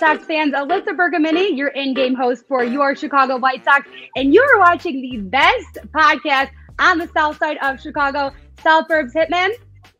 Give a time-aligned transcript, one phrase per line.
[0.00, 0.52] White Sox fans?
[0.54, 5.18] Alyssa Bergamini, your in-game host for your Chicago White Sox, and you are watching the
[5.18, 8.32] best podcast on the south side of Chicago,
[8.62, 9.50] South Burbs Hitmen.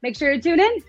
[0.03, 0.83] Make sure to tune in.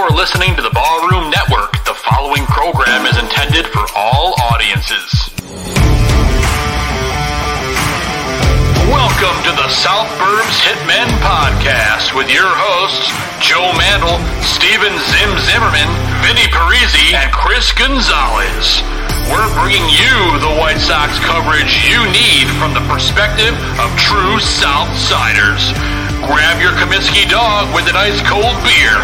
[0.00, 1.76] You're listening to the Ballroom Network.
[1.84, 5.28] The following program is intended for all audiences.
[8.88, 13.12] Welcome to the South Burbs Hitmen Podcast with your hosts,
[13.44, 15.92] Joe Mandel, Steven Zim Zimmerman,
[16.24, 18.80] Vinny Parisi, and Chris Gonzalez.
[19.28, 25.76] We're bringing you the White Sox coverage you need from the perspective of true Southsiders.
[26.26, 28.96] Grab your Kaminsky dog with an ice cold beer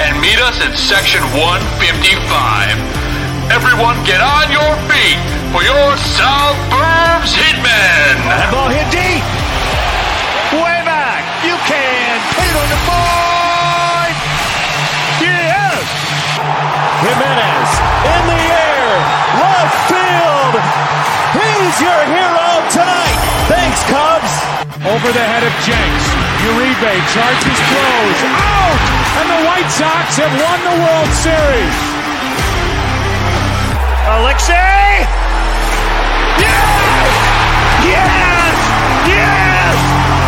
[0.00, 3.52] and meet us in section 155.
[3.52, 5.20] Everyone get on your feet
[5.52, 8.16] for your South Burbs Hitmen.
[8.24, 9.20] That ball hit deep.
[10.56, 11.20] Way back.
[11.44, 14.12] You can put it on the board.
[15.20, 15.84] Yes.
[17.04, 17.70] Jimenez
[18.08, 18.88] in the air.
[19.44, 20.56] Left field.
[21.36, 23.01] He's your hero tonight.
[24.82, 26.06] Over the head of Jenks.
[26.42, 28.18] Uribe charges throws.
[28.34, 28.82] Out!
[29.14, 31.78] And the White Sox have won the World Series.
[34.10, 35.06] Alexei.
[36.42, 37.06] Yes!
[37.94, 38.58] Yes!
[39.06, 39.76] Yes!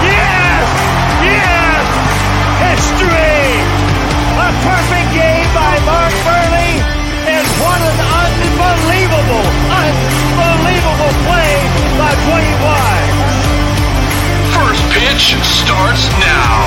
[0.07, 0.67] Yes!
[1.19, 1.87] Yes!
[2.63, 3.59] History!
[4.39, 6.79] A perfect game by Mark Buehrle
[7.27, 11.59] and what an unbelievable, unbelievable play
[11.99, 13.04] by DeWayne Wise.
[15.07, 16.65] Pitch starts now.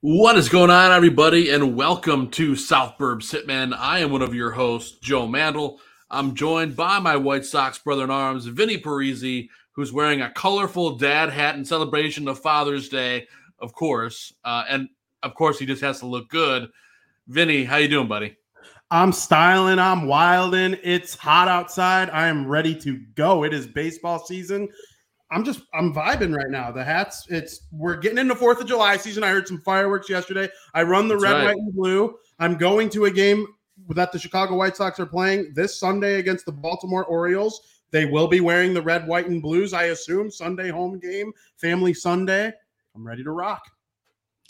[0.00, 3.76] What is going on, everybody, and welcome to South Burbs Hitmen.
[3.76, 5.78] I am one of your hosts, Joe Mandel.
[6.10, 10.96] I'm joined by my White Sox brother in arms, Vinny Parisi, who's wearing a colorful
[10.96, 14.32] dad hat in celebration of Father's Day, of course.
[14.42, 14.88] Uh, and
[15.22, 16.70] of course, he just has to look good.
[17.26, 18.37] Vinny, how you doing, buddy?
[18.90, 20.78] I'm styling, I'm wilding.
[20.82, 22.08] It's hot outside.
[22.10, 23.44] I am ready to go.
[23.44, 24.68] It is baseball season.
[25.30, 26.70] I'm just I'm vibing right now.
[26.70, 29.22] The hats, it's we're getting into Fourth of July season.
[29.22, 30.48] I heard some fireworks yesterday.
[30.72, 31.44] I run the That's red, right.
[31.46, 32.16] white, and blue.
[32.38, 33.46] I'm going to a game
[33.90, 37.60] that the Chicago White Sox are playing this Sunday against the Baltimore Orioles.
[37.90, 40.30] They will be wearing the red, white, and blues, I assume.
[40.30, 42.52] Sunday home game, family Sunday.
[42.94, 43.62] I'm ready to rock.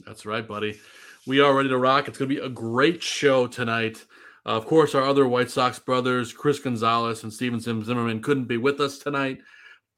[0.06, 0.78] That's right, buddy.
[1.26, 2.06] We are ready to rock.
[2.08, 4.04] It's going to be a great show tonight.
[4.48, 8.46] Uh, of course, our other White Sox brothers, Chris Gonzalez and Steven Zim Zimmerman, couldn't
[8.46, 9.40] be with us tonight,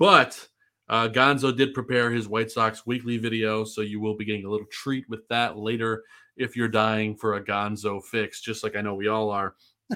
[0.00, 0.44] but
[0.88, 4.50] uh, Gonzo did prepare his White Sox weekly video, so you will be getting a
[4.50, 6.02] little treat with that later
[6.36, 9.54] if you're dying for a Gonzo fix, just like I know we all are.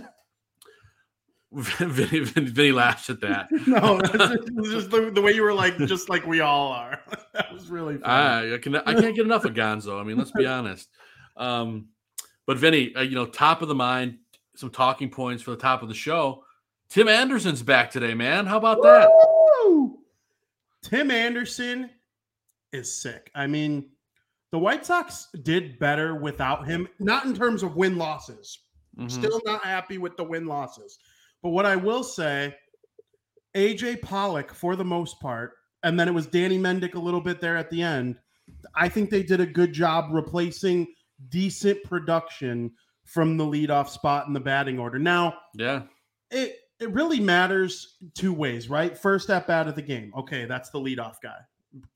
[1.53, 3.49] Vinny, Vinny, Vinny laughs at that.
[3.67, 7.01] No, it's just, just the, the way you were like, just like we all are.
[7.33, 8.05] that was really funny.
[8.05, 10.01] I, I can I can't get enough of Gonzo.
[10.01, 10.89] I mean, let's be honest.
[11.37, 11.89] Um,
[12.47, 14.19] but Vinny, uh, you know, top of the mind,
[14.57, 16.45] some talking points for the top of the show.
[16.89, 18.47] Tim Anderson's back today, man.
[18.47, 19.09] How about that?
[19.65, 19.99] Woo!
[20.83, 21.91] Tim Anderson
[22.73, 23.31] is sick.
[23.35, 23.91] I mean,
[24.53, 28.59] the White Sox did better without him, not in terms of win losses.
[28.99, 29.11] Mhm.
[29.11, 30.99] Still not happy with the win losses.
[31.43, 32.55] But what I will say,
[33.55, 37.41] AJ Pollock for the most part, and then it was Danny Mendick a little bit
[37.41, 38.19] there at the end.
[38.75, 40.95] I think they did a good job replacing
[41.29, 42.73] decent production
[43.05, 44.99] from the leadoff spot in the batting order.
[44.99, 45.83] Now, Yeah,
[46.31, 48.97] it it really matters two ways, right?
[48.97, 50.13] First at bat of the game.
[50.17, 51.39] Okay, that's the leadoff guy.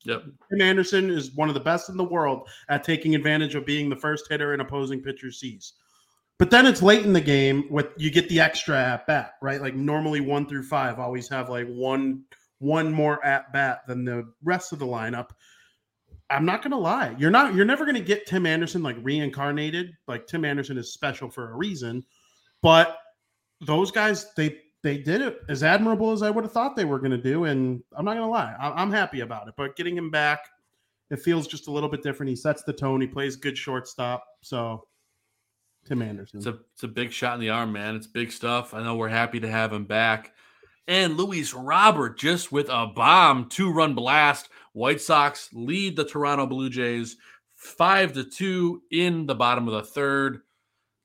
[0.04, 3.66] yep, Tim Anderson is one of the best in the world at taking advantage of
[3.66, 5.74] being the first hitter an opposing pitcher sees.
[6.38, 9.60] But then it's late in the game with you get the extra at bat, right?
[9.60, 12.22] Like normally one through five always have like one
[12.60, 15.30] one more at bat than the rest of the lineup.
[16.30, 19.92] I'm not gonna lie, you're not you're never gonna get Tim Anderson like reincarnated.
[20.06, 22.04] Like Tim Anderson is special for a reason,
[22.62, 22.98] but
[23.60, 27.00] those guys they they did it as admirable as I would have thought they were
[27.00, 29.54] to do, and I'm not to lie, I- I'm happy about it.
[29.56, 30.40] But getting him back,
[31.10, 32.30] it feels just a little bit different.
[32.30, 33.00] He sets the tone.
[33.00, 34.24] He plays good shortstop.
[34.42, 34.86] So
[35.86, 36.38] Tim Anderson.
[36.38, 37.96] it's a it's a big shot in the arm, man.
[37.96, 38.74] It's big stuff.
[38.74, 40.32] I know we're happy to have him back.
[40.86, 44.48] And Luis Robert just with a bomb two run blast.
[44.78, 47.16] White Sox lead the Toronto Blue Jays
[47.56, 50.42] five to two in the bottom of the third.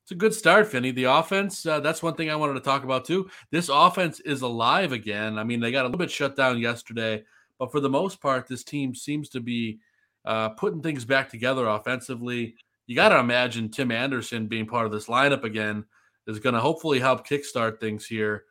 [0.04, 0.92] It's a good start, Vinny.
[0.92, 3.28] The offense, uh, that's one thing I wanted to talk about too.
[3.50, 5.38] This offense is alive again.
[5.38, 7.24] I mean, they got a little bit shut down yesterday,
[7.58, 9.80] but for the most part, this team seems to be
[10.24, 12.54] uh, putting things back together offensively.
[12.86, 15.84] You got to imagine Tim Anderson being part of this lineup again
[16.28, 18.44] is going to hopefully help kickstart things here.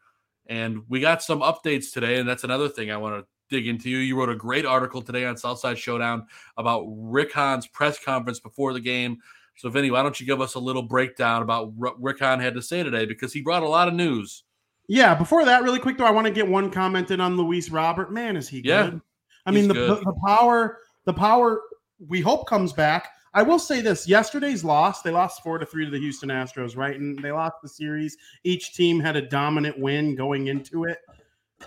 [0.47, 3.89] And we got some updates today, and that's another thing I want to dig into.
[3.89, 6.27] You You wrote a great article today on Southside Showdown
[6.57, 9.19] about Rick Hahn's press conference before the game
[9.55, 12.55] so, Vinny, why don't you give us a little breakdown about what Rick Hahn had
[12.55, 14.43] to say today because he brought a lot of news.
[14.87, 17.69] Yeah, before that, really quick though, I want to get one comment in on Luis
[17.69, 18.11] Robert.
[18.11, 18.93] Man, is he good?
[18.93, 18.99] Yeah,
[19.45, 21.61] I mean, the, the, the power, the power
[22.05, 23.09] we hope comes back.
[23.33, 26.75] I will say this: yesterday's loss, they lost four to three to the Houston Astros,
[26.75, 26.99] right?
[26.99, 28.17] And they lost the series.
[28.43, 30.99] Each team had a dominant win going into it.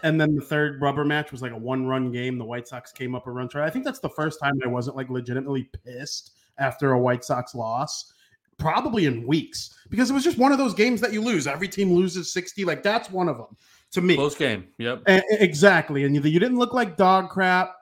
[0.03, 2.39] And then the third rubber match was like a one-run game.
[2.39, 3.67] The White Sox came up a run try.
[3.67, 7.55] I think that's the first time I wasn't like legitimately pissed after a White Sox
[7.55, 8.13] loss,
[8.59, 11.47] probably in weeks, because it was just one of those games that you lose.
[11.47, 12.65] Every team loses 60.
[12.65, 13.57] Like that's one of them
[13.93, 14.15] to me.
[14.15, 14.69] Close game.
[14.79, 15.03] Yep.
[15.07, 16.05] Exactly.
[16.05, 17.75] And you, you didn't look like dog crap.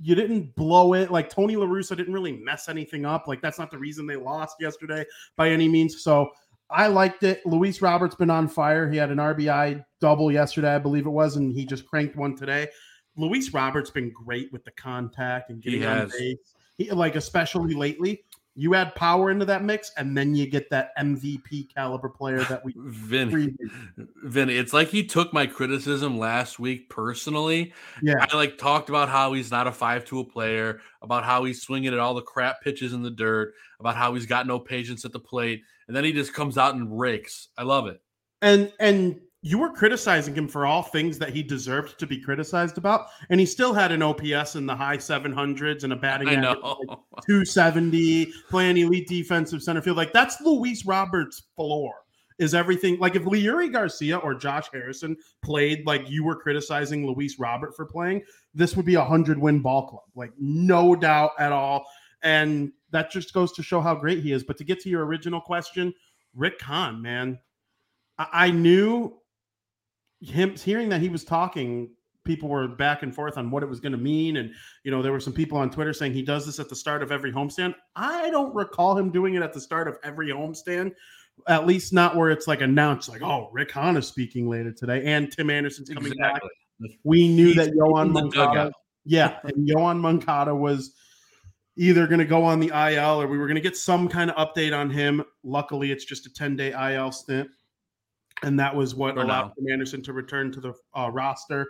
[0.00, 1.10] You didn't blow it.
[1.10, 3.28] Like Tony La Russa didn't really mess anything up.
[3.28, 5.04] Like that's not the reason they lost yesterday
[5.36, 6.02] by any means.
[6.02, 6.30] So
[6.70, 7.44] I liked it.
[7.46, 8.90] Luis Roberts been on fire.
[8.90, 12.36] He had an RBI double yesterday, I believe it was, and he just cranked one
[12.36, 12.68] today.
[13.16, 18.24] Luis Roberts been great with the contact and getting on base he, like especially lately.
[18.60, 22.64] You add power into that mix, and then you get that MVP caliber player that
[22.64, 22.74] we.
[22.76, 23.56] Vin,
[24.24, 27.72] Vin, it's like he took my criticism last week personally.
[28.02, 31.92] Yeah, I like talked about how he's not a five-tool player, about how he's swinging
[31.92, 35.12] at all the crap pitches in the dirt, about how he's got no patience at
[35.12, 37.48] the plate, and then he just comes out and rakes.
[37.56, 38.00] I love it.
[38.42, 42.76] And and you were criticizing him for all things that he deserved to be criticized
[42.76, 46.58] about, and he still had an OPS in the high 700s and a batting average
[46.62, 49.96] like 270, playing elite defensive center field.
[49.96, 51.94] Like that's Luis Roberts' floor.
[52.38, 57.36] Is everything like if Leury Garcia or Josh Harrison played like you were criticizing Luis
[57.38, 58.22] Robert for playing,
[58.54, 61.84] this would be a hundred win ball club, like no doubt at all.
[62.22, 64.44] And that just goes to show how great he is.
[64.44, 65.92] But to get to your original question,
[66.34, 67.40] Rick Hahn, man,
[68.18, 69.18] I knew
[70.20, 71.90] him hearing that he was talking
[72.24, 74.52] people were back and forth on what it was going to mean and
[74.84, 77.02] you know there were some people on twitter saying he does this at the start
[77.02, 77.74] of every homestand.
[77.96, 80.92] I don't recall him doing it at the start of every homestand
[81.46, 85.04] at least not where it's like announced like oh rick hahn is speaking later today
[85.04, 86.50] and tim anderson's coming exactly.
[86.80, 88.72] back we knew He's that Yoan Moncada,
[89.04, 90.94] yeah and Yoan Moncada was
[91.76, 94.30] either going to go on the il or we were going to get some kind
[94.30, 95.22] of update on him.
[95.44, 97.48] Luckily it's just a 10 day il stint
[98.42, 99.72] and that was what For allowed now.
[99.72, 101.68] Anderson to return to the uh, roster.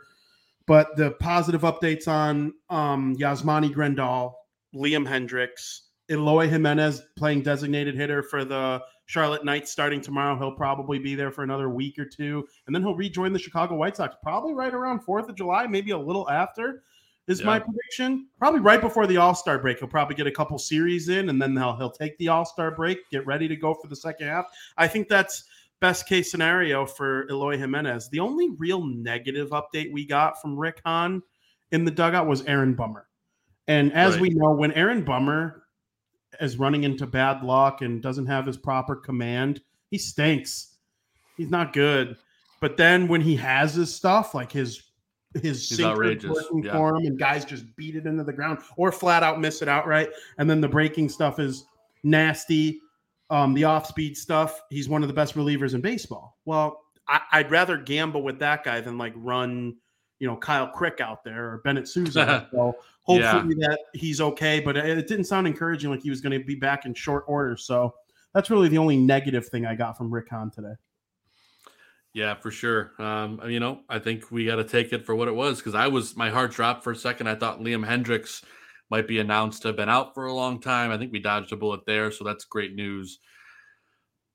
[0.66, 4.34] But the positive updates on um, Yasmani Grandal,
[4.74, 10.36] Liam Hendriks, Eloy Jimenez playing designated hitter for the Charlotte Knights starting tomorrow.
[10.36, 13.76] He'll probably be there for another week or two, and then he'll rejoin the Chicago
[13.76, 16.82] White Sox probably right around Fourth of July, maybe a little after.
[17.26, 17.46] Is yeah.
[17.46, 19.78] my prediction probably right before the All Star break?
[19.78, 22.70] He'll probably get a couple series in, and then he'll he'll take the All Star
[22.70, 24.46] break, get ready to go for the second half.
[24.78, 25.44] I think that's
[25.80, 28.08] best case scenario for Eloy Jimenez.
[28.10, 31.22] The only real negative update we got from Rick Hahn
[31.72, 33.06] in the dugout was Aaron Bummer.
[33.66, 34.22] And as right.
[34.22, 35.64] we know, when Aaron Bummer
[36.40, 40.76] is running into bad luck and doesn't have his proper command, he stinks.
[41.36, 42.16] He's not good.
[42.60, 44.82] But then when he has his stuff, like his
[45.34, 46.72] his He's outrageous working yeah.
[46.72, 49.68] for him, and guys just beat it into the ground or flat out miss it
[49.68, 50.08] outright,
[50.38, 51.66] and then the breaking stuff is
[52.02, 52.80] nasty
[53.30, 56.38] um, the off speed stuff, he's one of the best relievers in baseball.
[56.44, 59.76] Well, I, would rather gamble with that guy than like run,
[60.18, 62.48] you know, Kyle Crick out there or Bennett Sousa.
[62.52, 63.68] so hopefully yeah.
[63.68, 66.54] that he's okay, but it, it didn't sound encouraging like he was going to be
[66.54, 67.56] back in short order.
[67.56, 67.94] So
[68.34, 70.74] that's really the only negative thing I got from Rick Hahn today.
[72.12, 72.92] Yeah, for sure.
[72.98, 75.74] Um, you know, I think we got to take it for what it was because
[75.74, 77.28] I was my heart dropped for a second.
[77.28, 78.42] I thought Liam Hendriks
[78.90, 80.90] might be announced to have been out for a long time.
[80.90, 83.18] I think we dodged a bullet there, so that's great news.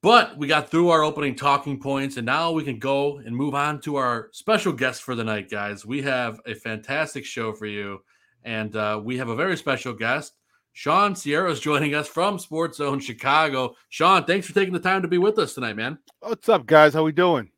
[0.00, 3.54] But we got through our opening talking points, and now we can go and move
[3.54, 5.86] on to our special guest for the night, guys.
[5.86, 8.02] We have a fantastic show for you,
[8.44, 10.34] and uh, we have a very special guest.
[10.74, 13.76] Sean Sierra is joining us from Sports Zone Chicago.
[13.88, 15.98] Sean, thanks for taking the time to be with us tonight, man.
[16.20, 16.94] What's up, guys?
[16.94, 17.50] How we doing?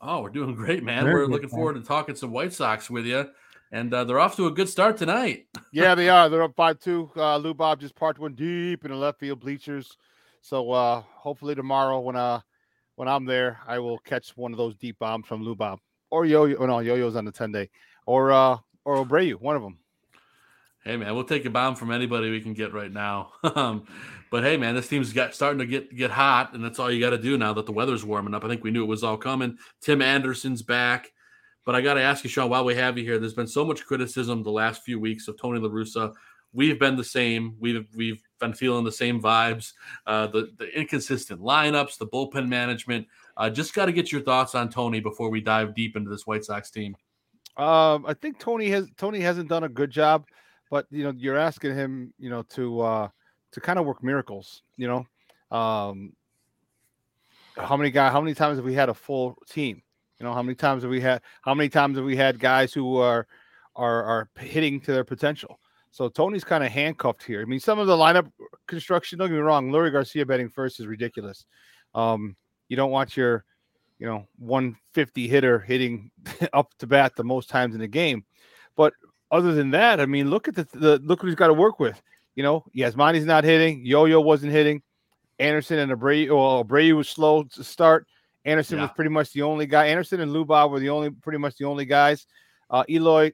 [0.00, 1.04] Oh, we're doing great, man.
[1.04, 1.56] Very we're good, looking man.
[1.56, 3.28] forward to talking some White Sox with you
[3.72, 5.46] and uh, they're off to a good start tonight.
[5.72, 6.28] yeah, they are.
[6.28, 7.10] They're up five two.
[7.16, 9.96] Uh, Lou Bob just parked one deep in the left field bleachers.
[10.40, 12.40] So uh, hopefully tomorrow when uh
[12.96, 16.26] when I'm there, I will catch one of those deep bombs from Lou Bob or
[16.26, 16.56] Yo Yo.
[16.58, 17.70] Oh, no, Yo Yo's on the ten day
[18.06, 19.78] or uh or Abreu, one of them.
[20.84, 23.32] Hey man, we'll take a bomb from anybody we can get right now.
[23.56, 23.86] Um,
[24.30, 27.00] but hey man, this team's got starting to get get hot, and that's all you
[27.00, 28.44] got to do now that the weather's warming up.
[28.44, 29.56] I think we knew it was all coming.
[29.80, 31.12] Tim Anderson's back.
[31.68, 33.62] But I got to ask you, Sean, while we have you here, there's been so
[33.62, 36.14] much criticism the last few weeks of Tony La Russa.
[36.54, 37.56] We've been the same.
[37.60, 39.74] We've we've been feeling the same vibes.
[40.06, 43.06] Uh, the the inconsistent lineups, the bullpen management.
[43.36, 46.26] Uh, just got to get your thoughts on Tony before we dive deep into this
[46.26, 46.96] White Sox team.
[47.58, 50.24] Um, I think Tony has Tony hasn't done a good job,
[50.70, 53.08] but you know you're asking him, you know, to uh,
[53.52, 54.62] to kind of work miracles.
[54.78, 56.14] You know, um,
[57.58, 58.10] how many guys?
[58.10, 59.82] How many times have we had a full team?
[60.18, 61.22] You know, how many times have we had?
[61.42, 63.26] How many times have we had guys who are
[63.76, 65.60] are are hitting to their potential?
[65.90, 67.40] So Tony's kind of handcuffed here.
[67.40, 68.30] I mean, some of the lineup
[68.66, 69.18] construction.
[69.18, 69.70] Don't get me wrong.
[69.70, 71.46] Leury Garcia betting first is ridiculous.
[71.94, 72.36] Um,
[72.68, 73.44] you don't want your,
[73.98, 76.10] you know, 150 hitter hitting
[76.52, 78.24] up to bat the most times in the game.
[78.76, 78.92] But
[79.30, 81.80] other than that, I mean, look at the, the look what he's got to work
[81.80, 82.00] with.
[82.34, 83.84] You know, Yasmani's not hitting.
[83.84, 84.82] Yo-Yo wasn't hitting.
[85.40, 88.06] Anderson and Abreu, well, Abreu was slow to start.
[88.48, 88.84] Anderson yeah.
[88.84, 89.86] was pretty much the only guy.
[89.86, 92.26] Anderson and Lou Bob were the only, pretty much the only guys.
[92.70, 93.32] Uh, Eloy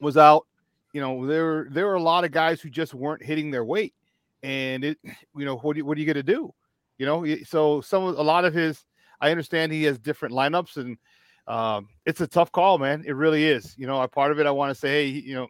[0.00, 0.46] was out.
[0.92, 3.64] You know, there were there were a lot of guys who just weren't hitting their
[3.64, 3.94] weight,
[4.42, 4.98] and it,
[5.36, 6.52] you know, what do, what are you going to do?
[6.98, 8.84] You know, so some a lot of his,
[9.20, 10.98] I understand he has different lineups, and
[11.46, 13.04] um, it's a tough call, man.
[13.06, 13.74] It really is.
[13.78, 15.48] You know, a part of it, I want to say, hey, you know,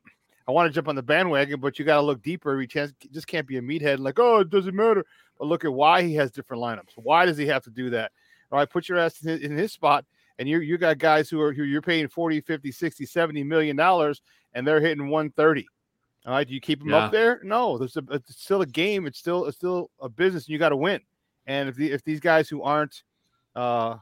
[0.48, 2.56] I want to jump on the bandwagon, but you got to look deeper.
[2.56, 5.04] We can't, just can't be a meathead like, oh, it doesn't matter.
[5.38, 6.92] But look at why he has different lineups.
[6.96, 8.12] Why does he have to do that?
[8.52, 10.04] All right, put your ass in his, in his spot,
[10.38, 13.76] and you you got guys who are who you're paying 40, 50, 60, 70 million
[13.76, 14.20] dollars,
[14.52, 15.66] and they're hitting 130.
[16.24, 16.98] All right, do you keep them yeah.
[16.98, 17.40] up there?
[17.42, 19.06] No, there's a, it's still a game.
[19.06, 21.00] It's still it's still a business, and you got to win.
[21.46, 23.02] And if the, if these guys who aren't
[23.56, 23.96] uh,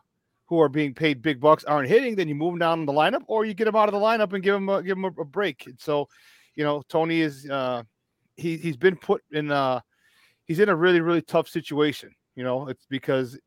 [0.46, 2.92] who are being paid big bucks aren't hitting, then you move them down in the
[2.92, 5.04] lineup, or you get them out of the lineup and give them a, give them
[5.04, 5.66] a, a break.
[5.78, 6.08] So,
[6.56, 7.84] you know, Tony is uh,
[8.36, 9.80] he he's been put in uh
[10.44, 12.10] he's in a really really tough situation.
[12.34, 13.38] You know, it's because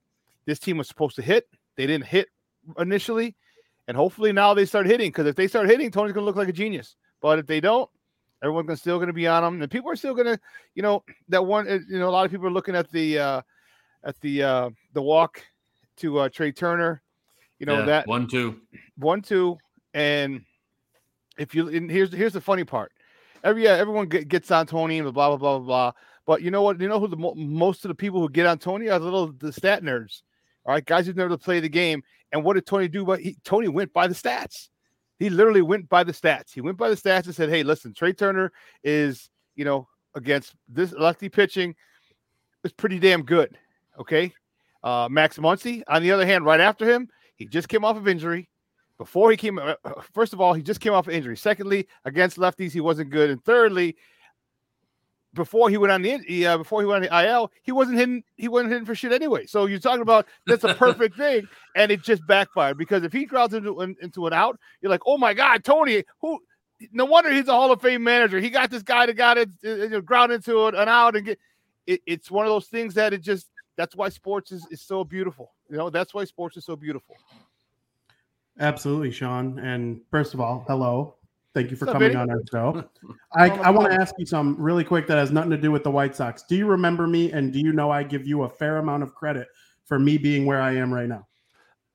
[0.45, 2.27] this team was supposed to hit, they didn't hit
[2.77, 3.35] initially,
[3.87, 5.09] and hopefully now they start hitting.
[5.09, 6.95] Because if they start hitting, Tony's gonna look like a genius.
[7.21, 7.89] But if they don't,
[8.43, 10.39] everyone's still going to be on them, and people are still going to,
[10.75, 11.67] you know, that one.
[11.67, 13.41] Uh, you know, a lot of people are looking at the uh,
[14.03, 15.41] at the uh, the walk
[15.97, 17.01] to uh, Trea Turner.
[17.59, 18.59] You know yeah, that one two
[18.97, 19.57] one two,
[19.93, 20.41] and
[21.37, 22.91] if you and here's here's the funny part.
[23.43, 25.91] Every yeah, everyone get, gets on Tony and blah blah blah blah blah.
[26.25, 26.81] But you know what?
[26.81, 29.31] You know who the most of the people who get on Tony are the little
[29.31, 30.23] the stat nerds.
[30.65, 32.03] All right, guys who've never played the game.
[32.31, 33.05] And what did Tony do?
[33.05, 34.69] But he, Tony went by the stats.
[35.19, 36.53] He literally went by the stats.
[36.53, 38.51] He went by the stats and said, "Hey, listen, Trea Turner
[38.83, 41.75] is you know against this lefty pitching
[42.63, 43.57] is pretty damn good.
[43.99, 44.33] Okay.
[44.83, 48.07] Uh, Max Muncy, on the other hand, right after him, he just came off of
[48.07, 48.49] injury.
[48.97, 49.75] Before he came, uh,
[50.13, 51.35] first of all, he just came off of injury.
[51.37, 53.29] Secondly, against lefties, he wasn't good.
[53.29, 53.95] And thirdly,
[55.33, 58.23] before he went on the uh, before he went on the IL, he wasn't hitting
[58.35, 59.45] he wasn't hitting for shit anyway.
[59.45, 63.25] So you're talking about that's a perfect thing, and it just backfired because if he
[63.25, 66.39] grounds into into an out, you're like, oh my god, Tony, who?
[66.91, 68.39] No wonder he's a Hall of Fame manager.
[68.39, 71.39] He got this guy that got it uh, ground into an out and get.
[71.85, 75.03] It, it's one of those things that it just that's why sports is, is so
[75.03, 75.53] beautiful.
[75.69, 77.15] You know, that's why sports is so beautiful.
[78.59, 79.59] Absolutely, Sean.
[79.59, 81.15] And first of all, hello.
[81.53, 82.83] Thank you for What's coming up, on our show.
[83.35, 85.83] I, I want to ask you something really quick that has nothing to do with
[85.83, 86.43] the White Sox.
[86.43, 87.31] Do you remember me?
[87.31, 89.47] And do you know I give you a fair amount of credit
[89.85, 91.27] for me being where I am right now?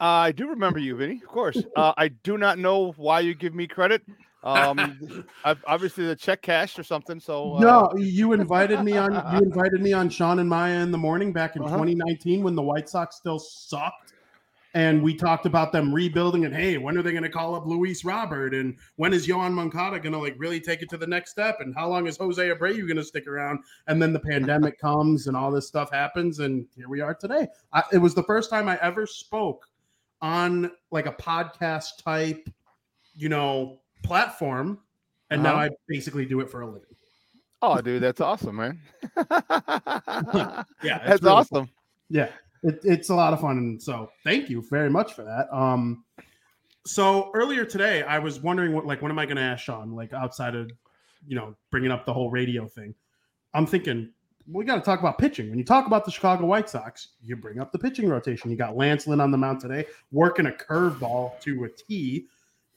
[0.00, 1.20] Uh, I do remember you, Vinny.
[1.22, 1.60] Of course.
[1.74, 4.02] Uh, I do not know why you give me credit.
[4.44, 5.26] Um,
[5.66, 7.18] obviously the check cashed or something.
[7.18, 7.60] So uh...
[7.60, 9.12] no, you invited me on.
[9.12, 11.74] You invited me on Sean and Maya in the morning back in uh-huh.
[11.74, 14.12] 2019 when the White Sox still sucked,
[14.74, 16.44] and we talked about them rebuilding.
[16.44, 18.54] And hey, when are they going to call up Luis Robert?
[18.54, 21.58] And when is Yoan Moncada going to like really take it to the next step?
[21.60, 23.60] And how long is Jose Abreu going to stick around?
[23.86, 27.46] And then the pandemic comes and all this stuff happens, and here we are today.
[27.72, 29.66] I, it was the first time I ever spoke
[30.20, 32.48] on like a podcast type,
[33.14, 34.78] you know platform,
[35.30, 35.56] and uh-huh.
[35.56, 36.82] now I basically do it for a living.
[37.60, 38.80] Oh, dude, that's awesome, man.
[39.16, 41.66] yeah, that's really awesome.
[41.66, 41.70] Fun.
[42.08, 42.28] Yeah,
[42.62, 45.52] it, it's a lot of fun, and so thank you very much for that.
[45.54, 46.04] Um,
[46.86, 49.94] so earlier today, I was wondering what, like, what am I going to ask Sean,
[49.94, 50.70] like, outside of,
[51.26, 52.94] you know, bringing up the whole radio thing.
[53.54, 54.10] I'm thinking
[54.50, 55.50] we got to talk about pitching.
[55.50, 58.50] When you talk about the Chicago White Sox, you bring up the pitching rotation.
[58.50, 62.26] You got Lance Lynn on the mound today, working a curveball to a T.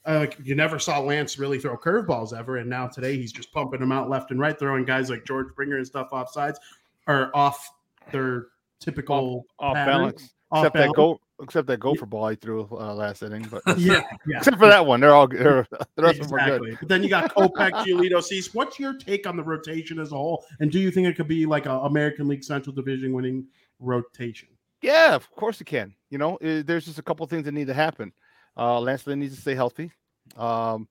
[0.04, 3.80] Uh, you never saw Lance really throw curveballs ever, and now today he's just pumping
[3.80, 6.58] them out left and right, throwing guys like George Springer and stuff off sides
[7.06, 7.70] or off
[8.10, 8.48] their
[8.82, 10.34] typical off, off balance.
[10.50, 10.92] Off Except balance.
[10.92, 13.46] that go except that gopher ball he threw uh, last inning.
[13.50, 14.38] But Yeah, yeah.
[14.38, 16.62] except for that one, they're all they're, the rest of them are good.
[16.62, 16.76] Exactly.
[16.80, 18.54] But then you got Kopech, Giolito, Cease.
[18.54, 20.44] What's your take on the rotation as a whole?
[20.60, 23.46] And do you think it could be like a American League Central Division winning
[23.80, 24.48] rotation?
[24.82, 25.94] Yeah, of course it can.
[26.10, 28.12] You know, eh, there's just a couple things that need to happen.
[28.56, 29.90] Uh, Lance Lynn needs to stay healthy.
[30.36, 30.88] Um,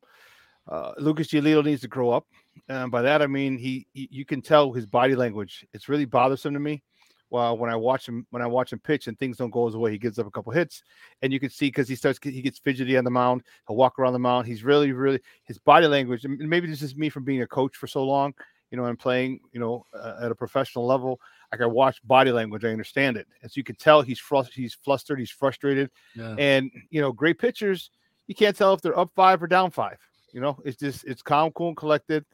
[0.67, 2.25] uh, Lucas Giolito needs to grow up.
[2.67, 5.65] And by that I mean he, he, you can tell his body language.
[5.73, 6.83] It's really bothersome to me.
[7.31, 9.77] Well, when I watch him, when I watch him pitch and things don't go his
[9.77, 10.83] way, he gives up a couple hits,
[11.21, 13.43] and you can see because he starts, he gets fidgety on the mound.
[13.67, 14.47] He'll walk around the mound.
[14.47, 16.25] He's really, really his body language.
[16.25, 18.33] And maybe this is me from being a coach for so long,
[18.69, 21.21] you know, and playing, you know, uh, at a professional level.
[21.53, 22.65] I can watch body language.
[22.65, 26.35] I understand it, and so you can tell he's frust- he's flustered, he's frustrated, Yeah.
[26.37, 27.91] and you know, great pitchers,
[28.27, 29.99] you can't tell if they're up five or down five.
[30.33, 32.25] You know, it's just it's calm, cool, and collected.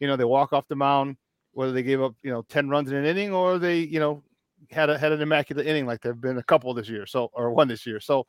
[0.00, 1.16] You know, they walk off the mound,
[1.52, 4.22] whether they gave up, you know, 10 runs in an inning or they, you know,
[4.70, 7.06] had a had an immaculate inning like there've been a couple this year.
[7.06, 8.00] So or one this year.
[8.00, 8.26] So,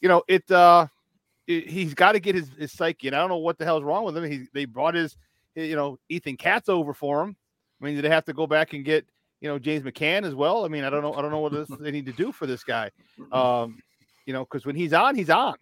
[0.00, 0.86] you know, it uh
[1.46, 3.08] it, he's got to get his, his psyche.
[3.08, 4.24] And I don't know what the hell's wrong with him.
[4.24, 5.16] He they brought his
[5.54, 7.36] you know Ethan Katz over for him.
[7.80, 9.06] I mean, did they have to go back and get
[9.40, 10.64] you know James McCann as well?
[10.64, 11.14] I mean, I don't know.
[11.14, 12.90] I don't know what this, they need to do for this guy.
[13.32, 13.78] Um,
[14.26, 15.54] you know, because when he's on, he's on.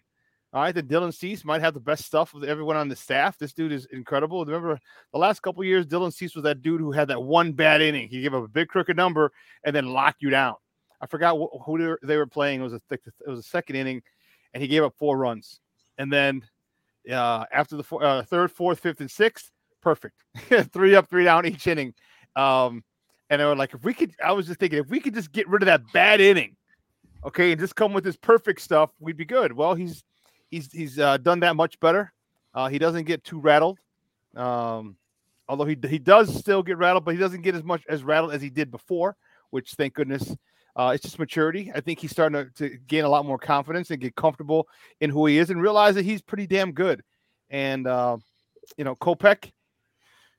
[0.55, 3.39] All right, the Dylan Cease might have the best stuff of everyone on the staff.
[3.39, 4.45] This dude is incredible.
[4.45, 4.79] Remember
[5.11, 8.09] the last couple years, Dylan Cease was that dude who had that one bad inning.
[8.09, 9.33] He gave up a big crooked number
[9.65, 10.57] and then locked you down.
[11.01, 12.61] I forgot wh- who they were, playing.
[12.61, 14.03] It was a thick, it was a second inning,
[14.53, 15.59] and he gave up four runs.
[15.97, 16.43] And then
[17.11, 20.23] uh, after the four, uh, third, fourth, fifth, and sixth, perfect.
[20.73, 21.95] three up, three down each inning.
[22.37, 22.85] Um,
[23.31, 25.33] and they were like, if we could, I was just thinking, if we could just
[25.33, 26.57] get rid of that bad inning,
[27.25, 29.55] okay, and just come with this perfect stuff, we'd be good.
[29.55, 30.05] Well, he's
[30.53, 32.13] he's he's uh, done that much better.
[32.55, 33.79] Uh, he doesn't get too rattled.
[34.37, 34.97] Um,
[35.49, 38.33] although he he does still get rattled, but he doesn't get as much as rattled
[38.33, 39.17] as he did before,
[39.51, 40.37] which thank goodness.
[40.75, 41.71] Uh, it's just maturity.
[41.75, 44.69] I think he's starting to, to gain a lot more confidence and get comfortable
[45.03, 47.03] in who he is and realize that he's pretty damn good.
[47.51, 48.19] And uh,
[48.77, 49.51] you know, Kopech,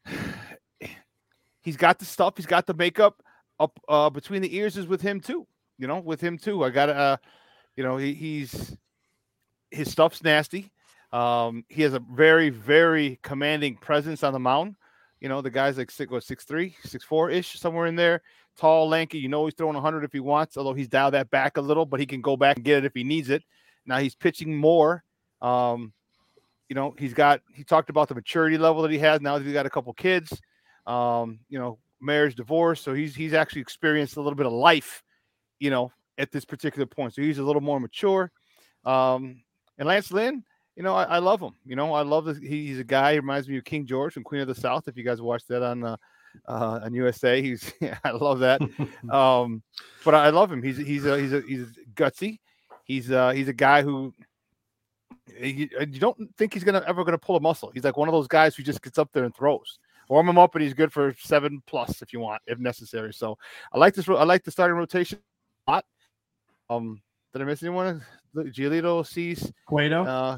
[1.61, 3.21] he's got the stuff, he's got the makeup
[3.59, 5.47] up uh, between the ears is with him too.
[5.77, 6.63] You know, with him too.
[6.63, 7.17] I got to, uh,
[7.75, 8.77] you know, he, he's
[9.73, 10.71] his stuff's nasty.
[11.11, 14.75] Um, he has a very, very commanding presence on the mound.
[15.19, 18.21] You know, the guy's like six, what, six three, six four ish, somewhere in there.
[18.57, 19.19] Tall, lanky.
[19.19, 21.85] You know, he's throwing 100 if he wants, although he's dialed that back a little,
[21.85, 23.43] but he can go back and get it if he needs it.
[23.85, 25.03] Now he's pitching more.
[25.41, 25.93] Um,
[26.69, 27.41] you know, he's got.
[27.53, 29.93] He talked about the maturity level that he has now that he's got a couple
[29.93, 30.41] kids.
[30.85, 35.03] Um, you know, marriage, divorce, so he's he's actually experienced a little bit of life.
[35.59, 38.31] You know, at this particular point, so he's a little more mature.
[38.85, 39.43] Um,
[39.77, 40.43] and Lance Lynn,
[40.75, 41.53] you know, I, I love him.
[41.65, 42.37] You know, I love this.
[42.37, 43.13] He, he's a guy.
[43.13, 44.87] He reminds me of King George from Queen of the South.
[44.87, 45.97] If you guys watched that on uh,
[46.47, 48.61] uh, on USA, he's I love that.
[49.09, 49.61] um,
[50.03, 50.63] but I love him.
[50.63, 52.39] He's he's a, he's a, he's gutsy.
[52.85, 54.13] He's uh he's a guy who
[55.39, 57.71] you, you don't think he's gonna ever gonna pull a muscle.
[57.73, 59.79] He's like one of those guys who just gets up there and throws.
[60.09, 63.13] Warm him up, and he's good for seven plus if you want, if necessary.
[63.13, 63.37] So
[63.71, 64.07] I like this.
[64.09, 65.19] I like the starting rotation
[65.67, 65.85] a lot.
[66.69, 68.03] Um, did I miss anyone?
[68.35, 70.03] Giolito, Cease, Cueto?
[70.03, 70.37] uh,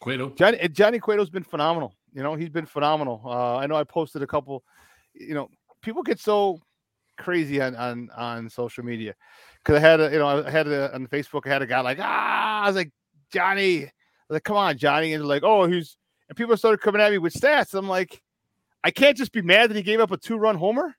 [0.00, 0.30] Cueto.
[0.30, 1.94] Johnny uh, Johnny Cueto's been phenomenal.
[2.12, 3.20] You know, he's been phenomenal.
[3.24, 4.62] Uh, I know I posted a couple.
[5.14, 5.48] You know,
[5.82, 6.60] people get so
[7.16, 9.14] crazy on on on social media
[9.62, 11.80] because I had a you know I had a, on Facebook I had a guy
[11.80, 12.90] like ah I was like
[13.32, 13.92] Johnny I
[14.28, 15.96] was like come on Johnny and like oh he's
[16.28, 17.74] and people started coming at me with stats.
[17.74, 18.20] I'm like
[18.82, 20.94] I can't just be mad that he gave up a two run homer.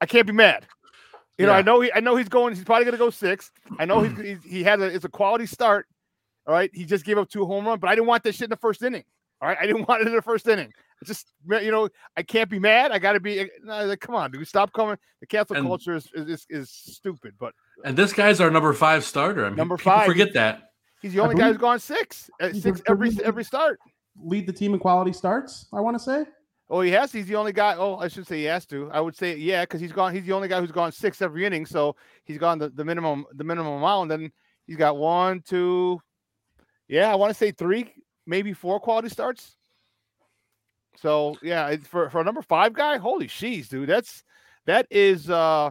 [0.00, 0.66] I can't be mad.
[1.38, 2.54] You know, I know he, I know he's going.
[2.54, 3.50] He's probably going to go six.
[3.78, 5.86] I know he's, he's he had a it's a quality start.
[6.46, 8.44] All right, he just gave up two home run, but I didn't want that shit
[8.44, 9.04] in the first inning.
[9.40, 10.70] All right, I didn't want it in the first inning.
[11.02, 12.92] I just you know, I can't be mad.
[12.92, 13.40] I got to be.
[13.40, 14.96] Eh, no, like, come on, dude, stop coming.
[15.20, 17.52] The cancel And- culture is, is is is stupid, but
[17.84, 19.44] And this guy's our number five starter.
[19.44, 20.06] I mean, Number five.
[20.06, 20.70] Forget that.
[21.02, 23.80] he's the only guy who's believe- gone six, eh, He's six every every start.
[24.22, 26.24] Lead the team in quality starts, I want to say.
[26.74, 27.12] Oh, he has.
[27.12, 27.76] He's the only guy.
[27.78, 28.90] Oh, I should say he has to.
[28.90, 30.12] I would say yeah, because he's gone.
[30.12, 31.66] He's the only guy who's gone six every inning.
[31.66, 34.10] So he's gone the, the minimum the minimum amount.
[34.10, 34.32] And then
[34.66, 36.00] he's got one, two,
[36.88, 37.92] yeah, I want to say three,
[38.26, 39.56] maybe four quality starts.
[40.96, 44.24] So yeah, for for a number five guy, holy sheesh, dude, that's
[44.66, 45.70] that is uh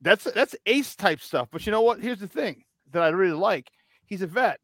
[0.00, 1.48] that's that's ace type stuff.
[1.52, 2.00] But you know what?
[2.00, 3.70] Here's the thing that I really like.
[4.06, 4.58] He's a vet.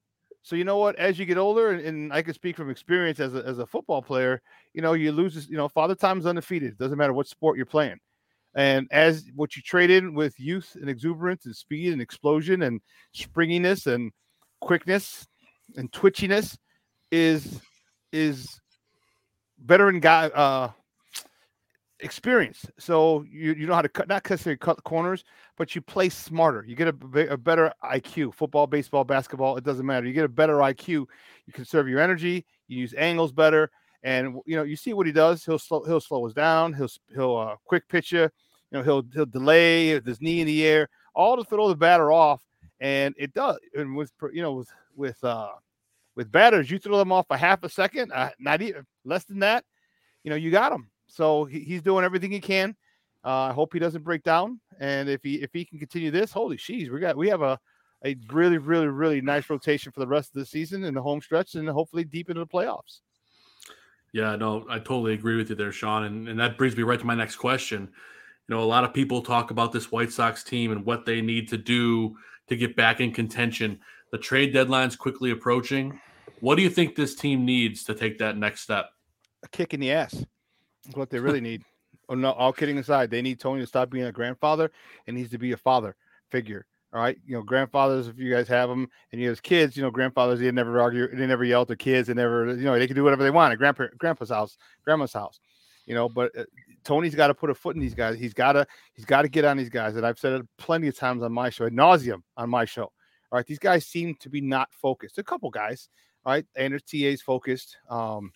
[0.44, 0.94] So you know what?
[0.96, 3.66] As you get older, and, and I can speak from experience as a, as a
[3.66, 4.42] football player,
[4.74, 5.48] you know, you lose.
[5.48, 6.76] You know, father time's undefeated.
[6.76, 7.96] Doesn't matter what sport you're playing.
[8.54, 12.82] And as what you trade in with youth and exuberance and speed and explosion and
[13.12, 14.12] springiness and
[14.60, 15.26] quickness
[15.76, 16.56] and twitchiness
[17.10, 17.60] is
[18.12, 18.60] is
[19.64, 20.70] veteran guy uh
[22.00, 22.66] experience.
[22.78, 25.24] So you, you know how to cut, not necessarily cut corners,
[25.56, 26.64] but you play smarter.
[26.66, 28.34] You get a, a better IQ.
[28.34, 30.06] Football, baseball, basketball, it doesn't matter.
[30.06, 30.88] You get a better IQ.
[30.88, 32.44] You conserve your energy.
[32.68, 33.70] You use angles better.
[34.02, 35.44] And you know, you see what he does.
[35.44, 35.82] He'll slow.
[35.84, 36.74] He'll slow us down.
[36.74, 38.22] He'll he'll uh, quick pitch you.
[38.22, 38.30] You
[38.72, 42.42] know, he'll he'll delay his knee in the air, all to throw the batter off.
[42.80, 43.56] And it does.
[43.74, 45.52] And with you know with with uh
[46.16, 49.38] with batters, you throw them off a half a second, uh, not even less than
[49.40, 49.64] that.
[50.22, 50.90] You know, you got them.
[51.14, 52.74] So he, he's doing everything he can.
[53.24, 54.60] Uh, I hope he doesn't break down.
[54.80, 57.58] And if he if he can continue this, holy sheesh, we got we have a
[58.04, 61.22] a really really really nice rotation for the rest of the season in the home
[61.22, 63.00] stretch and hopefully deep into the playoffs.
[64.12, 66.04] Yeah, no, I totally agree with you there, Sean.
[66.04, 67.90] And, and that brings me right to my next question.
[68.48, 71.20] You know, a lot of people talk about this White Sox team and what they
[71.20, 72.16] need to do
[72.48, 73.80] to get back in contention.
[74.12, 75.98] The trade deadline's quickly approaching.
[76.40, 78.90] What do you think this team needs to take that next step?
[79.42, 80.24] A kick in the ass.
[80.92, 81.62] What they really need.
[82.08, 84.70] Oh no, all kidding aside, they need Tony to stop being a grandfather
[85.06, 85.96] and needs to be a father
[86.30, 86.66] figure.
[86.92, 89.82] All right, you know, grandfathers, if you guys have them and you have kids, you
[89.82, 92.86] know, grandfathers, they never argue, they never yell their kids, they never, you know, they
[92.86, 95.40] can do whatever they want at grandpa, grandpa's house, grandma's house,
[95.86, 96.08] you know.
[96.08, 96.44] But uh,
[96.84, 98.16] Tony's got to put a foot in these guys.
[98.16, 99.96] He's got to, he's got to get on these guys.
[99.96, 102.84] And I've said it plenty of times on my show, ad nauseum on my show.
[102.84, 102.92] All
[103.38, 105.18] right, these guys seem to be not focused.
[105.18, 105.88] A couple guys,
[106.24, 107.76] all right, and their TA's focused.
[107.90, 108.30] Um,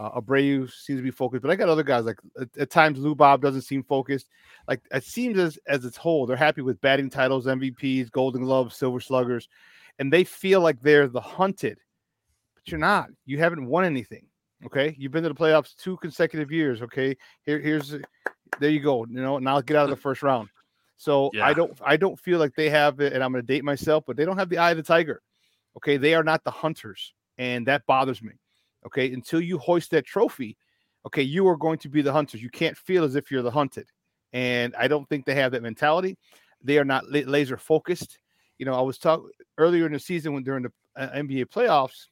[0.00, 2.98] uh, Abreu seems to be focused, but I got other guys like at, at, times
[2.98, 4.30] Lou Bob doesn't seem focused.
[4.66, 8.76] Like it seems as as its whole, they're happy with batting titles, MVPs, Golden Gloves,
[8.76, 9.48] Silver Sluggers,
[9.98, 11.78] and they feel like they're the hunted.
[12.54, 13.10] But you're not.
[13.26, 14.24] You haven't won anything.
[14.64, 16.80] Okay, you've been to the playoffs two consecutive years.
[16.80, 17.94] Okay, here here's
[18.58, 19.04] there you go.
[19.04, 20.48] You know now get out of the first round.
[20.96, 21.44] So yeah.
[21.44, 24.04] I don't I don't feel like they have it, and I'm going to date myself,
[24.06, 25.20] but they don't have the eye of the tiger.
[25.76, 28.32] Okay, they are not the hunters, and that bothers me.
[28.86, 30.56] Okay, until you hoist that trophy,
[31.06, 32.42] okay, you are going to be the hunters.
[32.42, 33.88] You can't feel as if you're the hunted,
[34.32, 36.16] and I don't think they have that mentality.
[36.62, 38.18] They are not laser focused.
[38.58, 42.06] You know, I was talking earlier in the season when during the uh, NBA playoffs,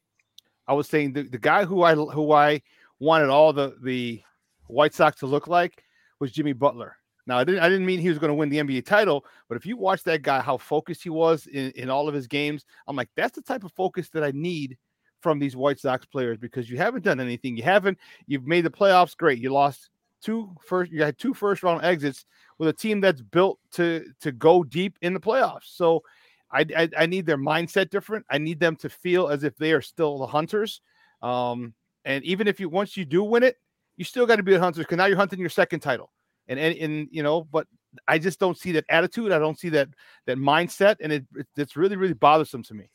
[0.67, 2.63] I was saying the, the guy who I who I
[3.01, 4.23] wanted all the the
[4.67, 5.83] White Sox to look like
[6.21, 6.97] was Jimmy Butler.
[7.27, 9.57] Now, I didn't I didn't mean he was going to win the NBA title, but
[9.57, 12.65] if you watch that guy, how focused he was in, in all of his games,
[12.87, 14.79] I'm like, that's the type of focus that I need
[15.21, 17.57] from these White Sox players because you haven't done anything.
[17.57, 17.99] You haven't.
[18.27, 19.17] You've made the playoffs.
[19.17, 19.39] Great.
[19.39, 19.91] You lost
[20.23, 20.91] two first.
[20.91, 22.25] You had two first round exits
[22.59, 25.75] with a team that's built to to go deep in the playoffs.
[25.75, 26.03] So.
[26.51, 28.25] I, I, I need their mindset different.
[28.31, 30.81] I need them to feel as if they are still the hunters.
[31.21, 31.75] Um,
[32.07, 33.57] and even if you once you do win it,
[33.99, 36.11] you still got to be the hunters because now you're hunting your second title.
[36.47, 37.67] And, and and you know, but
[38.07, 39.31] I just don't see that attitude.
[39.31, 39.89] I don't see that
[40.25, 42.89] that mindset, and it, it it's really really bothersome to me.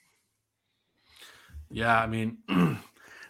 [1.73, 2.38] Yeah, I mean,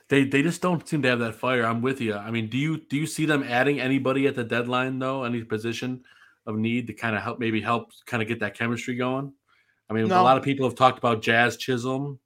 [0.09, 1.65] they they just don't seem to have that fire.
[1.65, 2.13] I'm with you.
[2.13, 5.23] I mean, do you do you see them adding anybody at the deadline though?
[5.23, 6.03] Any position
[6.45, 9.31] of need to kind of help maybe help kind of get that chemistry going?
[9.89, 10.19] I mean, no.
[10.19, 12.19] a lot of people have talked about Jazz Chisholm.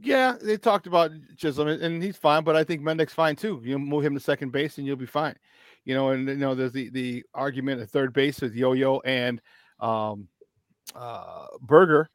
[0.00, 2.44] Yeah, they talked about Chisholm, and he's fine.
[2.44, 3.60] But I think Mendick's fine too.
[3.64, 5.34] You move him to second base, and you'll be fine.
[5.84, 9.40] You know, and you know, there's the the argument at third base with Yo-Yo and
[9.80, 10.28] um,
[10.94, 12.08] uh, Burger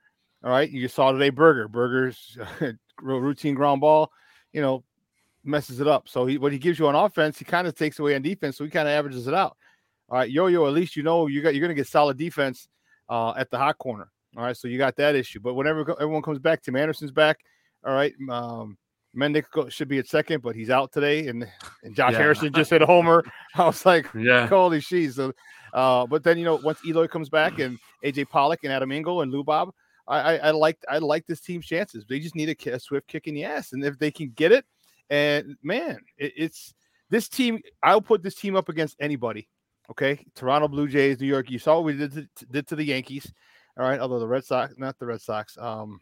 [0.44, 1.68] all right, you saw today Burger.
[1.68, 2.38] Burger's
[3.02, 4.12] routine ground ball,
[4.54, 4.84] you know,
[5.44, 6.08] messes it up.
[6.08, 8.58] So he, what he gives you on offense, he kind of takes away on defense.
[8.58, 9.58] So he kind of averages it out.
[10.10, 12.68] All right, Yo-Yo, at least you know you got you're going to get solid defense
[13.10, 14.10] uh, at the hot corner.
[14.38, 15.40] All right, so you got that issue.
[15.40, 17.40] But whenever everyone comes back, Tim Anderson's back.
[17.86, 18.78] All right, um,
[19.16, 21.48] Mendick should be at second, but he's out today, and
[21.84, 22.20] and Josh yeah.
[22.20, 23.24] Harrison just hit a homer.
[23.56, 25.16] I was like, yeah, holy she's.
[25.16, 25.34] So,
[25.74, 29.22] uh, but then you know once Eloy comes back and AJ Pollock and Adam Engel
[29.22, 29.72] and Lou Bob,
[30.10, 32.04] I, I, like I like this team's chances.
[32.08, 34.52] They just need a, a, swift kick in the ass, and if they can get
[34.52, 34.66] it,
[35.10, 36.74] and man, it, it's
[37.12, 37.62] this team.
[37.84, 39.48] I'll put this team up against anybody.
[39.92, 41.52] Okay, Toronto Blue Jays, New York.
[41.52, 43.32] You saw what we did to, did to the Yankees.
[43.78, 45.58] All right, although the Red Sox, not the Red Sox.
[45.60, 46.02] Um,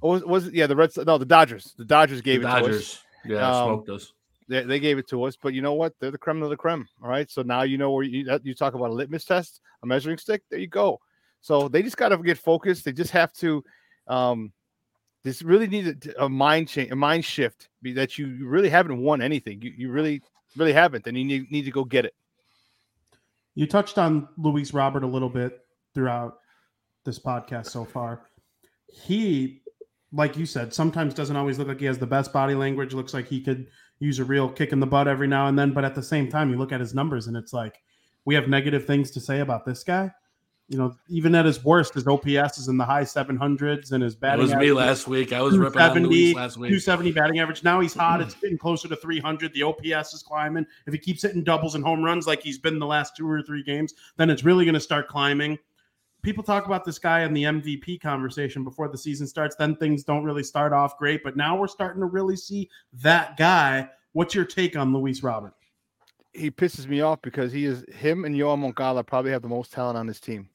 [0.00, 0.54] was was it?
[0.54, 0.90] Yeah, the Red.
[1.06, 1.74] No, the Dodgers.
[1.76, 2.70] The Dodgers gave the it Dodgers.
[2.70, 3.04] to us.
[3.26, 4.12] Yeah, um, smoked us.
[4.48, 5.94] They, they gave it to us, but you know what?
[6.00, 6.88] They're the creme of the creme.
[7.02, 9.86] All right, so now you know where you you talk about a litmus test, a
[9.86, 10.42] measuring stick.
[10.50, 10.98] There you go.
[11.40, 12.84] So they just got to get focused.
[12.84, 13.64] They just have to.
[14.06, 14.52] Um,
[15.22, 19.20] this really needs a, a mind change, a mind shift that you really haven't won
[19.20, 19.60] anything.
[19.62, 20.22] You, you really,
[20.56, 22.14] really haven't, and you need, need to go get it.
[23.54, 25.60] You touched on Luis Robert a little bit
[25.94, 26.38] throughout
[27.04, 28.22] this podcast so far.
[28.86, 29.62] He,
[30.12, 32.94] like you said, sometimes doesn't always look like he has the best body language.
[32.94, 33.66] Looks like he could
[33.98, 35.72] use a real kick in the butt every now and then.
[35.72, 37.76] But at the same time, you look at his numbers and it's like
[38.24, 40.10] we have negative things to say about this guy
[40.70, 44.14] you know, even at his worst, his OPS is in the high 700s and his
[44.14, 45.32] That batting was me last week.
[45.32, 46.68] I was ripping on 270, Luis last week.
[46.68, 47.64] 270 batting average.
[47.64, 48.20] Now he's hot.
[48.20, 48.40] It's mm.
[48.40, 49.52] getting closer to 300.
[49.52, 50.64] The OPS is climbing.
[50.86, 53.42] If he keeps hitting doubles and home runs like he's been the last two or
[53.42, 55.58] three games, then it's really going to start climbing.
[56.22, 59.56] People talk about this guy in the MVP conversation before the season starts.
[59.56, 61.24] Then things don't really start off great.
[61.24, 63.88] But now we're starting to really see that guy.
[64.12, 65.54] What's your take on Luis Robert?
[66.32, 69.72] he pisses me off because he is him and Yoan Moncada probably have the most
[69.72, 70.48] talent on this team.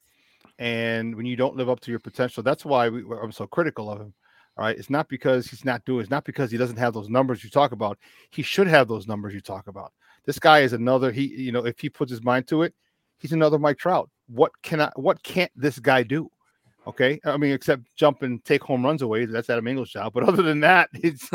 [0.58, 3.90] And when you don't live up to your potential, that's why we, I'm so critical
[3.90, 4.14] of him.
[4.56, 4.76] All right.
[4.76, 7.50] It's not because he's not doing, it's not because he doesn't have those numbers you
[7.50, 7.98] talk about.
[8.30, 9.92] He should have those numbers you talk about.
[10.24, 12.74] This guy is another, he, you know, if he puts his mind to it,
[13.18, 14.08] he's another Mike Trout.
[14.28, 16.30] What can I, what can't this guy do?
[16.86, 17.20] Okay.
[17.24, 19.26] I mean, except jump and take home runs away.
[19.26, 20.14] That's Adam Engel's job.
[20.14, 21.28] But other than that, it's,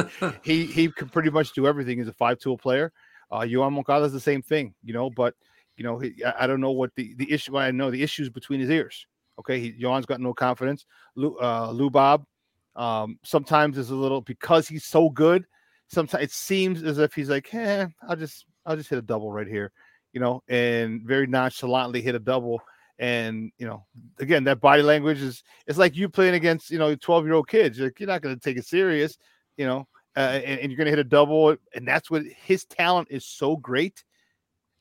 [0.44, 2.00] he, he can pretty much do everything.
[2.00, 2.92] He's a five tool player.
[3.30, 5.36] Uh, Yoan Moncada is the same thing, you know, but
[5.82, 7.58] you know, he, I, don't know what the, the issue.
[7.58, 9.08] I know the issues between his ears.
[9.40, 10.86] Okay, he, Yoan's got no confidence.
[11.16, 12.24] Lou, uh, Lou Bob,
[12.76, 15.44] um, sometimes is a little because he's so good.
[15.88, 19.32] Sometimes it seems as if he's like, eh, I'll just, I'll just hit a double
[19.32, 19.72] right here,
[20.14, 22.62] you know, and very nonchalantly hit a double.
[23.00, 23.84] And you know,
[24.20, 27.48] again, that body language is it's like you playing against you know 12 year old
[27.48, 27.80] kids.
[27.80, 29.18] You're, like, you're not going to take it serious,
[29.58, 31.56] you know, uh, and, and you're going to hit a double.
[31.74, 34.04] And that's what his talent is so great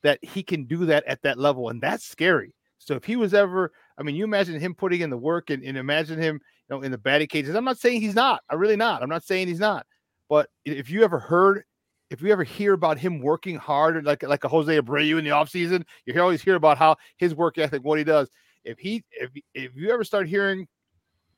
[0.03, 1.69] that he can do that at that level.
[1.69, 2.53] And that's scary.
[2.77, 5.63] So if he was ever, I mean, you imagine him putting in the work and,
[5.63, 7.55] and imagine him, you know, in the batting cages.
[7.55, 8.41] I'm not saying he's not.
[8.49, 9.03] I'm really not.
[9.03, 9.85] I'm not saying he's not.
[10.29, 11.63] But if you ever heard,
[12.09, 15.29] if you ever hear about him working hard, like like a Jose Abreu in the
[15.29, 18.29] offseason, you always hear about how his work ethic, what he does.
[18.63, 20.67] If he, if if you ever start hearing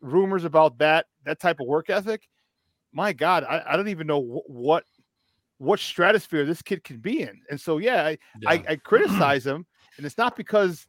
[0.01, 2.27] rumors about that that type of work ethic,
[2.93, 4.83] my God, I, I don't even know wh- what
[5.63, 7.41] what stratosphere this kid can be in.
[7.49, 8.49] And so, yeah, I, Yeah.
[8.49, 9.65] I, I criticize him,
[9.97, 10.87] and it's not because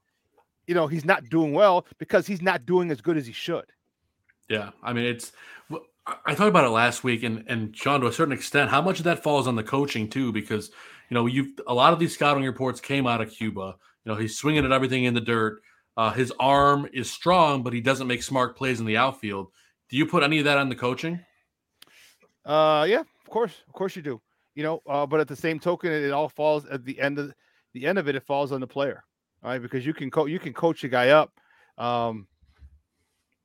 [0.67, 3.67] you know he's not doing well, because he's not doing as good as he should.
[4.49, 5.33] Yeah, I mean it's.
[6.27, 8.99] I talked about it last week, and and Sean, to a certain extent, how much
[8.99, 10.71] of that falls on the coaching too, because
[11.09, 13.77] you know you a lot of these scouting reports came out of Cuba.
[14.05, 15.63] You know he's swinging at everything in the dirt.
[15.97, 19.49] Uh, his arm is strong, but he doesn't make smart plays in the outfield.
[19.89, 21.21] Do you put any of that on the coaching?
[22.45, 24.21] Uh, yeah, of course, of course you do.
[24.55, 27.35] You know, uh, but at the same token, it, all falls at the end of
[27.73, 28.15] the end of it.
[28.15, 29.05] It falls on the player,
[29.43, 29.61] all right?
[29.61, 31.33] Because you can co- you can coach a guy up.
[31.77, 32.29] Um,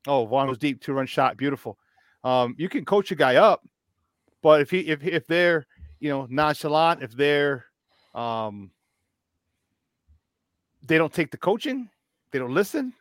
[0.06, 1.78] oh, Vaughn was deep, two run shot, beautiful.
[2.22, 3.66] Um, you can coach a guy up,
[4.42, 5.66] but if he if if they're
[5.98, 7.64] you know nonchalant, if they're
[8.14, 8.70] um
[10.86, 11.88] they don't take the coaching,
[12.30, 12.92] they don't listen,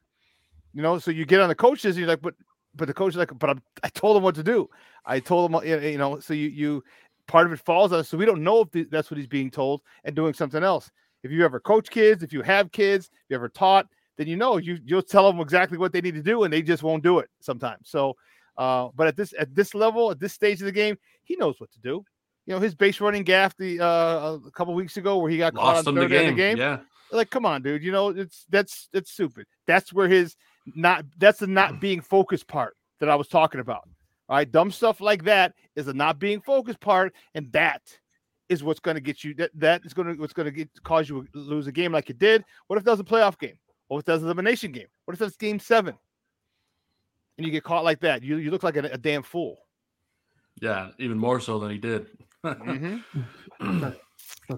[0.74, 0.98] you know.
[0.98, 2.34] So you get on the coaches, and you're like, but
[2.76, 4.70] but the coach is like, but I'm, I told him what to do.
[5.06, 6.84] I told him, you know, so you you
[7.30, 8.10] part of it falls on us.
[8.10, 10.92] So we don't know if the, that's what he's being told and doing something else.
[11.24, 13.88] If you ever coach kids, if you have kids, if you ever taught,
[14.18, 16.62] then you know you you'll tell them exactly what they need to do, and they
[16.62, 17.90] just won't do it sometimes.
[17.90, 18.16] So,
[18.58, 21.60] uh, but at this at this level, at this stage of the game, he knows
[21.60, 22.04] what to do.
[22.46, 25.54] You know, his base running gaffe the uh, a couple weeks ago where he got
[25.54, 26.36] caught Lost on him the third of game.
[26.36, 26.80] the game Yeah,
[27.12, 30.36] like come on dude you know it's that's it's stupid that's where his
[30.76, 33.88] not that's the not being focused part that i was talking about
[34.30, 37.82] all right dumb stuff like that is a not being focused part and that
[38.48, 40.70] is what's going to get you that that is going to what's going to get
[40.84, 43.58] cause you to lose a game like you did what if there's a playoff game
[43.88, 45.96] what if there's an elimination game what if that's game seven
[47.38, 49.58] and you get caught like that you, you look like a, a damn fool
[50.62, 52.08] yeah, even more so than he did.
[52.44, 53.00] That's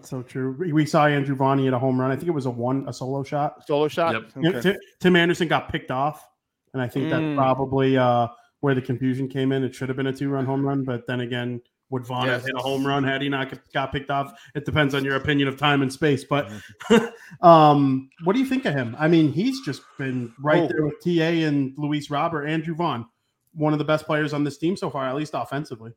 [0.09, 0.55] so true.
[0.57, 2.09] We- We saw Andrew Vaughn hit a home run.
[2.11, 3.67] I think it was a one, a solo shot.
[3.67, 4.55] solo shot Yep.
[4.55, 4.73] Okay.
[4.73, 6.27] Ti- Tim Anderson got picked off,
[6.73, 7.35] and I think that's Mm.
[7.35, 8.27] probably uh,
[8.61, 9.63] where the confusion came in.
[9.63, 12.53] It should have been a two-run home run, but then again, would Vaughn have hit
[12.55, 14.33] a home run had he not got picked off?
[14.55, 16.23] It depends on your opinion of time and space.
[16.23, 16.47] But
[16.89, 17.05] Mm-hmm.
[17.45, 18.95] um, what do you think of him?
[18.97, 20.67] I mean, he's just been right Oh.
[20.67, 23.05] there with TA and Luis Robert, Andrew Vaughn,
[23.53, 25.91] one of the best players on this team so far, at least offensively.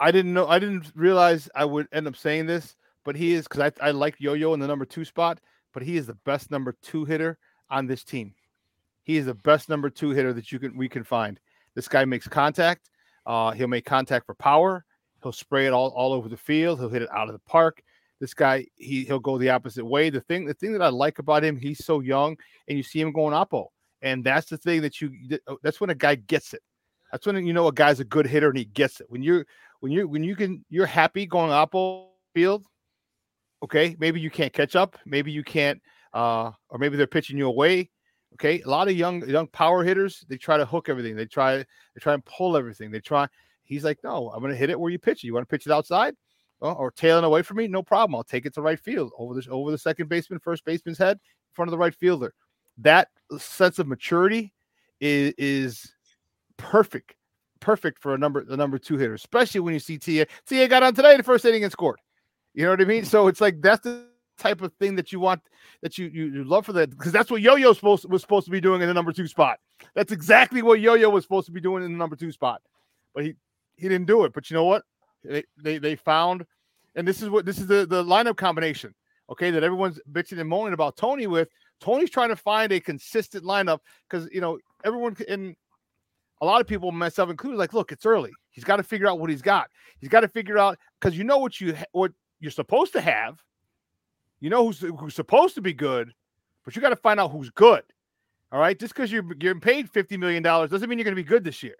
[0.00, 0.46] I didn't know.
[0.48, 3.90] I didn't realize I would end up saying this, but he is because I, I
[3.90, 5.40] like Yo-Yo in the number two spot,
[5.72, 7.38] but he is the best number two hitter
[7.70, 8.34] on this team.
[9.04, 11.38] He is the best number two hitter that you can we can find.
[11.74, 12.90] This guy makes contact.
[13.26, 14.84] Uh, he'll make contact for power.
[15.22, 16.78] He'll spray it all, all over the field.
[16.78, 17.82] He'll hit it out of the park.
[18.20, 20.10] This guy, he he'll go the opposite way.
[20.10, 22.36] The thing, the thing that I like about him, he's so young,
[22.68, 23.66] and you see him going oppo,
[24.02, 25.38] and that's the thing that you.
[25.62, 26.62] That's when a guy gets it.
[27.10, 29.06] That's when you know a guy's a good hitter and he gets it.
[29.08, 29.46] When you're
[29.80, 32.64] when you when you can you're happy going oppo field,
[33.62, 35.80] okay, maybe you can't catch up, maybe you can't,
[36.12, 37.90] uh, or maybe they're pitching you away.
[38.36, 41.14] Okay, a lot of young young power hitters they try to hook everything.
[41.16, 42.90] They try they try and pull everything.
[42.90, 43.28] They try.
[43.62, 45.26] He's like, no, I'm gonna hit it where you pitch it.
[45.28, 46.14] You want to pitch it outside,
[46.60, 47.68] well, or tailing away from me?
[47.68, 48.16] No problem.
[48.16, 51.16] I'll take it to right field over the over the second baseman, first baseman's head,
[51.16, 52.34] in front of the right fielder.
[52.78, 54.52] that sense of maturity
[55.00, 55.92] is is
[56.56, 57.14] perfect,
[57.60, 60.24] perfect for a number the number two hitter, especially when you see TA.
[60.46, 62.00] TA got on today the first inning and scored.
[62.54, 63.04] You know what I mean?
[63.04, 64.06] So it's like that's the
[64.38, 65.40] type of thing that you want
[65.82, 68.50] that you you, you love for that because that's what Yo-Yo supposed was supposed to
[68.50, 69.58] be doing in the number two spot.
[69.94, 72.62] That's exactly what Yo-Yo was supposed to be doing in the number two spot,
[73.14, 73.34] but he
[73.76, 74.32] he didn't do it.
[74.32, 74.82] But you know what?
[75.22, 76.44] They they, they found,
[76.94, 78.94] and this is what this is the the lineup combination.
[79.30, 81.48] Okay, that everyone's bitching and moaning about Tony with.
[81.80, 85.56] Tony's trying to find a consistent lineup because you know everyone in
[86.40, 88.30] a lot of people, myself included, like, look, it's early.
[88.50, 89.68] He's got to figure out what he's got.
[89.98, 93.00] He's got to figure out because you know what you ha- what you're supposed to
[93.00, 93.40] have.
[94.44, 96.12] You know who's who's supposed to be good,
[96.66, 97.82] but you got to find out who's good.
[98.52, 101.22] All right, just because you're getting paid fifty million dollars doesn't mean you're going to
[101.22, 101.76] be good this year.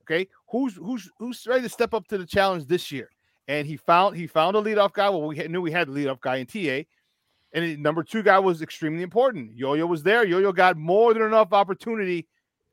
[0.00, 3.10] Okay, who's who's who's ready to step up to the challenge this year?
[3.46, 5.10] And he found he found a leadoff guy.
[5.10, 6.88] Well, we knew we had the leadoff guy in TA,
[7.52, 9.54] and number two guy was extremely important.
[9.54, 10.24] Yo-Yo was there.
[10.24, 12.26] Yo-Yo got more than enough opportunity.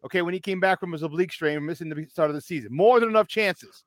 [0.06, 2.74] Okay, when he came back from his oblique strain, missing the start of the season,
[2.74, 3.84] more than enough chances.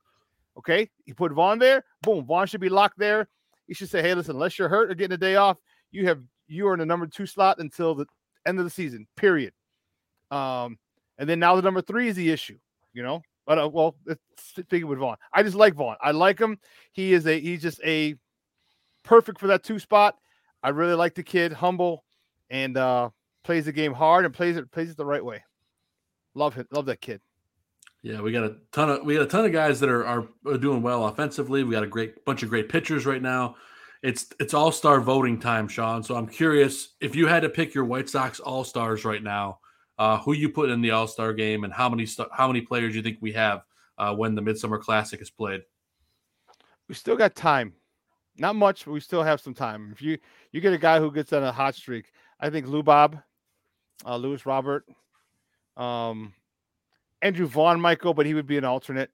[0.58, 1.84] Okay, he put Vaughn there.
[2.02, 3.30] Boom, Vaughn should be locked there.
[3.66, 5.58] He should say, "Hey, listen, unless you're hurt or getting a day off,
[5.90, 8.06] you have you are in the number two slot until the
[8.46, 9.06] end of the season.
[9.16, 9.52] Period."
[10.30, 10.78] Um,
[11.18, 12.58] and then now the number three is the issue.
[12.92, 13.96] You know, but uh, well,
[14.38, 15.96] speaking with Vaughn, I just like Vaughn.
[16.00, 16.58] I like him.
[16.92, 18.16] He is a he's just a
[19.02, 20.16] perfect for that two spot.
[20.62, 22.04] I really like the kid, humble,
[22.50, 23.10] and uh
[23.44, 25.42] plays the game hard and plays it plays it the right way.
[26.34, 26.66] Love it.
[26.72, 27.20] Love that kid.
[28.02, 30.28] Yeah, we got a ton of we got a ton of guys that are, are
[30.46, 31.62] are doing well offensively.
[31.62, 33.56] We got a great bunch of great pitchers right now.
[34.02, 36.02] It's it's all star voting time, Sean.
[36.02, 39.60] So I'm curious if you had to pick your White Sox all stars right now,
[39.98, 42.60] uh, who you put in the All Star game, and how many st- how many
[42.60, 43.62] players you think we have
[43.98, 45.62] uh, when the Midsummer Classic is played.
[46.88, 47.74] We still got time.
[48.36, 49.90] Not much, but we still have some time.
[49.92, 50.18] If you
[50.50, 52.10] you get a guy who gets on a hot streak,
[52.40, 53.18] I think Lou Bob,
[54.04, 54.84] uh, Luis Robert,
[55.76, 56.34] um,
[57.22, 59.10] Andrew Vaughn might go, but he would be an alternate.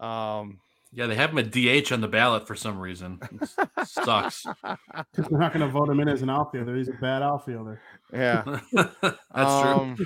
[0.00, 0.60] Um,
[0.92, 3.18] Yeah, they have him a DH on the ballot for some reason.
[3.40, 4.44] It sucks.
[4.62, 6.76] Because they're not going to vote him in as an outfielder.
[6.76, 7.80] He's a bad outfielder.
[8.12, 8.42] yeah.
[8.72, 8.92] That's
[9.32, 9.42] true.
[9.42, 9.96] Um,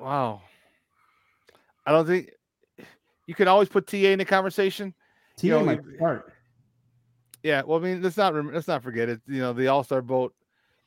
[0.00, 0.42] Wow.
[1.86, 2.30] I don't think
[3.26, 4.94] you can always put TA in the conversation.
[5.38, 6.32] TA You know, might start.
[7.42, 9.20] Yeah, well, I mean, let's not let's not forget it.
[9.26, 10.34] You know, the All Star vote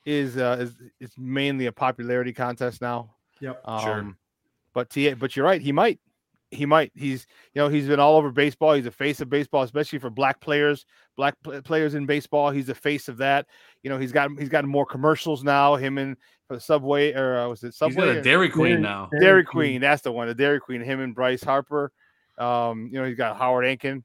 [0.06, 3.16] is uh, is is mainly a popularity contest now.
[3.42, 3.62] Yep.
[3.66, 4.18] Um, Sure.
[4.78, 5.60] But TA, but you're right.
[5.60, 6.00] He might.
[6.52, 6.92] He might.
[6.94, 8.74] He's you know he's been all over baseball.
[8.74, 10.86] He's a face of baseball, especially for black players,
[11.16, 12.52] black pl- players in baseball.
[12.52, 13.48] He's the face of that.
[13.82, 15.78] You know he's got he's got more commercials now.
[15.78, 16.16] Him and
[16.48, 18.16] for the Subway or uh, was it He's got Subway?
[18.18, 19.10] a or- Dairy Queen Dairy- now.
[19.20, 19.82] Dairy Queen.
[19.82, 20.28] That's the one.
[20.28, 20.82] The Dairy Queen.
[20.82, 21.92] Him and Bryce Harper.
[22.38, 24.04] Um, you know, he's got Howard Ankin.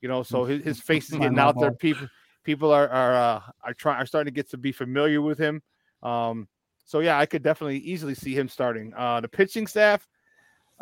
[0.00, 1.72] You know, so his, his face is getting out there.
[1.72, 2.06] People
[2.44, 5.60] people are are uh, are trying are starting to get to be familiar with him.
[6.00, 6.46] Um,
[6.84, 8.92] so yeah, I could definitely easily see him starting.
[8.96, 10.06] Uh, the pitching staff.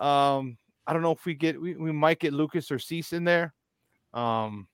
[0.00, 3.24] Um, I don't know if we get we, we might get Lucas or Cease in
[3.24, 3.54] there.
[4.12, 4.66] Um,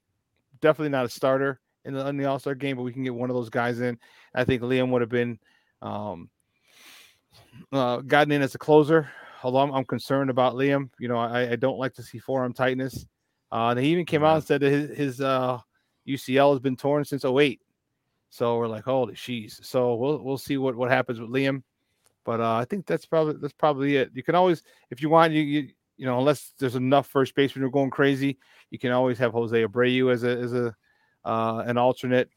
[0.60, 3.14] definitely not a starter in the, in the All Star game, but we can get
[3.14, 3.98] one of those guys in.
[4.34, 5.38] I think Liam would have been
[5.82, 6.30] um,
[7.72, 9.10] uh, gotten in as a closer.
[9.42, 12.52] Although I'm, I'm concerned about Liam, you know, I, I don't like to see forearm
[12.52, 13.06] tightness.
[13.52, 15.58] Uh, and he even came out and said that his, his uh,
[16.08, 17.60] UCL has been torn since 08.
[18.30, 19.64] So we're like, holy sheesh.
[19.64, 21.62] So we'll we'll see what what happens with Liam.
[22.26, 24.10] But uh, I think that's probably that's probably it.
[24.12, 27.62] You can always, if you want, you you, you know, unless there's enough first basemen
[27.62, 28.36] who are going crazy,
[28.70, 30.74] you can always have Jose Abreu as a as a
[31.24, 32.28] uh, an alternate.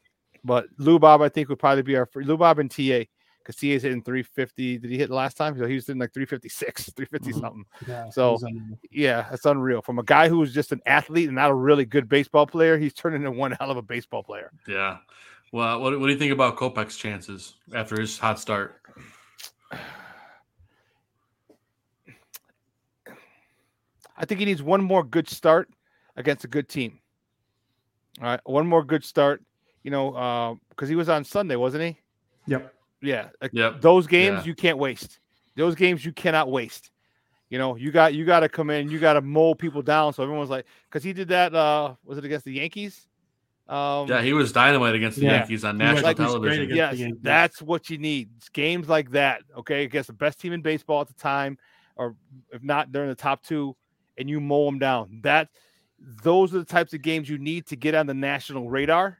[0.44, 3.04] But Lou Bob, I think, would probably be our Lou Bob and TA
[3.40, 4.78] because TA's hitting 350.
[4.78, 5.58] Did he hit last time?
[5.58, 7.40] So he was hitting like 356, 350 Mhm.
[7.40, 7.64] something.
[7.88, 8.78] Yeah, So- unreal.
[8.90, 9.82] Yeah, that's unreal.
[9.82, 12.78] From a guy who was just an athlete and not a really good baseball player,
[12.78, 14.50] he's turning into one hell of a baseball player.
[14.68, 14.98] Yeah.
[15.52, 18.80] Well, what, what do you think about Kopech's chances after his hot start?
[24.20, 25.70] I think he needs one more good start
[26.16, 27.00] against a good team.
[28.20, 29.42] All right, one more good start.
[29.82, 31.98] You know, because he was on Sunday, wasn't he?
[32.46, 32.74] Yep.
[33.00, 33.80] Yeah, like, Yep.
[33.80, 34.44] those games Yeah.
[34.44, 35.20] you can't waste.
[35.56, 36.90] Those games you cannot waste.
[37.48, 40.12] You know, you got you got to come in, you got to mow people down.
[40.12, 41.54] So everyone's like, because he did that.
[41.54, 43.06] uh Was it against the Yankees?
[43.68, 45.38] Um, Yeah, he was dynamite against the Yeah.
[45.38, 46.64] Yankees on national like, television.
[46.70, 48.28] against yes, that's what you need.
[48.36, 51.56] It's games like that, okay, against the best team in baseball at the time,
[51.96, 52.16] or
[52.52, 53.76] if not, they're in the top two,
[54.18, 55.20] and you mow them down.
[55.22, 55.48] That
[55.98, 59.18] those are the types of games you need to get on the national radar,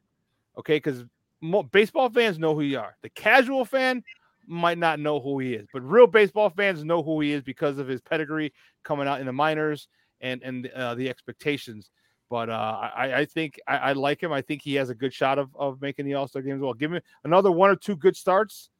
[0.58, 0.76] okay?
[0.76, 1.04] Because
[1.40, 2.96] mo- baseball fans know who you are.
[3.02, 4.02] The casual fan
[4.46, 7.78] might not know who he is, but real baseball fans know who he is because
[7.78, 9.88] of his pedigree coming out in the minors
[10.20, 11.90] and and uh, the expectations.
[12.28, 14.32] But uh, I, I think I, I like him.
[14.32, 16.60] I think he has a good shot of, of making the All Star game as
[16.60, 16.74] well.
[16.74, 18.70] Give me another one or two good starts,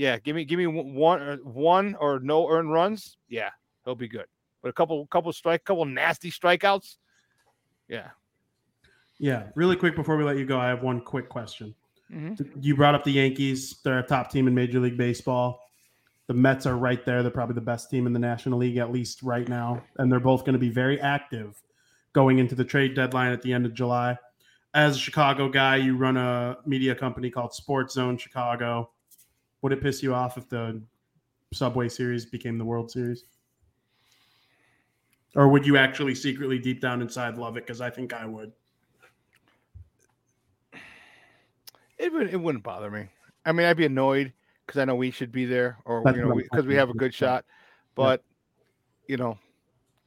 [0.00, 3.16] yeah, give me give me one uh, one or no earned runs.
[3.28, 3.50] Yeah,
[3.84, 4.26] he'll be good.
[4.62, 6.96] But a couple couple strike, couple nasty strikeouts.
[7.88, 8.08] Yeah.
[9.18, 11.74] Yeah, really quick before we let you go, I have one quick question.
[12.10, 12.64] Mhm.
[12.64, 15.60] You brought up the Yankees; they're a top team in Major League Baseball.
[16.26, 18.90] The Mets are right there; they're probably the best team in the National League, at
[18.90, 21.62] least right now, and they're both going to be very active
[22.12, 24.18] going into the trade deadline at the end of July.
[24.74, 28.90] As a Chicago guy, you run a media company called Sports Zone Chicago.
[29.62, 30.82] Would it piss you off if the
[31.52, 33.24] Subway Series became the World Series?
[35.36, 37.66] Or would you actually secretly deep down inside love it?
[37.66, 38.52] Because I think I would.
[41.98, 43.08] It would it wouldn't bother me.
[43.44, 44.32] I mean, I'd be annoyed
[44.66, 46.90] because I know we should be there, or That's you know, because we talking have
[46.90, 47.44] a good shot.
[47.94, 48.24] But
[49.06, 49.38] you know,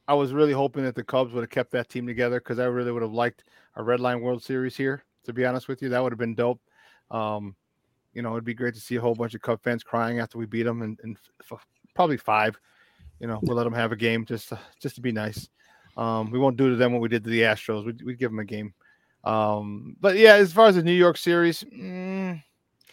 [0.07, 2.65] I was really hoping that the Cubs would have kept that team together because I
[2.65, 3.43] really would have liked
[3.76, 5.03] a Red Line World Series here.
[5.26, 6.59] To be honest with you, that would have been dope.
[7.09, 7.55] Um,
[8.13, 10.38] you know, it'd be great to see a whole bunch of Cub fans crying after
[10.38, 11.17] we beat them, and, and
[11.49, 12.59] f- probably five.
[13.24, 15.47] You know, we'll let them have a game just to, just to be nice.
[15.95, 17.86] Um, we won't do to them what we did to the Astros.
[17.86, 18.74] We'd, we'd give them a game.
[19.24, 22.43] Um, but yeah, as far as the New York series, mm,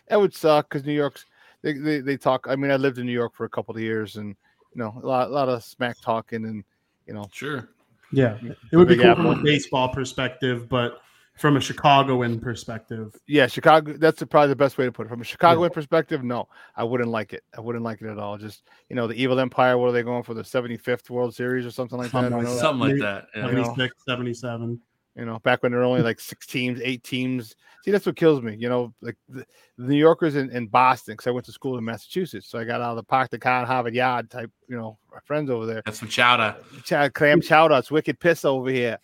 [0.06, 1.26] that would suck because New York's
[1.62, 2.46] they, they they talk.
[2.48, 4.36] I mean, I lived in New York for a couple of years, and
[4.72, 6.62] you know, a lot a lot of smack talking, and
[7.08, 7.68] you know, Sure.
[8.12, 8.38] Yeah,
[8.70, 11.00] it would be Big cool from a baseball perspective, but
[11.36, 13.94] from a Chicagoan perspective, yeah, Chicago.
[13.94, 15.08] That's probably the best way to put it.
[15.08, 17.42] From a Chicagoan perspective, no, I wouldn't like it.
[17.56, 18.36] I wouldn't like it at all.
[18.36, 19.78] Just you know, the Evil Empire.
[19.78, 20.34] What are they going for?
[20.34, 22.12] The seventy fifth World Series or something like that?
[22.12, 22.60] Something don't like.
[22.60, 23.26] Something like that.
[23.34, 23.46] Yeah.
[23.46, 24.80] 76, 77.
[25.16, 27.56] You know, back when there were only like six teams, eight teams.
[27.84, 28.56] See, that's what kills me.
[28.58, 29.44] You know, like the,
[29.76, 32.64] the New Yorkers in, in Boston, because I went to school in Massachusetts, so I
[32.64, 34.50] got out of the Park the Con Harvard Yard type.
[34.68, 35.82] You know, friends over there.
[35.84, 36.56] That's some chowder.
[36.84, 37.76] Ch- clam chowder.
[37.78, 38.98] It's wicked piss over here.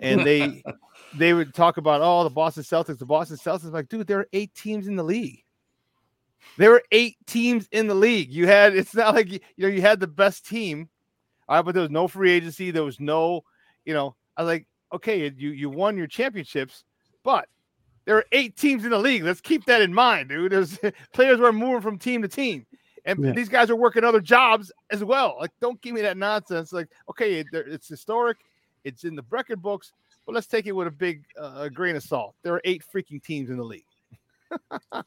[0.00, 0.62] And they
[1.16, 3.64] they would talk about oh the Boston Celtics, the Boston Celtics.
[3.64, 5.42] I'm like, dude, there are eight teams in the league.
[6.56, 8.30] There were eight teams in the league.
[8.30, 10.88] You had it's not like you know you had the best team,
[11.48, 12.70] all right, but there was no free agency.
[12.70, 13.42] There was no,
[13.84, 16.84] you know, I was like, okay, you you won your championships,
[17.22, 17.48] but
[18.04, 19.22] there are eight teams in the league.
[19.22, 20.52] Let's keep that in mind, dude.
[20.52, 20.78] There's
[21.12, 22.66] players were moving from team to team.
[23.04, 23.32] And Yeah.
[23.32, 25.36] these guys are working other jobs as well.
[25.40, 26.72] Like, don't give me that nonsense.
[26.72, 28.38] Like, okay, it, it's historic,
[28.84, 29.92] it's in the record books,
[30.28, 32.34] but let's take it with a big uh, grain of salt.
[32.42, 33.84] There are eight freaking teams in the league.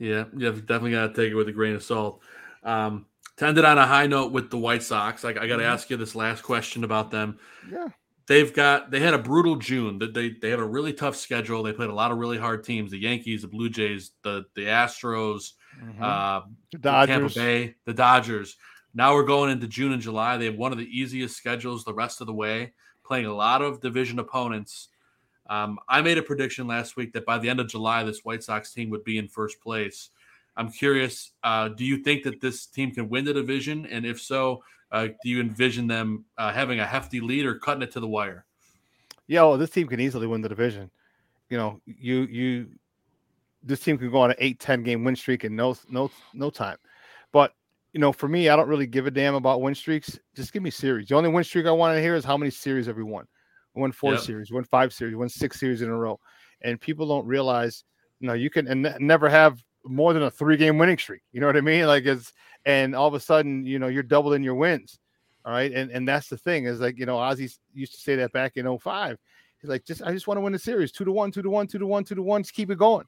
[0.00, 2.20] Yeah, yeah, definitely got to take it with a grain of salt.
[2.64, 3.06] Um,
[3.36, 5.64] to end it on a high note with the White Sox, I, I got to
[5.64, 7.38] ask you this last question about them.
[7.70, 7.86] Yeah.
[8.26, 10.00] They've got they had a brutal June.
[10.00, 11.62] They they, they have a really tough schedule.
[11.62, 14.62] They played a lot of really hard teams: the Yankees, the Blue Jays, the the
[14.62, 15.52] Astros,
[16.00, 16.40] uh,
[16.72, 18.56] The the Tampa Bay, the Dodgers.
[18.94, 20.38] Now we're going into June and July.
[20.38, 22.72] They have one of the easiest schedules the rest of the way,
[23.04, 24.88] playing a lot of division opponents.
[25.48, 28.42] Um, I made a prediction last week that by the end of July, this White
[28.42, 30.10] Sox team would be in first place.
[30.56, 33.86] I'm curious, uh, do you think that this team can win the division?
[33.86, 37.82] And if so, uh, do you envision them uh, having a hefty lead or cutting
[37.82, 38.46] it to the wire?
[39.26, 40.90] Yeah, well, this team can easily win the division.
[41.50, 42.68] You know, you you
[43.62, 46.76] this team can go on an 8-10 game win streak in no no no time.
[47.94, 50.18] You know, for me, I don't really give a damn about win streaks.
[50.34, 51.08] Just give me series.
[51.08, 53.24] The only win streak I want to hear is how many series have we won.
[53.74, 54.20] We won four Yep.
[54.20, 56.20] series, we won five series, we won six series in a row.
[56.62, 57.84] And people don't realize,
[58.20, 61.22] you know, you can and ne- never have more than a three game winning streak.
[61.32, 61.86] You know what I mean?
[61.86, 62.32] Like it's
[62.66, 64.98] and all of a sudden, you know, you're doubling your wins.
[65.44, 65.72] All right.
[65.72, 68.56] And and that's the thing is like, you know, Ozzie used to say that back
[68.56, 69.18] in 05.
[69.60, 71.50] He's like, just I just want to win the series two to one, two to
[71.50, 72.42] one, two to one, two to one.
[72.42, 73.06] Just keep it going.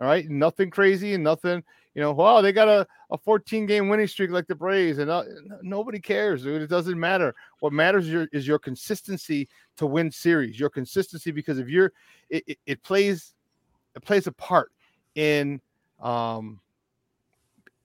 [0.00, 0.28] All right.
[0.28, 1.62] Nothing crazy and nothing,
[1.96, 5.10] you know, wow, they got a, a 14 game winning streak like the Braves, and
[5.10, 5.24] uh,
[5.62, 6.60] nobody cares, dude.
[6.60, 7.34] It doesn't matter.
[7.60, 11.94] What matters is your, is your consistency to win series, your consistency, because if you're
[12.28, 13.32] it, it, it plays
[13.94, 14.72] it plays a part
[15.14, 15.58] in
[15.98, 16.60] um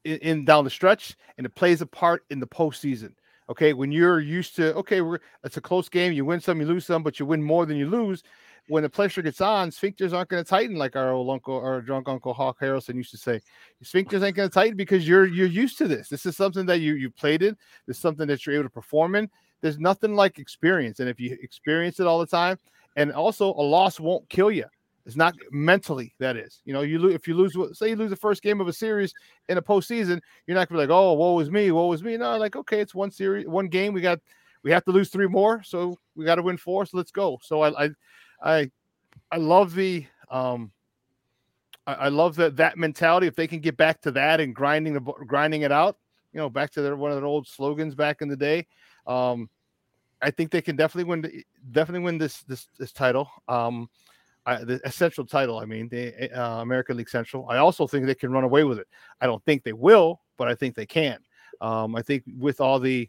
[0.03, 3.13] in, in down the stretch and it plays a part in the postseason.
[3.49, 5.01] Okay, when you're used to okay,
[5.45, 7.77] it's a close game, you win some, you lose some, but you win more than
[7.77, 8.23] you lose.
[8.67, 11.81] When the pressure gets on, sphincters aren't going to tighten like our old uncle or
[11.81, 13.41] drunk uncle Hawk Harrelson used to say.
[13.83, 16.07] Sphincters ain't going to tighten because you're you're used to this.
[16.07, 17.57] This is something that you you played in.
[17.87, 19.29] This is something that you're able to perform in.
[19.61, 22.57] There's nothing like experience, and if you experience it all the time,
[22.95, 24.65] and also a loss won't kill you.
[25.05, 26.61] It's not mentally that is.
[26.63, 27.57] You know, you lose if you lose.
[27.77, 29.13] Say you lose the first game of a series
[29.49, 32.17] in a postseason, you're not gonna be like, oh, woe is me, woe is me.
[32.17, 33.93] No, like okay, it's one series, one game.
[33.93, 34.19] We got
[34.63, 36.85] we have to lose three more, so we got to win four.
[36.85, 37.39] So let's go.
[37.41, 37.89] So I I
[38.41, 38.71] I,
[39.31, 40.71] I love the um.
[41.87, 43.27] I, I love that that mentality.
[43.27, 45.97] If they can get back to that and grinding the grinding it out,
[46.33, 48.67] you know, back to their one of their old slogans back in the day.
[49.07, 49.49] Um,
[50.21, 51.43] I think they can definitely win.
[51.71, 53.29] Definitely win this this this title.
[53.47, 53.89] Um,
[54.45, 55.59] I, the essential title.
[55.59, 57.47] I mean, the uh, American League Central.
[57.49, 58.87] I also think they can run away with it.
[59.19, 61.19] I don't think they will, but I think they can.
[61.61, 63.07] Um, I think with all the,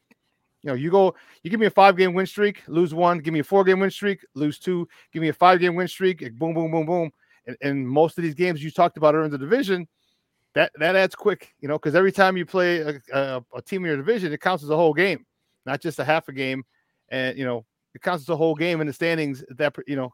[0.63, 3.35] you know, you go, you give me a five game win streak, lose one, give
[3.35, 6.21] me a four game win streak, lose two, give me a five game win streak,
[6.39, 7.11] boom, boom, boom, boom.
[7.47, 9.89] And, and most of these games you talked about are in the division.
[10.55, 13.83] That that adds quick, you know, because every time you play a, a, a team
[13.85, 15.25] in your division, it counts as a whole game,
[15.65, 16.63] not just a half a game.
[17.09, 19.43] And you know, it counts as a whole game in the standings.
[19.57, 20.13] That you know,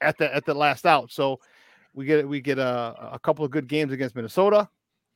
[0.00, 1.12] at the at the last out.
[1.12, 1.38] So
[1.94, 4.68] we get we get a, a couple of good games against Minnesota.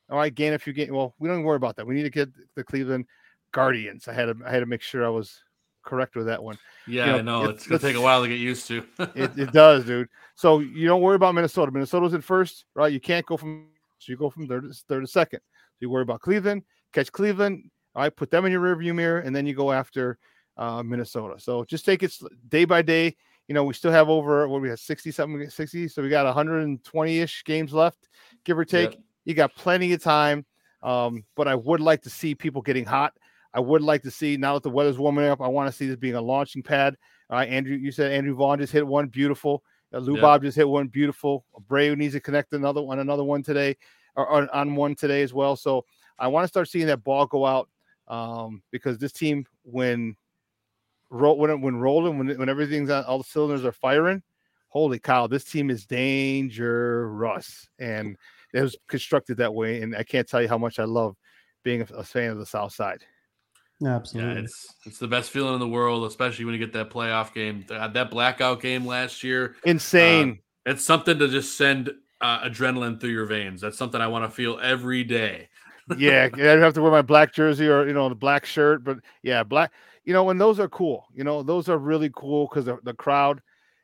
[0.08, 0.92] All right, gain a few games.
[0.92, 1.86] Well, we don't worry about that.
[1.86, 3.06] We need to get the Cleveland
[3.54, 4.08] Guardians.
[4.08, 5.42] I had to I had to make sure I was
[5.84, 6.58] correct with that one.
[6.86, 7.44] Yeah, you know, I know.
[7.48, 8.84] It's, it's gonna take a while to get used to.
[9.14, 10.08] it, it does, dude.
[10.34, 11.72] So you don't worry about Minnesota.
[11.72, 12.92] Minnesota's in first, right?
[12.92, 15.40] You can't go from so you go from third to third to second.
[15.40, 19.20] So you worry about Cleveland, catch Cleveland, all right, put them in your rearview mirror,
[19.20, 20.18] and then you go after
[20.56, 21.40] uh, Minnesota.
[21.40, 22.12] So just take it
[22.48, 23.16] day by day.
[23.48, 25.88] You know, we still have over what we have 60 something, 60.
[25.88, 28.08] So we got 120 ish games left,
[28.44, 28.98] give or take.
[29.24, 30.46] You got plenty of time.
[30.82, 33.14] Um, but I would like to see people getting hot.
[33.54, 35.40] I would like to see now that the weather's warming up.
[35.40, 36.96] I want to see this being a launching pad.
[37.30, 39.62] All right, Andrew, you said Andrew Vaughn just hit one beautiful.
[39.92, 40.20] Uh, Lou.
[40.20, 41.44] Bob just hit one beautiful.
[41.68, 43.76] Bray needs to connect another one, another one today,
[44.16, 45.54] or, or, on one today as well.
[45.54, 45.84] So
[46.18, 47.68] I want to start seeing that ball go out
[48.08, 50.16] um, because this team, when
[51.10, 54.20] roll when when rolling, when when everything's on, all the cylinders are firing,
[54.68, 58.16] holy cow, this team is dangerous, and
[58.52, 59.80] it was constructed that way.
[59.80, 61.16] And I can't tell you how much I love
[61.62, 63.04] being a, a fan of the South Side.
[63.84, 66.90] Absolutely, yeah, it's it's the best feeling in the world, especially when you get that
[66.90, 69.56] playoff game, that blackout game last year.
[69.64, 70.40] Insane.
[70.66, 73.60] Uh, it's something to just send uh, adrenaline through your veins.
[73.60, 75.48] That's something I want to feel every day.
[75.98, 78.98] yeah, I have to wear my black jersey or you know the black shirt, but
[79.22, 79.72] yeah, black
[80.04, 81.06] you know, and those are cool.
[81.14, 83.40] You know, those are really cool because the, the crowd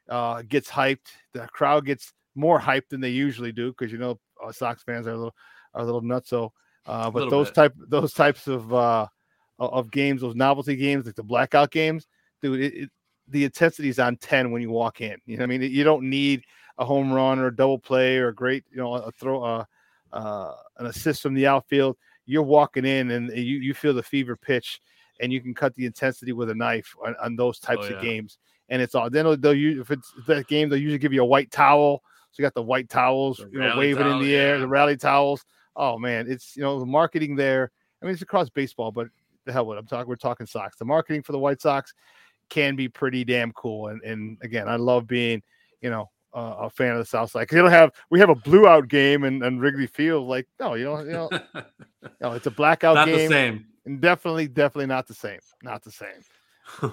[0.09, 1.09] uh, gets hyped.
[1.33, 5.07] The crowd gets more hyped than they usually do because you know uh, Sox fans
[5.07, 5.35] are a little
[5.75, 6.51] are a little nutso.
[6.87, 7.55] Uh, but those bit.
[7.55, 9.07] type those types of uh,
[9.67, 12.07] of games, those novelty games, like the blackout games,
[12.41, 12.91] dude, it, it,
[13.29, 15.17] the intensity is on ten when you walk in.
[15.27, 16.45] You know, I mean, you don't need
[16.79, 19.65] a home run or a double play or a great, you know, a throw, uh,
[20.13, 21.97] uh, an assist from the outfield.
[22.27, 24.81] You're walking in and you you feel the fever pitch
[25.21, 27.97] and you can cut the intensity with a knife on, on those types oh, yeah.
[27.97, 28.39] of games.
[28.69, 31.23] And it's all then they'll, they'll use if it's that game they'll usually give you
[31.23, 32.03] a white towel.
[32.31, 34.39] So you got the white towels, the you know, waving towel, in the yeah.
[34.39, 35.45] air, the rally towels.
[35.77, 37.71] Oh man, it's you know the marketing there.
[38.01, 39.09] I mean, it's across baseball, but
[39.51, 39.81] the hell with it.
[39.81, 40.09] I'm talking.
[40.09, 40.77] We're talking Sox.
[40.77, 41.95] The marketing for the White Sox
[42.49, 43.89] can be pretty damn cool.
[43.89, 45.43] And and again, I love being
[45.81, 48.31] you know uh, a fan of the South Side because you don't have we have
[48.31, 50.29] a blue out game and, and Wrigley Field.
[50.29, 51.31] Like no, you know, you know,
[52.21, 53.17] no, it's a blackout Not game.
[53.17, 55.41] the same and definitely, definitely not the same.
[55.63, 56.93] Not the same.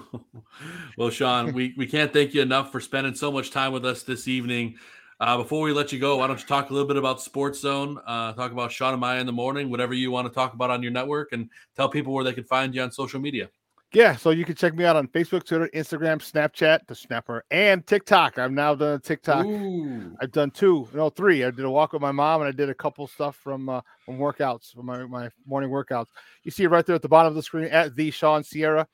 [0.98, 4.02] well, Sean, we, we can't thank you enough for spending so much time with us
[4.02, 4.76] this evening.
[5.20, 7.58] Uh, before we let you go, why don't you talk a little bit about Sports
[7.58, 7.98] Zone?
[8.06, 10.70] Uh, talk about Sean and Maya in the morning, whatever you want to talk about
[10.70, 13.48] on your network, and tell people where they can find you on social media.
[13.92, 17.84] Yeah, so you can check me out on Facebook, Twitter, Instagram, Snapchat, the Snapper, and
[17.86, 18.38] TikTok.
[18.38, 19.46] I've now done a TikTok.
[19.46, 20.14] Ooh.
[20.20, 21.42] I've done two, no, three.
[21.42, 23.80] I did a walk with my mom, and I did a couple stuff from uh,
[24.04, 26.08] from workouts, from my, my morning workouts.
[26.44, 28.86] You see it right there at the bottom of the screen at the Sean Sierra.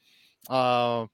[0.49, 1.07] Uh,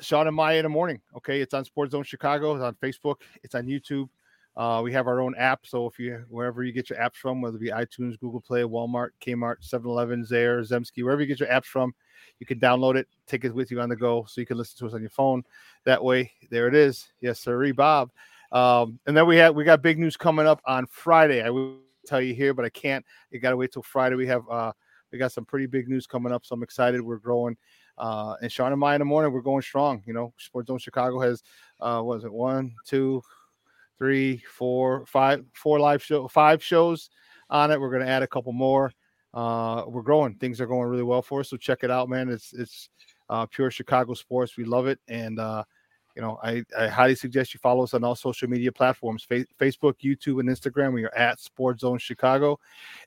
[0.00, 1.00] Sean and Maya in the morning.
[1.16, 2.54] Okay, it's on Sports Zone Chicago.
[2.54, 3.16] It's on Facebook.
[3.44, 4.08] It's on YouTube.
[4.56, 7.40] Uh, we have our own app, so if you wherever you get your apps from,
[7.40, 11.48] whether it be iTunes, Google Play, Walmart, Kmart, 7-Eleven, Zayre, Zemsky, wherever you get your
[11.48, 11.94] apps from,
[12.38, 14.78] you can download it, take it with you on the go, so you can listen
[14.78, 15.42] to us on your phone.
[15.84, 17.08] That way, there it is.
[17.20, 18.10] Yes, sir, Bob.
[18.52, 21.42] Um, and then we have we got big news coming up on Friday.
[21.42, 23.04] I will tell you here, but I can't.
[23.30, 24.16] You got to wait till Friday.
[24.16, 24.72] We have uh,
[25.10, 27.00] we got some pretty big news coming up, so I'm excited.
[27.00, 27.56] We're growing.
[27.98, 30.02] Uh, and Sean and I in the morning, we're going strong.
[30.06, 31.42] You know, Sports Zone Chicago has
[31.80, 33.22] uh, was it one, two,
[33.98, 37.10] three, four, five, four live show, five shows
[37.50, 37.80] on it.
[37.80, 38.92] We're going to add a couple more
[39.34, 40.34] uh, we're growing.
[40.34, 41.48] Things are going really well for us.
[41.48, 42.28] So check it out, man.
[42.28, 42.88] It's it's
[43.30, 44.56] uh, pure Chicago sports.
[44.56, 45.64] We love it, and uh,
[46.14, 49.46] you know, I, I highly suggest you follow us on all social media platforms: Fa-
[49.58, 50.92] Facebook, YouTube, and Instagram.
[50.92, 52.58] We are at Sports Zone Chicago,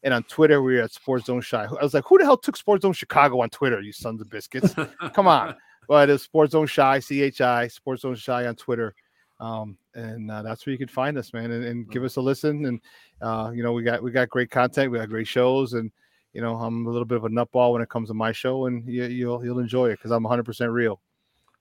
[0.04, 1.64] and on Twitter we are at Sports Zone Shy.
[1.64, 3.80] I was like, who the hell took Sports Zone Chicago on Twitter?
[3.82, 4.74] You sons of biscuits!
[5.14, 5.56] Come on,
[5.88, 8.96] but it's Sports Zone Shy, C H I, Sports Zone Shy on Twitter.
[9.40, 12.22] Um, and uh, that's where you can find us, man, and, and give us a
[12.22, 12.66] listen.
[12.66, 12.82] And
[13.22, 15.92] uh, you know, we got we got great content, we got great shows, and
[16.34, 18.66] you know, I'm a little bit of a nutball when it comes to my show,
[18.66, 21.02] and you, you'll you'll enjoy it because I'm 100 percent real.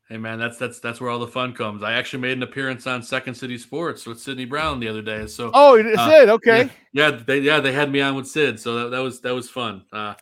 [0.08, 1.82] Hey man, that's that's that's where all the fun comes.
[1.82, 5.26] I actually made an appearance on Second City Sports with Sydney Brown the other day.
[5.26, 8.28] So oh, it's uh, Sid, okay, yeah, yeah, they yeah they had me on with
[8.28, 9.82] Sid, so that, that was that was fun.
[9.90, 10.14] Uh,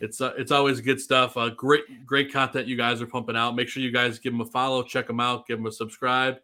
[0.00, 1.36] it's uh, it's always good stuff.
[1.36, 3.54] Uh, great great content you guys are pumping out.
[3.54, 6.38] Make sure you guys give them a follow, check them out, give them a subscribe.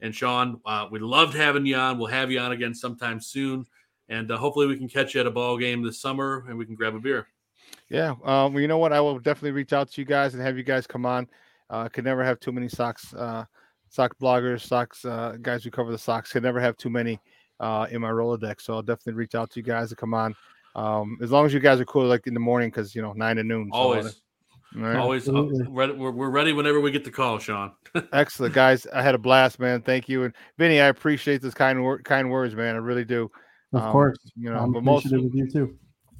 [0.00, 1.98] And Sean, uh, we loved having you on.
[1.98, 3.64] We'll have you on again sometime soon,
[4.08, 6.66] and uh, hopefully we can catch you at a ball game this summer and we
[6.66, 7.26] can grab a beer.
[7.88, 8.10] Yeah.
[8.24, 8.92] Um, well, you know what?
[8.92, 11.28] I will definitely reach out to you guys and have you guys come on.
[11.70, 13.44] Uh, I could never have too many socks, uh,
[13.88, 16.32] sock bloggers, socks uh, guys who cover the socks.
[16.32, 17.20] Could never have too many
[17.60, 18.62] uh, in my Rolodex.
[18.62, 20.34] So I'll definitely reach out to you guys to come on.
[20.74, 23.12] Um, as long as you guys are cool, like in the morning, because you know
[23.14, 23.70] nine to noon.
[23.72, 24.20] So, Always,
[24.76, 24.96] right.
[24.96, 27.72] always, uh, ready, we're, we're ready whenever we get the call, Sean.
[28.12, 28.86] Excellent, guys.
[28.92, 29.82] I had a blast, man.
[29.82, 32.74] Thank you, and Vinny, I appreciate this kind wor- kind words, man.
[32.74, 33.30] I really do.
[33.72, 34.18] Of Um, course.
[34.36, 35.76] you know, I'm but most, appreciative of you too.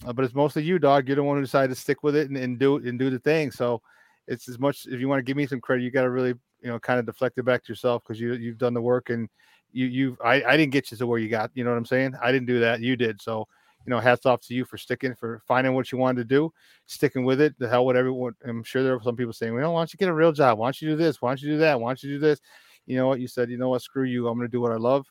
[0.07, 1.07] uh, but it's mostly you, dog.
[1.07, 3.18] You're the one who decided to stick with it and, and do and do the
[3.18, 3.50] thing.
[3.50, 3.80] So
[4.26, 6.34] it's as much if you want to give me some credit, you got to really,
[6.61, 9.11] you know, kind of deflect it back to yourself because you you've done the work
[9.11, 9.28] and
[9.72, 11.50] you you I I didn't get you to where you got.
[11.54, 12.14] You know what I'm saying?
[12.22, 12.80] I didn't do that.
[12.80, 13.20] You did.
[13.22, 13.46] So
[13.87, 16.53] you know, hats off to you for sticking for finding what you wanted to do,
[16.87, 17.55] sticking with it.
[17.59, 18.34] The hell with everyone.
[18.45, 20.59] I'm sure there were some people saying, well, why don't you get a real job?
[20.59, 21.22] Why don't you do this?
[21.22, 21.80] Why don't you do that?
[21.80, 22.41] Why don't you do this?
[22.87, 23.20] You know what?
[23.20, 23.82] You said, you know what?
[23.82, 24.26] Screw you.
[24.26, 25.07] I'm going to do what I love,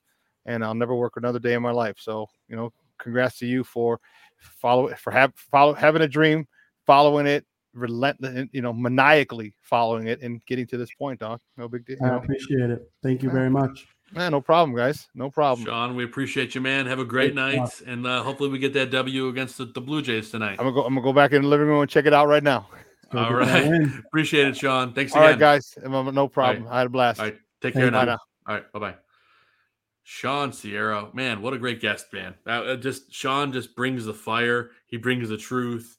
[0.45, 1.95] and I'll never work another day in my life.
[1.99, 3.99] So you know, congrats to you for
[4.37, 6.45] follow for have follow having a dream,
[6.85, 11.39] following it, relentless, you know, maniacally following it, and getting to this point, dog.
[11.55, 11.97] No big deal.
[12.03, 12.91] I appreciate it.
[13.01, 13.87] Thank you very much.
[14.11, 15.07] Man, no problem, guys.
[15.15, 15.65] No problem.
[15.65, 16.85] Sean, we appreciate you, man.
[16.85, 19.81] Have a great Thanks, night, and uh, hopefully we get that W against the, the
[19.81, 20.57] Blue Jays tonight.
[20.59, 20.83] I'm gonna go.
[20.83, 22.67] I'm gonna go back in the living room and check it out right now.
[23.11, 23.69] Go All get that right.
[23.69, 24.03] win.
[24.07, 24.93] Appreciate it, Sean.
[24.93, 25.31] Thanks All again.
[25.31, 25.77] right, guys.
[25.83, 26.67] Um, No problem.
[26.69, 27.19] I had a blast.
[27.19, 27.91] All right, take care you.
[27.91, 28.03] now.
[28.03, 28.19] Now.
[28.47, 28.95] All right, bye bye.
[30.07, 32.35] Sean Sierra, man, what a great guest, man.
[32.45, 34.69] Uh, uh, just Sean just brings the fire.
[34.85, 35.97] He brings the truth,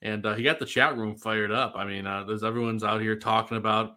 [0.00, 1.74] and uh, he got the chat room fired up.
[1.76, 3.96] I mean, uh, there's everyone's out here talking about,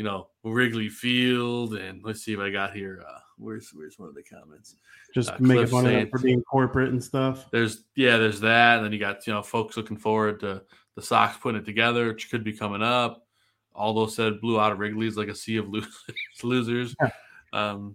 [0.00, 3.04] you know, Wrigley Field, and let's see if I got here.
[3.06, 4.76] Uh, where's where's one of the comments?
[5.12, 7.50] Just Uh, making fun of them for being corporate and stuff.
[7.50, 10.62] There's yeah, there's that, and then you got you know folks looking forward to
[10.96, 13.26] the Sox putting it together, which could be coming up.
[13.74, 16.02] Although said blew out of Wrigley's like a sea of losers.
[16.42, 16.96] losers.
[16.98, 17.10] Yeah.
[17.52, 17.94] Um,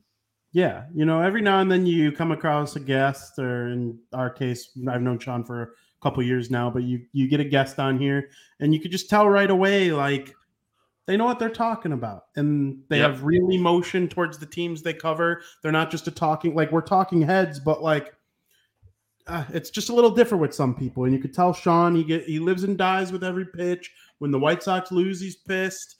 [0.51, 4.29] Yeah, you know, every now and then you come across a guest, or in our
[4.29, 5.67] case, I've known Sean for a
[6.03, 8.29] couple years now, but you you get a guest on here,
[8.59, 10.35] and you could just tell right away, like
[11.07, 13.09] they know what they're talking about, and they Yep.
[13.11, 15.41] have real emotion towards the teams they cover.
[15.61, 18.13] They're not just a talking like we're talking heads, but like
[19.27, 22.03] uh, it's just a little different with some people, and you could tell Sean he
[22.03, 23.91] get he lives and dies with every pitch.
[24.19, 25.95] When the White Sox lose, he's pissed.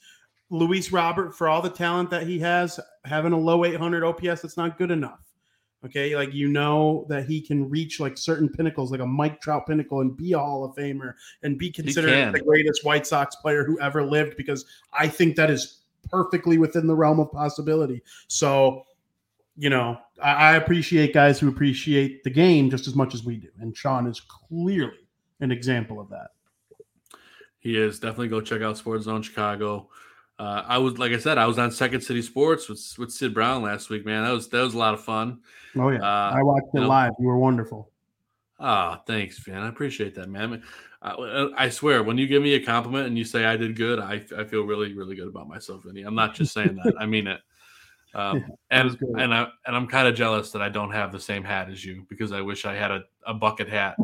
[0.48, 4.56] Luis Robert, for all the talent that he has, having a low 800 OPS, that's
[4.56, 5.18] not good enough.
[5.86, 9.66] Okay, like you know that he can reach like certain pinnacles, like a Mike Trout
[9.68, 11.14] pinnacle, and be a Hall of Famer
[11.44, 14.36] and be considered the greatest White Sox player who ever lived.
[14.36, 18.02] Because I think that is perfectly within the realm of possibility.
[18.26, 18.84] So,
[19.56, 23.36] you know, I, I appreciate guys who appreciate the game just as much as we
[23.36, 25.06] do, and Sean is clearly
[25.38, 26.30] an example of that.
[27.60, 29.88] He is definitely go check out Sports Zone Chicago.
[30.38, 33.32] Uh, I was like I said, I was on Second City Sports with with Sid
[33.32, 34.04] Brown last week.
[34.04, 35.40] Man, that was that was a lot of fun.
[35.76, 37.12] Oh yeah, Uh, I watched it you know, live.
[37.18, 37.90] You were wonderful.
[38.58, 39.62] Ah, thanks, man.
[39.62, 40.62] I appreciate that, man.
[41.02, 44.00] I, I swear, when you give me a compliment and you say I did good,
[44.00, 46.02] I, I feel really really good about myself, Vinny.
[46.02, 47.40] I'm not just saying that; I mean it.
[48.14, 51.20] Um, was and and I and I'm kind of jealous that I don't have the
[51.20, 53.96] same hat as you because I wish I had a, a bucket hat,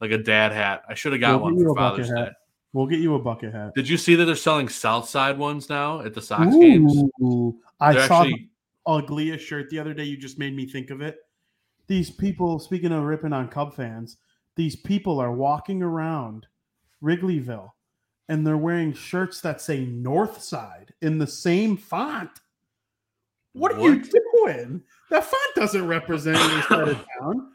[0.00, 0.84] like a dad hat.
[0.88, 2.34] I should have got one for Father's hat.
[2.76, 3.74] We'll get you a bucket hat.
[3.74, 6.92] Did you see that they're selling South Side ones now at the Sox games?
[7.80, 8.50] I They're saw actually
[8.84, 10.04] the ugliest shirt the other day.
[10.04, 11.20] You just made me think of it.
[11.86, 14.18] These people, speaking of ripping on Cub fans,
[14.56, 16.48] these people are walking around
[17.02, 17.70] Wrigleyville
[18.28, 22.42] and they're wearing shirts that say North Side in the same font.
[23.54, 24.82] What are you doing?
[25.08, 27.52] That font doesn't represent your side of town.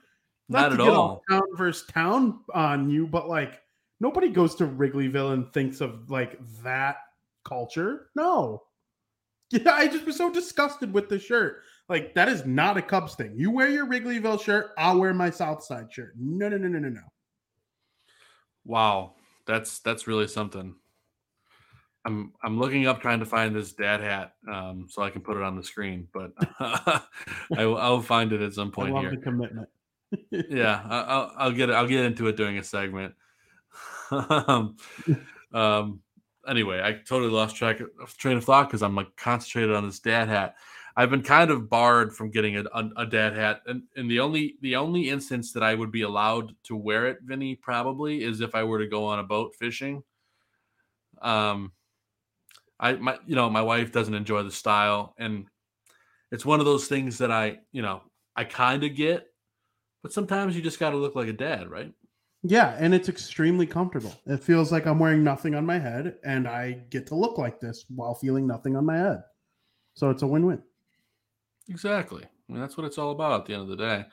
[0.49, 1.21] Not to at all.
[1.29, 3.61] Town versus town on you, but like
[4.01, 6.97] nobody goes to Wrigleyville and thinks of like that
[7.45, 8.07] culture.
[8.15, 8.63] No.
[9.53, 11.63] Yeah, I just was so disgusted with the shirt.
[11.89, 13.33] Like that is not a Cubs thing.
[13.35, 16.13] You wear your Wrigleyville shirt, I'll wear my South Side shirt.
[16.17, 17.01] No, no, no, no, no, no.
[18.63, 20.75] Wow, that's that's really something.
[22.05, 25.35] I'm I'm looking up trying to find this dad hat um, so I can put
[25.35, 26.31] it on the screen, but
[26.61, 27.01] I
[27.65, 29.11] will, I'll find it at some I point love here.
[29.11, 29.67] the commitment.
[30.31, 31.73] yeah, I- I'll, I'll get it.
[31.73, 33.15] I'll get into it during a segment.
[34.11, 34.75] Um,
[35.53, 36.01] um,
[36.47, 39.99] anyway, I totally lost track of train of thought because I'm like concentrated on this
[39.99, 40.55] dad hat.
[40.95, 44.19] I've been kind of barred from getting a, a, a dad hat, and, and the
[44.19, 48.41] only the only instance that I would be allowed to wear it, Vinny, probably is
[48.41, 50.03] if I were to go on a boat fishing.
[51.21, 51.71] Um,
[52.79, 55.45] I my you know my wife doesn't enjoy the style, and
[56.31, 58.01] it's one of those things that I you know
[58.35, 59.27] I kind of get,
[60.03, 61.93] but sometimes you just got to look like a dad, right?
[62.43, 64.13] Yeah, and it's extremely comfortable.
[64.25, 67.59] It feels like I'm wearing nothing on my head, and I get to look like
[67.59, 69.23] this while feeling nothing on my head.
[69.93, 70.61] So it's a win-win.
[71.69, 72.23] Exactly.
[72.23, 74.05] I mean, that's what it's all about at the end of the day.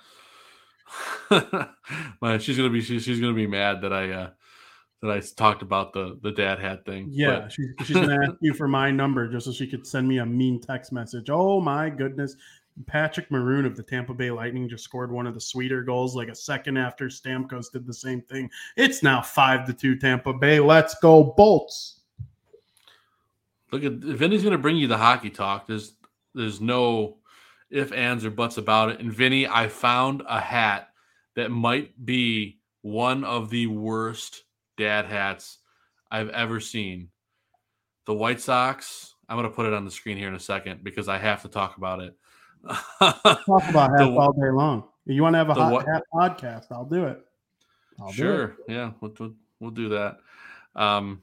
[2.41, 4.31] She's gonna be she's, she's gonna be mad that I uh
[5.03, 7.09] that I talked about the the dad hat thing.
[7.11, 10.09] Yeah, But- she's, she's gonna ask you for my number just so she could send
[10.09, 11.29] me a mean text message.
[11.31, 12.35] Oh my goodness.
[12.87, 16.29] Patrick Maroon of the Tampa Bay Lightning just scored one of the sweeter goals like
[16.29, 18.51] a second after Stamkos did the same thing.
[18.77, 20.61] It's now five to two Tampa Bay.
[20.61, 22.01] Let's go Bolts.
[23.73, 25.95] Look at Vinny's gonna bring you the hockey talk, there's
[26.35, 27.19] there's no
[27.71, 29.01] if, ands, or buts about it.
[29.01, 30.89] And Vinny, I found a hat
[31.37, 34.45] that might be one of the worst
[34.77, 35.59] dad hats
[36.11, 37.11] I've ever seen.
[38.07, 39.15] The White Sox.
[39.29, 41.49] I'm gonna put it on the screen here in a second because I have to
[41.49, 42.17] talk about it.
[42.69, 44.85] Talk about hats all day long.
[45.07, 46.67] You want to have a hot what- hat podcast?
[46.71, 47.21] I'll do it.
[48.01, 48.15] I'll do it.
[48.15, 48.57] Sure.
[48.69, 50.19] Yeah, we'll, we'll, we'll do that.
[50.77, 51.23] Um,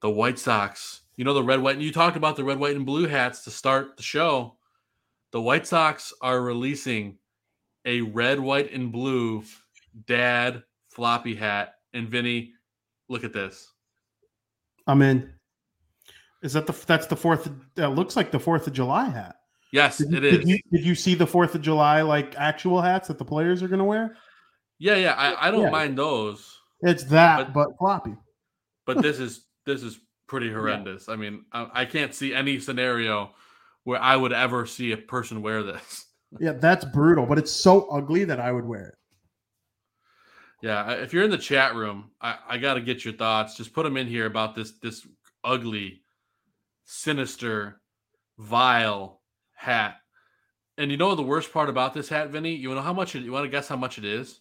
[0.00, 2.76] the White Sox, you know, the red, white, and you talked about the red, white,
[2.76, 4.56] and blue hats to start the show.
[5.30, 7.18] The White Sox are releasing
[7.84, 9.44] a red, white, and blue
[10.06, 11.76] dad floppy hat.
[11.94, 12.52] And Vinny,
[13.08, 13.70] look at this.
[14.86, 15.32] I'm in.
[16.42, 17.48] Is that the that's the fourth?
[17.76, 19.36] That looks like the Fourth of July hat.
[19.72, 20.48] Yes, Did it did is.
[20.50, 23.68] you, did you see the Fourth of July like actual hats that the players are
[23.68, 24.16] going to wear?
[24.78, 25.14] yeah, yeah.
[25.14, 25.70] I, I don't Yeah.
[25.70, 26.46] mind those,
[26.82, 28.16] It's that, But- but, floppy.
[28.86, 31.08] but this is this is pretty horrendous.
[31.08, 33.30] I mean, I, I can't see any scenario
[33.84, 36.06] where I would ever see a person wear this.
[36.40, 38.94] Yeah, that's brutal, but it's so ugly that I would wear it.
[40.62, 43.54] Yeah, if you're in the chat room, I, I got to get your thoughts.
[43.56, 45.06] Just put them in here about this this
[45.44, 46.02] ugly,
[46.84, 47.80] sinister,
[48.38, 49.20] vile
[49.62, 49.96] hat.
[50.76, 52.54] And you know the worst part about this hat, Vinny?
[52.54, 54.40] You know how much it, you want to guess how much it is?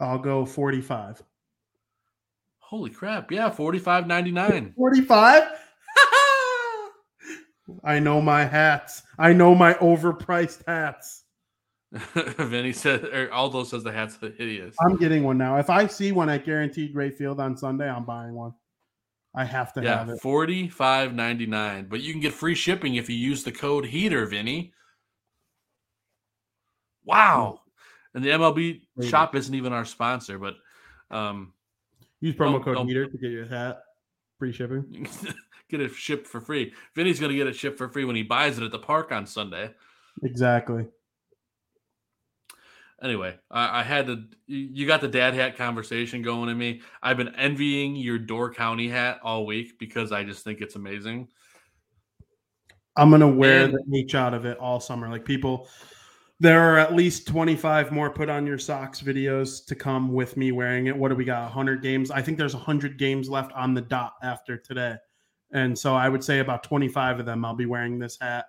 [0.00, 1.22] I'll go 45.
[2.58, 3.30] Holy crap!
[3.30, 4.72] Yeah, forty five ninety nine.
[4.76, 5.44] 45?
[7.84, 9.02] I know my hats.
[9.18, 11.22] I know my overpriced hats.
[11.92, 14.74] Vinny said, or Aldo says the hat's are hideous.
[14.84, 15.58] I'm getting one now.
[15.58, 18.52] If I see one at Guaranteed Rate Field on Sunday, I'm buying one.
[19.34, 20.20] I have to have Yeah, it.
[20.20, 21.86] forty five ninety nine.
[21.88, 24.72] But you can get free shipping if you use the code Heater, Vinny.
[27.04, 27.60] Wow.
[28.14, 30.54] And the MLB shop isn't even our sponsor, but
[31.10, 31.52] um,
[32.20, 33.80] Use promo Don't- code don't- HEATER to get your hat.
[34.38, 35.06] Free shipping.
[35.70, 36.72] get it shipped for free.
[36.94, 39.26] Vinny's gonna get it shipped for free when he buys it at the park on
[39.26, 39.70] Sunday.
[40.22, 40.86] Exactly.
[43.04, 44.24] Anyway, I, I had to.
[44.46, 46.80] You got the dad hat conversation going in me.
[47.02, 51.28] I've been envying your Door County hat all week because I just think it's amazing.
[52.96, 55.10] I'm gonna wear And- the H out of it all summer.
[55.10, 55.68] Like people,
[56.40, 60.50] there are at least 25 more put on your socks videos to come with me
[60.52, 60.96] wearing it.
[60.96, 61.42] What do we got?
[61.42, 62.10] 100 games.
[62.10, 64.96] I think there's 100 games left on the dot after today,
[65.52, 68.46] and so I would say about 25 of them I'll be wearing this hat,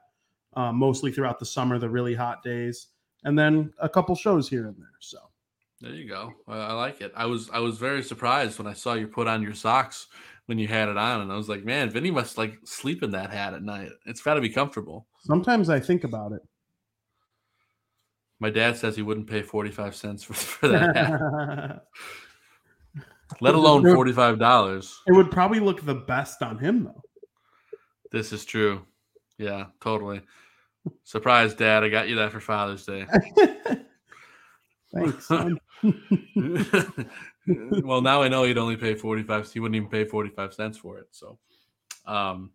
[0.55, 2.87] uh, mostly throughout the summer, the really hot days,
[3.25, 4.87] and then a couple shows here and there.
[5.01, 5.17] So
[5.81, 6.31] There you go.
[6.47, 7.11] I like it.
[7.15, 10.07] I was I was very surprised when I saw you put on your socks
[10.45, 13.11] when you had it on, and I was like, man, Vinny must like sleep in
[13.11, 13.89] that hat at night.
[14.05, 15.07] It's got to be comfortable.
[15.19, 16.41] sometimes I think about it.
[18.39, 21.85] My dad says he wouldn't pay forty five cents for, for that hat,
[23.41, 25.01] let alone forty five dollars.
[25.07, 27.01] it would probably look the best on him though.
[28.11, 28.85] This is true.
[29.37, 30.21] Yeah, totally.
[31.03, 31.83] Surprise, Dad!
[31.83, 33.05] I got you that for Father's Day.
[34.93, 35.29] Thanks.
[37.83, 40.99] well, now I know he'd only pay 45 he wouldn't even pay 45 cents for
[40.99, 41.07] it.
[41.11, 41.37] So
[42.05, 42.51] um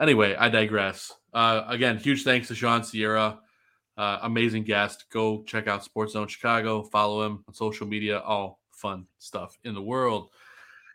[0.00, 1.12] anyway, I digress.
[1.34, 3.40] Uh again, huge thanks to Sean Sierra.
[3.96, 5.06] Uh, amazing guest.
[5.10, 6.82] Go check out Sports Zone Chicago.
[6.82, 8.20] Follow him on social media.
[8.20, 10.28] All fun stuff in the world.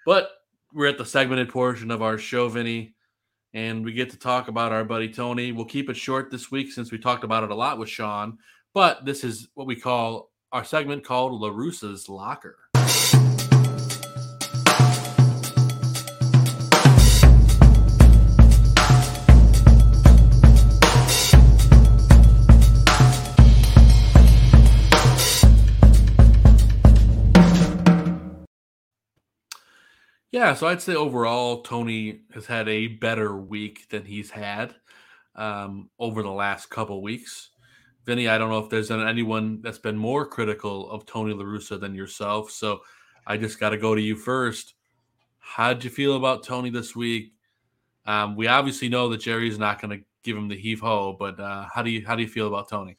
[0.05, 0.29] But
[0.73, 2.93] we're at the segmented portion of our show, Vinny,
[3.53, 5.51] and we get to talk about our buddy Tony.
[5.51, 8.37] We'll keep it short this week since we talked about it a lot with Sean.
[8.73, 12.57] But this is what we call our segment called LaRussa's Locker.
[30.31, 34.75] Yeah, so I'd say overall, Tony has had a better week than he's had
[35.35, 37.49] um, over the last couple weeks.
[38.05, 41.93] Vinny, I don't know if there's anyone that's been more critical of Tony LaRussa than
[41.93, 42.49] yourself.
[42.49, 42.79] So
[43.27, 44.73] I just got to go to you first.
[45.39, 47.33] How'd you feel about Tony this week?
[48.05, 51.39] Um, we obviously know that Jerry's not going to give him the heave ho, but
[51.39, 52.97] uh, how do you how do you feel about Tony?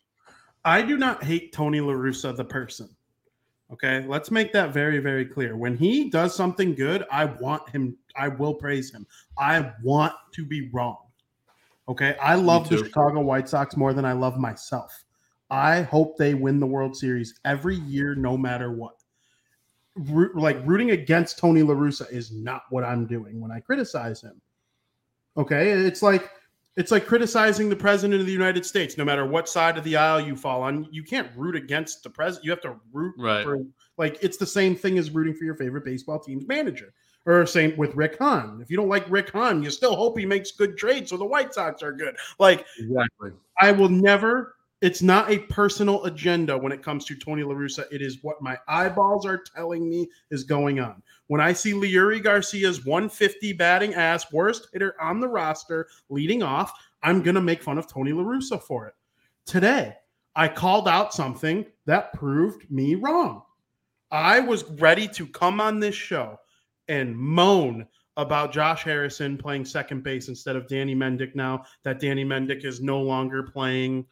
[0.65, 2.89] I do not hate Tony LaRussa, the person.
[3.73, 5.57] Okay, let's make that very, very clear.
[5.57, 9.07] When he does something good, I want him, I will praise him.
[9.39, 10.99] I want to be wrong.
[11.89, 12.17] Okay.
[12.21, 12.79] I love the.
[12.79, 15.05] Chicago White Sox more than I love myself.
[15.51, 18.95] I hope they win the World Series every year, no matter what.
[19.97, 24.23] Root, like rooting against Tony La Russa is not what I'm doing when I criticize
[24.23, 24.41] him.
[25.37, 25.71] Okay.
[25.71, 26.31] It's like
[26.77, 29.97] it's like criticizing the president of the United States, no matter what side of the
[29.97, 30.87] aisle you fall on.
[30.91, 32.45] You can't root against the president.
[32.45, 33.45] You have to root Right.
[33.45, 33.59] for
[33.99, 36.93] like it's the same thing as rooting for your favorite baseball team's manager.
[37.25, 38.59] Or same with Rick Hahn.
[38.63, 41.25] If you don't like Rick Hahn, you still hope he makes good trades so the
[41.25, 42.17] White Sox are good.
[42.41, 43.31] Like Exactly.
[43.61, 44.57] I will never.
[44.83, 47.85] It's not a personal agenda when it comes to Tony La Russa.
[47.93, 51.01] It is what my eyeballs are telling me is going on.
[51.29, 56.73] When I see Leury Garcia's 150 batting ass, worst hitter on the roster, leading off,
[57.01, 58.95] I'm gonna make fun of Tony La Russa for it.
[59.47, 59.95] Today,
[60.35, 63.43] I called out something that proved me wrong.
[64.11, 66.41] I was ready to come on this show
[66.89, 72.25] and moan about Josh Harrison playing second base instead of Danny Mendick now that Danny
[72.25, 74.07] Mendick is no longer playing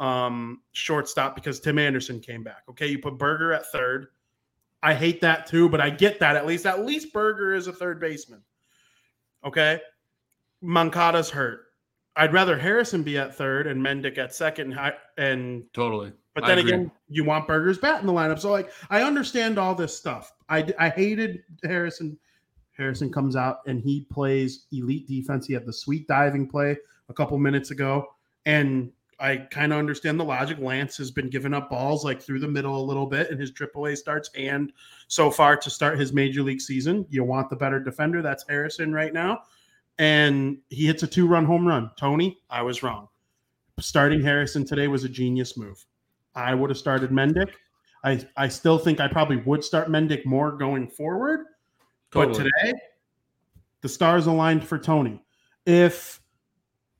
[0.00, 2.62] um, shortstop because Tim Anderson came back.
[2.70, 4.08] Okay, you put Burger at third.
[4.82, 6.66] I hate that too, but I get that at least.
[6.66, 8.42] At least Burger is a third baseman.
[9.44, 9.78] Okay,
[10.62, 11.66] Moncada's hurt.
[12.16, 16.12] I'd rather Harrison be at third and Mendick at second, and and Totally.
[16.34, 18.38] but then again, you want Burger's bat in the lineup.
[18.38, 20.32] So like, I understand all this stuff.
[20.48, 22.18] I I hated Harrison.
[22.72, 25.46] Harrison comes out and he plays elite defense.
[25.46, 26.78] He had the sweet diving play
[27.10, 28.06] a couple minutes ago,
[28.46, 28.90] and
[29.20, 30.58] I kind of understand the logic.
[30.58, 33.52] Lance has been giving up balls like through the middle a little bit in his
[33.52, 34.72] AAA starts, and
[35.08, 38.22] so far to start his major league season, you want the better defender.
[38.22, 39.42] That's Harrison right now,
[39.98, 41.90] and he hits a two-run home run.
[41.96, 43.08] Tony, I was wrong.
[43.78, 45.84] Starting Harrison today was a genius move.
[46.34, 47.50] I would have started Mendick.
[48.04, 51.46] I, I still think I probably would start Mendick more going forward.
[52.10, 52.72] But today,
[53.82, 55.22] the stars aligned for Tony.
[55.66, 56.19] If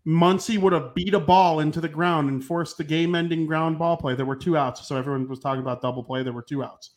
[0.07, 3.79] Muncy would have beat a ball into the ground and forced the game ending ground
[3.79, 4.87] ball play, there were two outs.
[4.87, 6.23] So everyone was talking about double play.
[6.23, 6.91] There were two outs.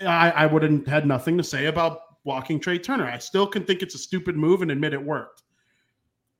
[0.00, 3.06] I, I would have had nothing to say about walking Trea Turner.
[3.06, 5.42] I still can think it's a stupid move and admit it worked.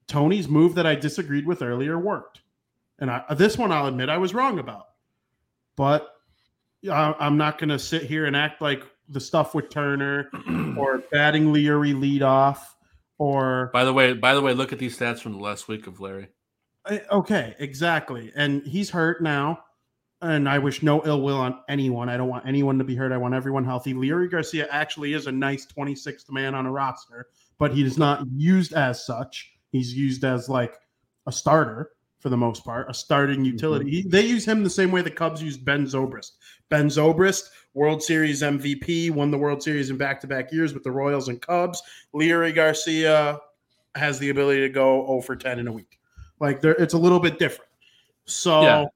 [0.06, 2.40] Tony's move that I disagreed with earlier worked.
[2.98, 4.86] And I, this one I'll admit I was wrong about.
[5.76, 6.14] But
[6.90, 10.30] I, I'm not going to sit here and act like the stuff with Turner
[10.76, 12.75] or batting Leury lead off
[13.18, 15.86] or By the way, by the way, look at these stats from the last week
[15.86, 16.28] of Larry.
[17.10, 18.32] Okay, exactly.
[18.36, 19.60] And he's hurt now.
[20.22, 22.08] And I wish no ill will on anyone.
[22.08, 23.12] I don't want anyone to be hurt.
[23.12, 23.92] I want everyone healthy.
[23.92, 27.26] Leury Garcia actually is a nice 26th man on a roster,
[27.58, 29.52] but he is not used as such.
[29.72, 30.74] He's used as like
[31.26, 31.90] a starter
[32.26, 33.52] for the most part, a starting mm-hmm.
[33.52, 33.88] utility.
[33.88, 36.32] He, they use him the same way the Cubs used Ben Zobrist.
[36.70, 40.82] Ben Zobrist, World Series MVP, won the World Series in back to back years with
[40.82, 41.80] the Royals and Cubs.
[42.12, 43.38] Leury Garcia
[43.94, 46.00] has the ability to go 0 for 10 in a week.
[46.40, 47.70] Like there, it's a little bit different.
[48.24, 48.86] So, Yeah.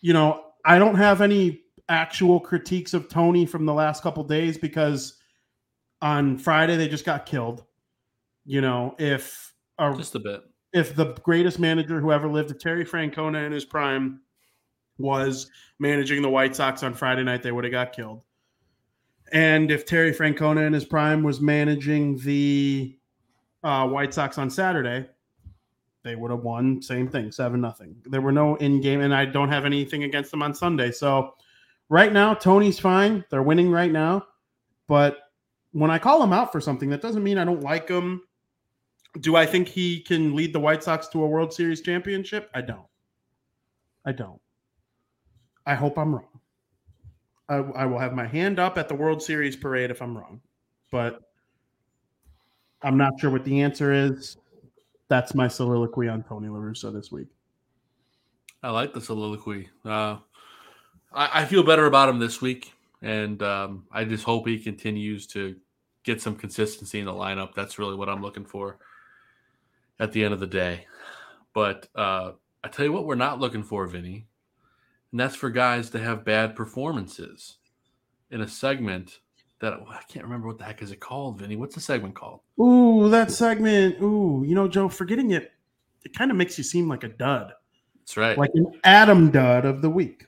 [0.00, 4.56] you know, I don't have any actual critiques of Tony from the last couple days
[4.56, 5.18] because
[6.00, 7.62] on Friday they just got killed.
[8.46, 10.44] You know, if a, Just a bit.
[10.74, 14.20] If the greatest manager who ever lived, if Terry Francona in his prime
[14.98, 15.48] was
[15.78, 18.24] managing the White Sox on Friday night, they would have got killed.
[19.32, 22.98] And if Terry Francona in his prime was managing the
[23.62, 25.08] uh, White Sox on Saturday,
[26.02, 26.82] they would have won.
[26.82, 27.96] Same thing, seven nothing.
[28.04, 30.90] There were no in game, and I don't have anything against them on Sunday.
[30.90, 31.34] So
[31.88, 33.24] right now, Tony's fine.
[33.30, 34.26] They're winning right now,
[34.88, 35.18] but
[35.70, 38.22] when I call him out for something, that doesn't mean I don't like him.
[39.20, 42.50] Do I think he can lead the White Sox to a World Series championship?
[42.54, 42.86] I don't.
[44.04, 44.40] I don't.
[45.66, 46.40] I hope I'm wrong.
[47.48, 50.40] I, I will have my hand up at the World Series parade if I'm wrong,
[50.90, 51.20] but
[52.82, 54.36] I'm not sure what the answer is.
[55.08, 57.28] That's my soliloquy on Tony La Russa this week.
[58.62, 59.68] I like the soliloquy.
[59.84, 60.16] Uh,
[61.12, 65.26] I, I feel better about him this week, and um, I just hope he continues
[65.28, 65.54] to
[66.02, 67.54] get some consistency in the lineup.
[67.54, 68.78] That's really what I'm looking for
[69.98, 70.86] at the end of the day.
[71.52, 72.32] But uh,
[72.62, 74.26] I tell you what, we're not looking for, Vinny,
[75.10, 77.58] and that's for guys to have bad performances
[78.30, 79.20] in a segment
[79.60, 81.56] that I can't remember what the heck is it called, Vinny.
[81.56, 82.40] What's the segment called?
[82.60, 84.00] Ooh, that segment.
[84.02, 85.52] Ooh, you know, Joe, forgetting it,
[86.04, 87.52] it kind of makes you seem like a dud,
[88.00, 88.36] That's right.
[88.36, 90.26] like an Adam dud of the week.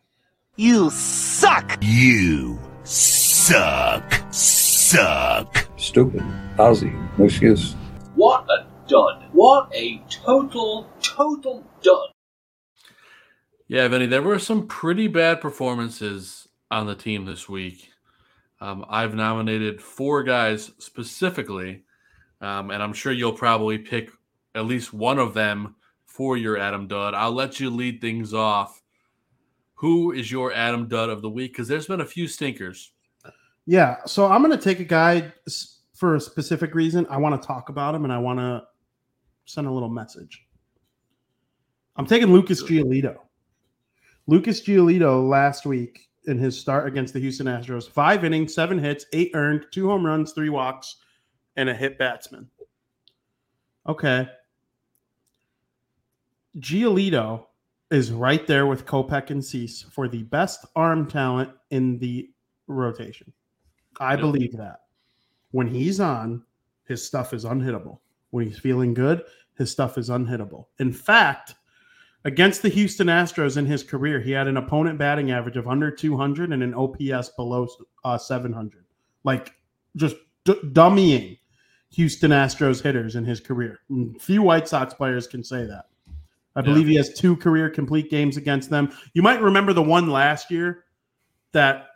[0.57, 1.77] You suck.
[1.83, 4.23] You suck.
[4.33, 5.69] Suck.
[5.77, 6.25] Stupid.
[6.57, 6.93] Lousy.
[7.19, 7.75] No excuse.
[8.15, 9.25] What a dud.
[9.33, 12.09] What a total, total dud.
[13.69, 17.91] Yeah, Vinny, there were some pretty bad performances on the team this week.
[18.61, 21.83] Um, I've nominated four guys specifically,
[22.41, 24.11] um, and I'm sure you'll probably pick
[24.55, 25.75] at least one of them
[26.05, 27.13] for your Adam Dud.
[27.13, 28.83] I'll let you lead things off.
[29.75, 31.53] Who is your Adam Dud of the week?
[31.53, 32.93] Because there's been a few stinkers.
[33.67, 35.33] Yeah, so I'm going to take a guy
[35.93, 37.07] for a specific reason.
[37.11, 38.63] I want to talk about him and I want to
[39.47, 40.47] send a little message.
[41.97, 43.17] I'm taking Lucas Giolito.
[44.27, 49.07] Lucas Giolito last week in his start against the Houston Astros, five innings, seven hits,
[49.13, 50.97] eight earned, two home runs, three walks,
[51.57, 52.49] and a hit batsman.
[53.89, 54.29] Okay.
[56.59, 57.47] Giolito
[57.91, 62.29] is right there with Kopech and Cease for the best arm talent in the
[62.67, 63.33] rotation.
[64.01, 64.81] I believe that.
[65.53, 66.43] When he's on,
[66.85, 68.01] his stuff is unhittable.
[68.37, 69.23] When he's feeling good,
[69.57, 70.67] his stuff is unhittable.
[70.79, 71.55] In fact,
[72.27, 75.91] against the Houston Astros in his career, he had an opponent batting average of under
[75.91, 77.67] 200 and an OPS below
[78.05, 78.85] uh, 700.
[79.25, 79.55] Like
[79.97, 81.39] just d- dummying
[81.93, 83.81] Houston Astros hitters in his career.
[83.91, 85.87] Mm, Few White Sox players can say that.
[86.55, 86.67] I Yeah.
[86.67, 88.91] believe he has two career complete games against them.
[89.15, 90.85] You might remember the one last year
[91.53, 91.87] that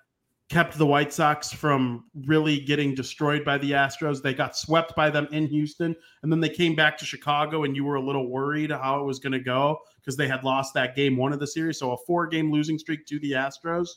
[0.50, 4.20] kept the White Sox from really getting destroyed by the Astros.
[4.20, 7.76] They got swept by them in Houston, and then they came back to Chicago, and
[7.76, 10.74] you were a little worried how it was going to go because they had lost
[10.74, 11.78] that game one of the series.
[11.78, 13.88] So a four game losing streak to the Astros.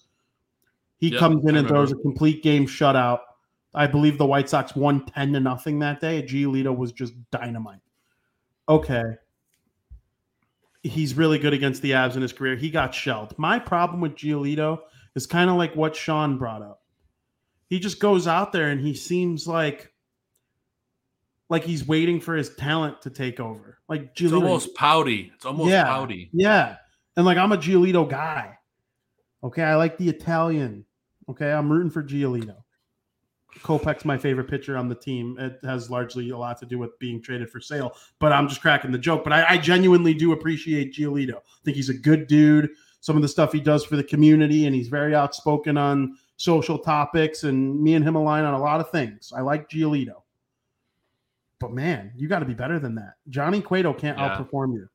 [1.00, 3.20] He Yep, comes in and throws a complete game shutout.
[3.74, 6.22] I believe the White Sox won 10 to nothing that day.
[6.22, 7.82] Giolito was just dynamite.
[8.70, 9.04] Okay.
[10.84, 12.56] He's really good against the Avs in his career.
[12.56, 13.34] He got shelled.
[13.40, 14.82] My problem with Giolito
[15.16, 16.82] is kind of like what Sean brought up.
[17.70, 19.92] He just goes out there and he seems like
[21.50, 23.78] like he's waiting for his talent to take over.
[23.88, 25.32] Like It's almost pouty.
[25.36, 25.84] It's almost Yeah.
[25.86, 26.30] pouty.
[26.34, 26.78] yeah.
[27.16, 28.58] And like I'm a Giolito guy.
[29.44, 30.86] Okay, I like the Italian.
[31.30, 32.56] Okay, I'm rooting for Giolito.
[33.60, 35.38] Kopech's my favorite pitcher on the team.
[35.38, 38.62] It has largely a lot to do with being traded for Sale, but I'm just
[38.62, 39.24] cracking the joke.
[39.24, 41.36] But I, I genuinely do appreciate Giolito.
[41.36, 42.70] I think he's a good dude.
[43.04, 46.80] Some of the stuff he does for the community, and he's very outspoken on social
[46.80, 47.44] topics.
[47.44, 49.34] And me and him align on a lot of things.
[49.36, 50.22] I like Giolito.
[51.60, 53.16] But man, you got to be better than that.
[53.28, 54.38] Johnny Cueto can't Yeah.
[54.38, 54.88] outperform you.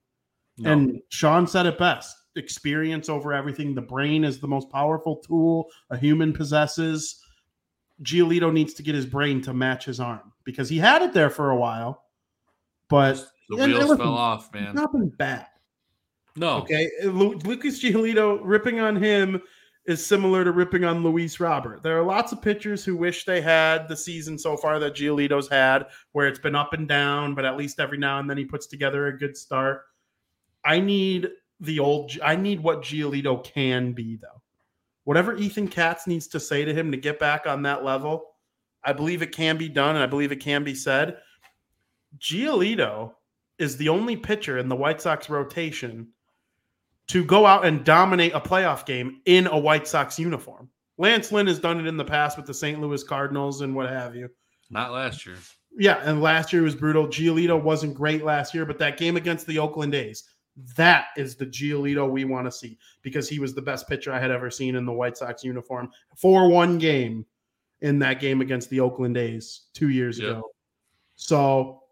[0.56, 0.72] No.
[0.72, 3.74] And Sean said it best experience over everything.
[3.74, 7.22] The brain is the most powerful tool a human possesses.
[8.02, 11.28] Giolito needs to get his brain to match his arm because he had it there
[11.28, 12.04] for a while,
[12.88, 13.16] but
[13.50, 14.74] the wheels listen, fell off, man.
[14.74, 15.46] Nothing bad.
[16.38, 16.58] No.
[16.58, 16.90] Okay.
[17.02, 19.42] Uh, Lu- Lucas Giolito ripping on him
[19.86, 21.82] is similar to ripping on Luis Robert.
[21.82, 25.48] There are lots of pitchers who wish they had the season so far that Giolito's
[25.48, 28.44] had, where it's been up and down, but at least every now and then he
[28.44, 29.82] puts together a good start.
[30.64, 31.30] I need
[31.60, 34.42] the old, I need what Giolito can be, though.
[35.04, 38.26] Whatever Ethan Katz needs to say to him to get back on that level,
[38.84, 41.16] I believe it can be done and I believe it can be said.
[42.18, 43.12] Giolito
[43.58, 46.08] is the only pitcher in the White Sox rotation
[47.08, 50.68] to go out and dominate a playoff game in a White Sox uniform.
[50.98, 52.80] Lance Lynn has done it in the past with the St.
[52.80, 54.28] Louis Cardinals and what have you.
[54.70, 55.36] Not last year.
[55.78, 57.06] Yeah, and last year was brutal.
[57.06, 60.24] Giolito wasn't great last year, but that game against the Oakland A's,
[60.76, 64.18] that is the Giolito we want to see because he was the best pitcher I
[64.18, 67.24] had ever seen in the White Sox uniform for one game
[67.80, 70.30] in that game against the Oakland A's two years Yep.
[70.30, 70.50] ago.
[71.14, 71.84] So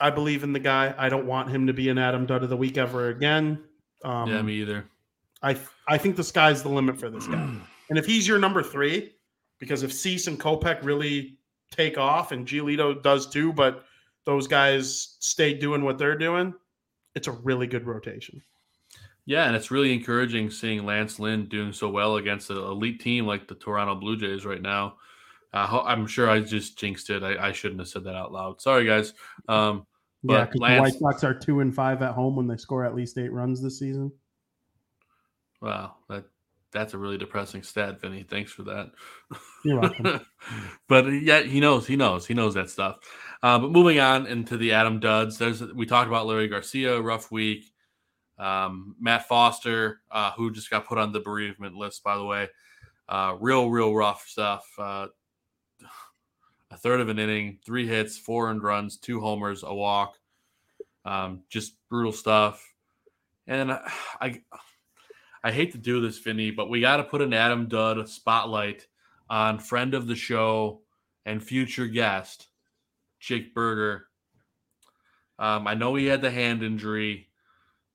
[0.00, 0.94] I believe in the guy.
[0.98, 3.62] I don't want him to be an Adam Dudd of the week ever again.
[4.04, 4.84] Um, yeah, me either.
[5.42, 7.34] I I think the sky's the limit for this guy.
[7.90, 9.14] and if he's your number three,
[9.58, 11.38] because if Cease and Kopech really
[11.70, 13.84] take off and Giolito does too, but
[14.24, 16.54] those guys stay doing what they're doing,
[17.14, 18.42] it's a really good rotation.
[19.26, 23.26] Yeah, and it's really encouraging seeing Lance Lynn doing so well against an elite team
[23.26, 24.96] like the Toronto Blue Jays right now.
[25.52, 27.22] Uh, I'm sure I just jinxed it.
[27.22, 28.60] I, I shouldn't have said that out loud.
[28.60, 29.14] Sorry, guys.
[29.48, 29.86] Um,
[30.22, 32.94] yeah, because the White Sox are two and five at home when they score at
[32.94, 34.12] least eight runs this season.
[35.60, 36.24] wow, that
[36.72, 38.22] that's a really depressing stat, Vinny.
[38.22, 38.92] Thanks for that.
[39.64, 40.20] You're welcome.
[40.88, 41.86] but yeah, he knows.
[41.86, 42.26] He knows.
[42.26, 42.98] He knows that stuff.
[43.42, 47.30] Uh, but moving on into the Adam Duds, there's we talked about Leury Garcia, rough
[47.30, 47.64] week.
[48.38, 52.48] Um, Matt Foster, uh, who just got put on the bereavement list, by the way,
[53.08, 54.66] uh, real, real rough stuff.
[56.70, 60.18] A third of an inning, three hits, four earned runs, two homers, a walk.
[61.04, 62.64] Um, just brutal stuff.
[63.46, 63.90] And I,
[64.20, 64.42] I,
[65.42, 68.86] I hate to do this, Vinny, but we got to put an Adam Dudd spotlight
[69.28, 70.82] on friend of the show
[71.24, 72.48] and future guest,
[73.20, 74.06] Jake Burger.
[75.38, 77.28] Um, I know he had the hand injury,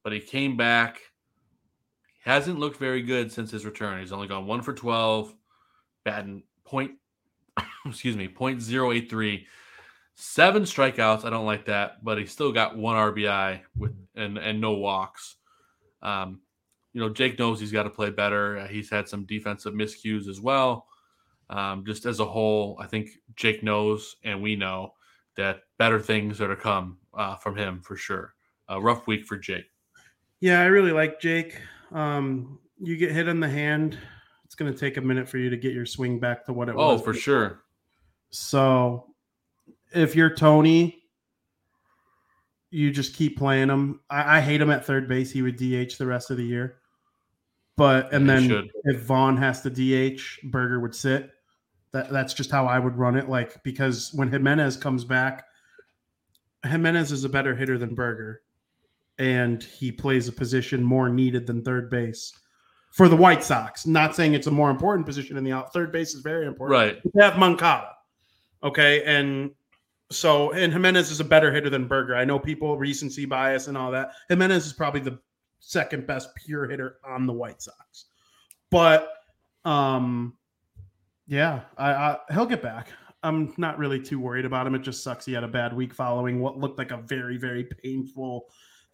[0.03, 0.99] but he came back.
[2.23, 3.99] Hasn't looked very good since his return.
[3.99, 5.31] He's only gone one for 12,
[6.03, 6.93] batting point,
[7.85, 9.47] excuse me, point zero eight three.
[10.17, 11.25] Seven strikeouts.
[11.25, 15.35] I don't like that, but he still got one RBI with and and no walks.
[16.01, 16.39] Um,
[16.93, 18.65] you know, Jake knows he's got to play better.
[18.67, 20.87] He's had some defensive miscues as well.
[21.49, 24.93] Um, just as a whole, I think Jake knows and we know
[25.35, 28.33] that better things are to come uh, from him for sure.
[28.69, 29.65] A rough week for Jake.
[30.39, 31.59] Yeah, I really like Jake.
[31.91, 33.97] Um, you get hit in the hand,
[34.55, 36.69] it's going to take a minute for you to get your swing back to what
[36.69, 37.01] it Oh, was.
[37.01, 37.63] Oh, for sure.
[38.29, 39.07] So
[39.93, 41.03] if you're Tony,
[42.71, 43.99] you just keep playing him.
[44.09, 45.29] I, I hate him at third base.
[45.29, 46.77] He would DH the rest of the year.
[47.75, 48.71] But and he then should.
[48.85, 51.31] if Vaughn has to DH, Burger would sit.
[51.91, 53.27] That that's just how I would run it.
[53.27, 55.43] Like because when Jimenez comes back,
[56.65, 58.41] Jimenez is a better hitter than Burger,
[59.17, 62.31] and he plays a position more needed than third base
[62.95, 63.85] for the White Sox.
[63.85, 65.73] Not saying it's a more important position in the out.
[65.73, 66.79] Third base is very important.
[66.79, 67.01] Right.
[67.13, 67.91] You have Moncada.
[68.63, 69.03] Okay.
[69.03, 69.51] And
[70.11, 72.15] so, and Jimenez is a better hitter than Burger.
[72.15, 74.11] I know people recency bias and all that.
[74.29, 75.19] Jimenez is probably the
[75.59, 78.05] second best pure hitter on the White Sox.
[78.71, 79.09] But,
[79.65, 80.37] um,
[81.27, 82.93] yeah, I, I he'll get back.
[83.23, 84.73] I'm not really too worried about him.
[84.73, 87.65] It just sucks he had a bad week following what looked like a very, very
[87.65, 88.45] painful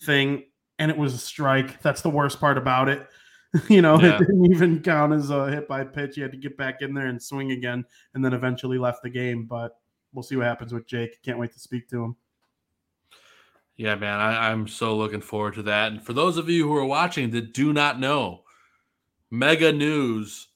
[0.02, 0.46] thing,
[0.80, 1.84] and it was a strike.
[1.84, 3.08] That's the worst part about it.
[3.70, 4.16] you know, Yeah.
[4.16, 6.18] it didn't even count as a hit by pitch.
[6.18, 7.84] You had to get back in there and swing again,
[8.14, 9.46] and then eventually left the game.
[9.46, 9.78] But
[10.14, 11.22] we'll see what happens with Jake.
[11.24, 12.16] Can't wait to speak to him.
[13.78, 15.92] Yeah, man, I, I'm so looking forward to that.
[15.92, 18.44] And for those of you who are watching that do not know,
[19.32, 20.50] mega news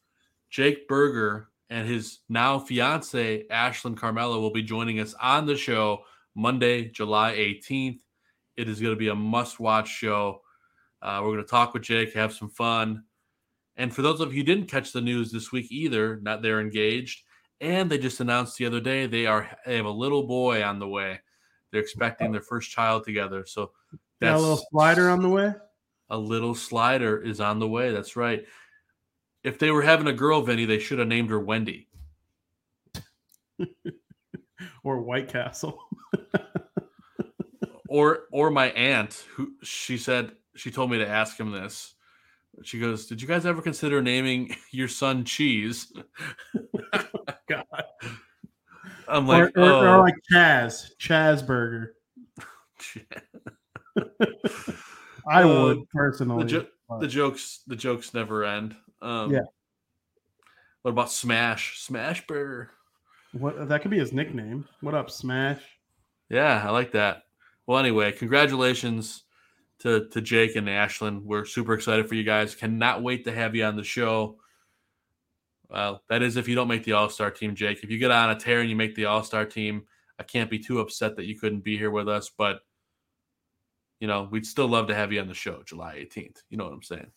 [0.50, 6.04] Jake Burger and his now fiance, Ashlyn Carmela, will be joining us on the show
[6.36, 8.00] Monday, July 18th.
[8.58, 10.42] It is going to be a must watch show.
[11.06, 13.04] Uh, we're going to talk with Jake, have some fun.
[13.78, 16.60] And for those of you who didn't catch the news this week either, not they're
[16.60, 17.24] engaged,
[17.62, 20.80] and they just announced the other day they are they have a little boy on
[20.80, 21.20] the way.
[21.72, 23.46] They're expecting their first child together.
[23.46, 23.72] So
[24.20, 25.54] Got a little slider on the way.
[26.10, 27.92] a little slider is on the way.
[27.92, 28.44] That's right.
[29.44, 31.88] If they were having a girl, Vinny, they should have named her Wendy.
[34.84, 35.80] or White Castle.
[37.88, 41.94] Or or my aunt, who she said she told me to ask him this.
[42.64, 45.92] She goes, Did you guys ever consider naming your son Cheese?
[47.50, 47.64] God.
[49.08, 51.94] I'm like, or, or oh, like Chaz, Chaz Burger.
[55.28, 56.44] I Uh, would personally.
[56.44, 56.68] the, jo-
[57.00, 58.76] the jokes the jokes never end.
[59.02, 59.42] Um, Yeah.
[60.82, 61.80] What about Smash?
[61.80, 62.70] Smash Burger.
[63.34, 64.68] what that could be his nickname.
[64.82, 65.62] What up, Smash?
[66.30, 67.24] Yeah, I like that.
[67.68, 69.24] Well, anyway, congratulations
[69.86, 71.24] to to Jake and Ashlyn.
[71.24, 72.56] We're super excited for you guys.
[72.56, 74.38] Cannot wait to have you on the show.
[75.70, 77.84] Well, that is if you don't make the All Star team, Jake.
[77.84, 79.84] If you get on a tear and you make the All Star team,
[80.20, 82.32] I can't be too upset that you couldn't be here with us.
[82.36, 82.62] But
[84.00, 86.38] you know, we'd still love to have you on the show July 18th.
[86.50, 87.12] You know what I'm saying?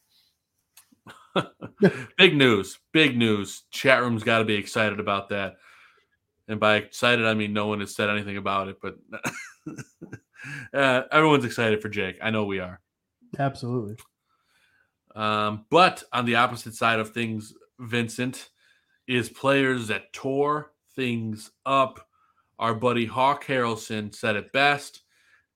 [2.19, 3.63] big news, big news.
[3.71, 5.57] Chat room's got to be excited about that.
[6.49, 8.97] And by excited, I mean no one has said anything about it, but
[10.75, 12.19] uh, everyone's excited for Jake.
[12.23, 12.81] I know we are.
[13.39, 13.97] Absolutely.
[15.15, 18.51] Um, but on the opposite side of things, Vincent
[19.07, 22.07] is players that tore things up.
[22.59, 25.03] Our buddy Hawk Harrelson said it best.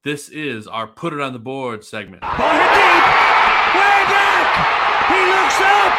[0.05, 2.23] This is our put it on the board segment.
[2.23, 3.05] Ball hit deep.
[3.75, 4.49] Way back.
[5.07, 5.93] He looks up.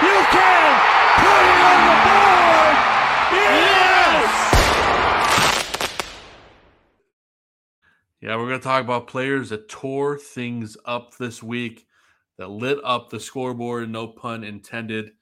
[0.00, 0.70] You can
[1.20, 2.29] put it on the board.
[8.20, 11.86] Yeah, we're going to talk about players that tore things up this week,
[12.36, 15.12] that lit up the scoreboard, no pun intended.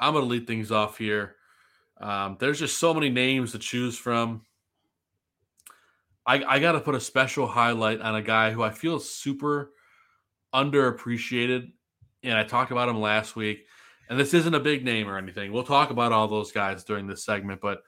[0.00, 1.36] I'm going to lead things off here.
[2.00, 4.42] Um, there's just so many names to choose from.
[6.26, 9.10] I, I got to put a special highlight on a guy who I feel is
[9.10, 9.72] super
[10.54, 11.72] underappreciated.
[12.22, 13.66] And I talked about him last week.
[14.08, 15.52] And this isn't a big name or anything.
[15.52, 17.82] We'll talk about all those guys during this segment, but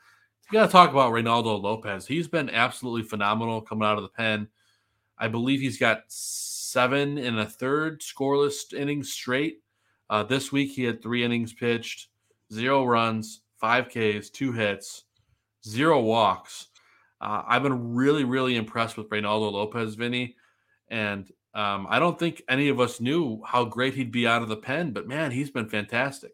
[0.50, 2.06] you got to talk about Reynaldo Lopez.
[2.06, 4.48] He's been absolutely phenomenal coming out of the pen.
[5.18, 9.60] I believe he's got seven and a third scoreless innings straight.
[10.08, 12.08] Uh, this week he had three innings pitched,
[12.52, 15.04] zero runs, five Ks, two hits,
[15.66, 16.68] zero walks.
[17.20, 20.36] Uh, I've been really, really impressed with Reynaldo Lopez, Vinny,
[20.88, 24.48] and um, I don't think any of us knew how great he'd be out of
[24.48, 24.92] the pen.
[24.92, 26.32] But man, he's been fantastic.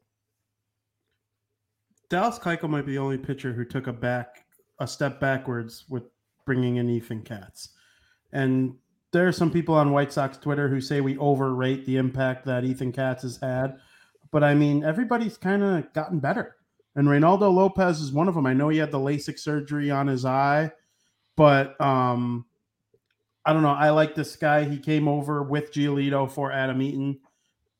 [2.10, 4.44] Dallas Keuchel might be the only pitcher who took a back
[4.80, 6.02] a step backwards with
[6.44, 7.70] bringing in Ethan Katz.
[8.32, 8.74] And
[9.12, 12.64] there are some people on White Sox Twitter who say we overrate the impact that
[12.64, 13.78] Ethan Katz has had.
[14.32, 16.56] But I mean, everybody's kind of gotten better.
[16.96, 18.46] and Reynaldo Lopez is one of them.
[18.46, 20.72] I know he had the LASIK surgery on his eye,
[21.36, 22.46] but um,
[23.44, 23.68] I don't know.
[23.68, 24.64] I like this guy.
[24.64, 27.20] He came over with Giolito for Adam Eaton,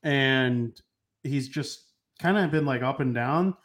[0.03, 0.79] and
[1.23, 1.83] he's just
[2.19, 3.55] kind of been like up and down.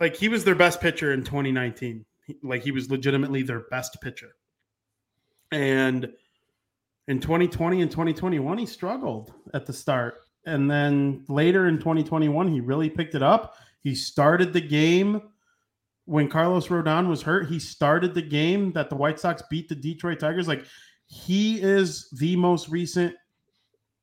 [0.00, 2.04] Like he was their best pitcher in 2019.
[2.42, 4.30] Like he was legitimately their best pitcher.
[5.52, 6.12] And
[7.08, 10.18] in 2020 and 2021, he struggled at the start.
[10.44, 13.56] And then later in 2021, he really picked it up.
[13.82, 15.22] He started the game
[16.04, 17.48] when Carlos Rodon was hurt.
[17.48, 20.48] He started the game that the White Sox beat the Detroit Tigers.
[20.48, 20.64] Like
[21.06, 23.14] he is the most recent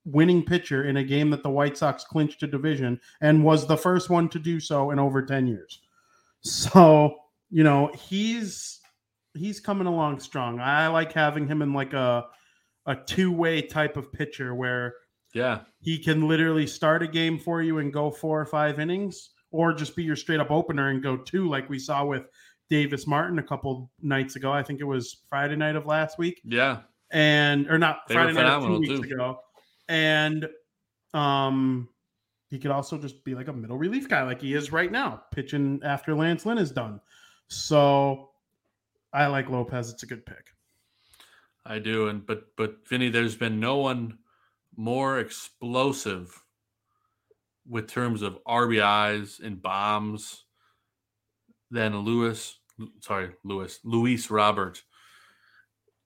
[0.05, 3.77] winning pitcher in a game that the White Sox clinched a division and was the
[3.77, 5.81] first one to do so in over 10 years.
[6.41, 7.15] So,
[7.49, 8.79] you know, he's
[9.35, 10.59] he's coming along strong.
[10.59, 12.25] I like having him in like a
[12.85, 14.93] a two-way type of pitcher where
[15.33, 15.61] Yeah.
[15.79, 19.73] he can literally start a game for you and go four or five innings, or
[19.73, 22.23] just be your straight up opener and go two, like we saw with
[22.69, 24.51] Davis Martin a couple nights ago.
[24.51, 26.79] I think it was Friday night of last week Yeah.
[27.11, 29.13] and or not They Friday night two weeks too.
[29.13, 29.39] ago.
[29.93, 30.49] And
[31.13, 31.87] um
[32.49, 35.23] he could also just be like a middle relief guy like he is right now,
[35.31, 36.99] pitching after Lance Lynn is done.
[37.47, 38.31] So
[39.11, 39.91] I like Lopez.
[39.91, 40.49] It's a good pick.
[41.65, 44.17] I do, and but but Vinny, there's been no one
[44.75, 46.43] more explosive
[47.67, 50.45] with terms of RBIs and bombs
[51.71, 52.59] than Lewis.
[52.99, 54.83] Sorry, Lewis Luis Robert.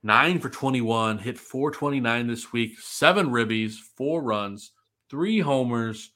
[0.07, 4.71] Nine for 21, hit 429 this week, seven ribbies, four runs,
[5.09, 6.11] three homers,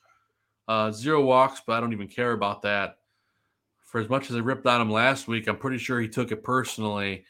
[0.70, 3.00] uh, zero walks, but I don't even care about that.
[3.82, 6.32] For as much as I ripped on him last week, I'm pretty sure he took
[6.32, 7.26] it personally.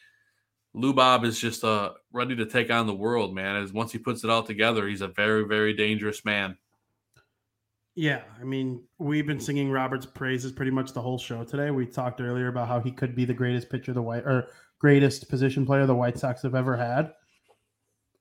[0.75, 3.55] Lou Bob is just uh, ready to take on the world, man.
[3.55, 6.59] As once he puts it all together, he's a very, very dangerous man.
[7.95, 11.71] Yeah, I mean, we've been singing Robert's praises pretty much the whole show today.
[11.71, 14.49] We talked earlier about how he could be the greatest pitcher the White or
[14.81, 17.13] greatest position player the White Sox have ever had.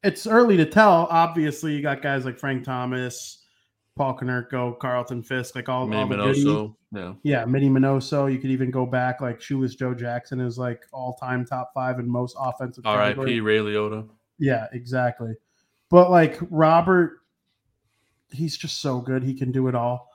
[0.05, 1.09] It's early to tell.
[1.11, 3.47] Obviously, you got guys like Frank Thomas,
[3.97, 6.17] Paul Konerko, Carlton Fisk, like all, all the.
[6.17, 7.15] Minoso, yeah.
[7.23, 8.31] Yeah, Minnie Minoso.
[8.31, 11.99] You could even go back like Shoeless Joe Jackson is like all time top five
[11.99, 12.85] and most offensive.
[12.87, 13.41] R.I.P.
[13.41, 14.07] Ray Liotta.
[14.39, 15.33] Yeah, exactly.
[15.89, 17.21] But like Robert,
[18.31, 19.23] he's just so good.
[19.23, 20.11] He can do it all.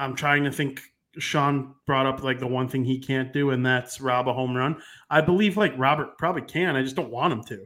[0.00, 0.82] I'm trying to think.
[1.18, 4.56] Sean brought up like the one thing he can't do, and that's rob a home
[4.56, 4.80] run.
[5.10, 6.76] I believe like Robert probably can.
[6.76, 7.64] I just don't want him to.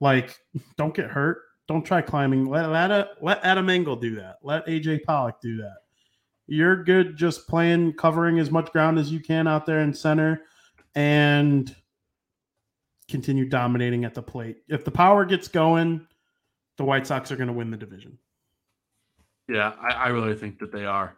[0.00, 0.36] Like,
[0.76, 1.38] don't get hurt.
[1.68, 2.46] Don't try climbing.
[2.46, 4.36] Let let, uh, let Adam Engel do that.
[4.42, 5.76] Let AJ Pollock do that.
[6.46, 10.42] You're good just playing, covering as much ground as you can out there in center,
[10.94, 11.74] and
[13.08, 14.58] continue dominating at the plate.
[14.68, 16.06] If the power gets going,
[16.76, 18.18] the White Sox are going to win the division.
[19.48, 21.16] Yeah, I, I really think that they are.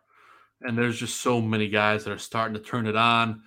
[0.62, 3.42] And there's just so many guys that are starting to turn it on.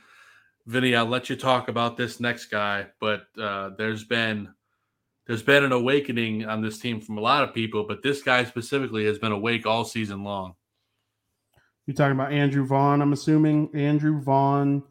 [0.65, 4.53] Vinny, I'll let you talk about this next guy, but uh, there's been
[5.27, 8.43] there's been an awakening on this team from a lot of people, but this guy
[8.43, 10.55] specifically has been awake all season long.
[11.85, 13.69] You're talking about Andrew Vaughn, I'm assuming.
[13.73, 14.83] Andrew Vaughn,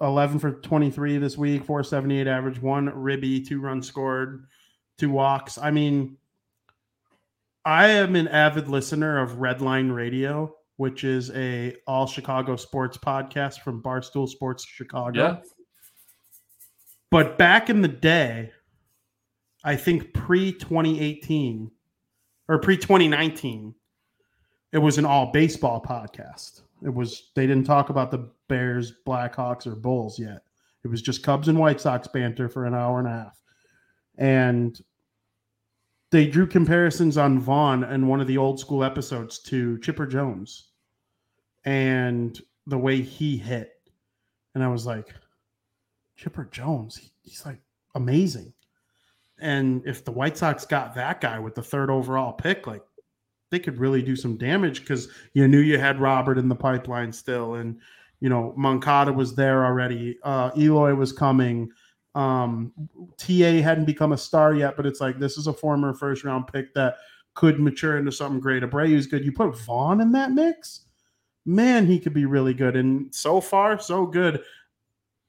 [0.00, 4.46] 11 for 23 this week, 478 average, one ribby, two runs scored,
[4.98, 5.58] two walks.
[5.58, 6.16] I mean,
[7.64, 13.60] I am an avid listener of Redline Radio, which is a all Chicago sports podcast
[13.60, 15.20] from Barstool Sports Chicago.
[15.20, 15.36] Yeah.
[17.10, 18.50] But back in the day,
[19.64, 21.70] I think pre 2018
[22.48, 23.74] or pre 2019,
[24.72, 26.62] it was an all baseball podcast.
[26.84, 30.42] It was, they didn't talk about the Bears, Blackhawks, or Bulls yet.
[30.84, 33.40] It was just Cubs and White Sox banter for an hour and a half.
[34.18, 34.78] And
[36.10, 40.68] they drew comparisons on Vaughn in one of the old school episodes to Chipper Jones
[41.64, 43.72] and the way he hit.
[44.54, 45.14] And I was like,
[46.16, 47.60] Chipper Jones, he- he's like
[47.94, 48.52] amazing.
[49.38, 52.82] And if the White Sox got that guy with the third overall pick, like
[53.50, 57.12] they could really do some damage because you knew you had Robert in the pipeline
[57.12, 57.78] still, and
[58.20, 60.18] you know Moncada was there already.
[60.22, 61.70] Uh, Eloy was coming.
[62.16, 62.72] Um,
[63.18, 66.46] TA hadn't become a star yet, but it's like this is a former first round
[66.46, 66.96] pick that
[67.34, 68.62] could mature into something great.
[68.62, 69.24] Abreu's good.
[69.24, 70.86] You put Vaughn in that mix,
[71.44, 72.74] man, he could be really good.
[72.74, 74.42] And so far, so good.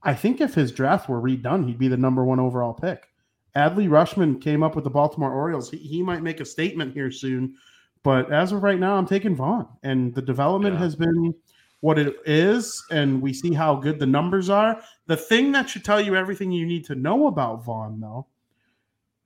[0.04, 3.10] I think if his draft were redone, he'd be the number one overall pick.
[3.56, 5.70] Adley Rutschman came up with the Baltimore Orioles.
[5.70, 7.56] He, he might make a statement here soon,
[8.04, 10.80] but as of right now, I'm taking Vaughn, and the development Yeah.
[10.82, 11.34] has been
[11.82, 14.82] what it is, and we see how good the numbers are.
[15.06, 18.28] The thing that should tell you everything you need to know about Vaughn, though,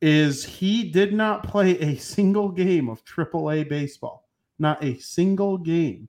[0.02, 4.28] is he did not play a single game of AAA baseball,
[4.60, 6.07] not a single game.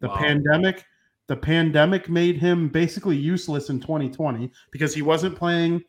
[0.00, 0.16] The Wow.
[0.16, 0.84] pandemic,
[1.26, 5.80] The pandemic made him basically useless in 2020 because he wasn't playing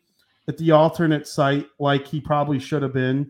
[0.46, 3.28] at the alternate site like he probably should have been.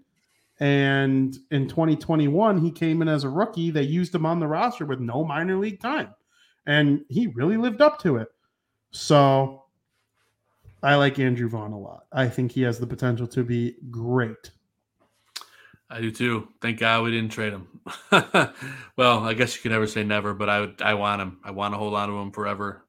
[0.61, 3.71] And in 2021, he came in as a rookie.
[3.71, 6.15] They used him on the roster with no minor league time.
[6.67, 8.29] And he really lived up to it.
[8.91, 9.65] So
[10.83, 12.07] I like Andrew Vaughn a lot.
[12.13, 14.51] I think he has the potential to be great.
[15.89, 16.49] I do too.
[16.61, 17.69] Thank God we didn't trade him.
[18.97, 21.39] well, I guess you can never say never, but I would, I want him.
[21.45, 22.87] I want to hold on to him forever.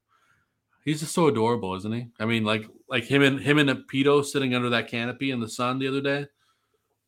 [0.84, 2.08] He's just so adorable, isn't he?
[2.18, 5.40] I mean, like like him and him and a pedo sitting under that canopy in
[5.40, 6.26] the sun the other day.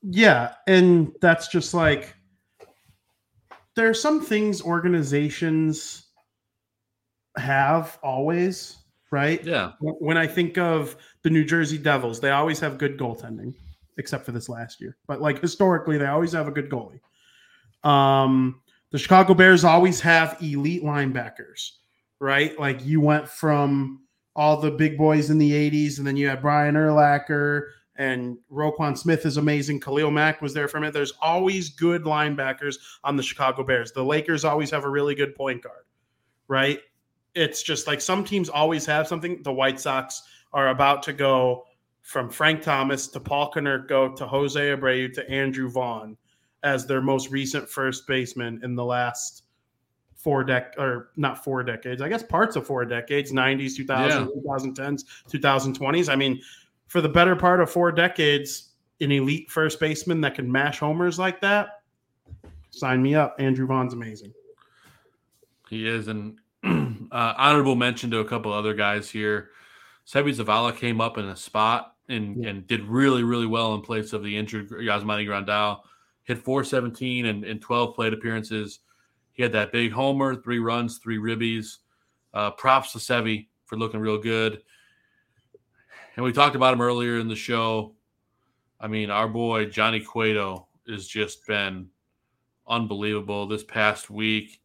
[0.02, 2.14] Yeah, and that's just like
[3.74, 6.05] there are some things organizations
[7.36, 8.78] have always,
[9.10, 9.42] right?
[9.44, 9.72] Yeah.
[9.80, 13.54] When I think of the New Jersey Devils, they always have good goaltending,
[13.98, 14.96] except for this last year.
[15.06, 17.00] But like historically, they always have a good goalie.
[17.88, 18.60] Um,
[18.90, 21.72] the Chicago Bears always have elite linebackers,
[22.18, 22.58] right?
[22.58, 24.02] Like you went from
[24.34, 27.68] all the big boys in the 80s, and then you had Brian Urlacher
[27.98, 29.80] and Roquan Smith is amazing.
[29.80, 30.92] Khalil Mack was there for a minute.
[30.92, 33.92] There's always good linebackers on the Chicago Bears.
[33.92, 35.84] The Lakers always have a really good point guard,
[36.48, 36.80] right?
[37.36, 39.42] It's just like some teams always have something.
[39.42, 40.22] The White Sox
[40.52, 41.66] are about to go
[42.00, 46.16] from Frank Thomas to Paul Konerko to Jose Abreu to Andrew Vaughn
[46.62, 49.42] as their most recent first baseman in the last
[50.14, 52.00] four dec or not four decades.
[52.00, 56.08] I guess parts of four decades, 90s, 2000s, 2010s, 2020s.
[56.08, 56.40] I mean,
[56.86, 61.18] for the better part of four decades, an elite first baseman that can mash homers
[61.18, 61.82] like that,
[62.70, 63.36] sign me up.
[63.38, 64.32] Andrew Vaughn's amazing.
[65.68, 66.38] He is, and
[67.12, 69.50] uh, honorable mention to a couple other guys here.
[70.06, 72.50] Seby Zavala came up in a spot and, Yeah.
[72.50, 75.80] and did really, really well in place of the injured Yasmani Grandal.
[76.24, 78.80] Hit 417 and, and 12 plate appearances.
[79.32, 81.78] He had that big homer, three runs, three ribbies.
[82.34, 84.62] Uh, props to Seby for looking real good.
[86.16, 87.94] And we talked about him earlier in the show.
[88.80, 91.88] I mean, our boy Johnny Cueto has just been
[92.68, 94.60] unbelievable this past week.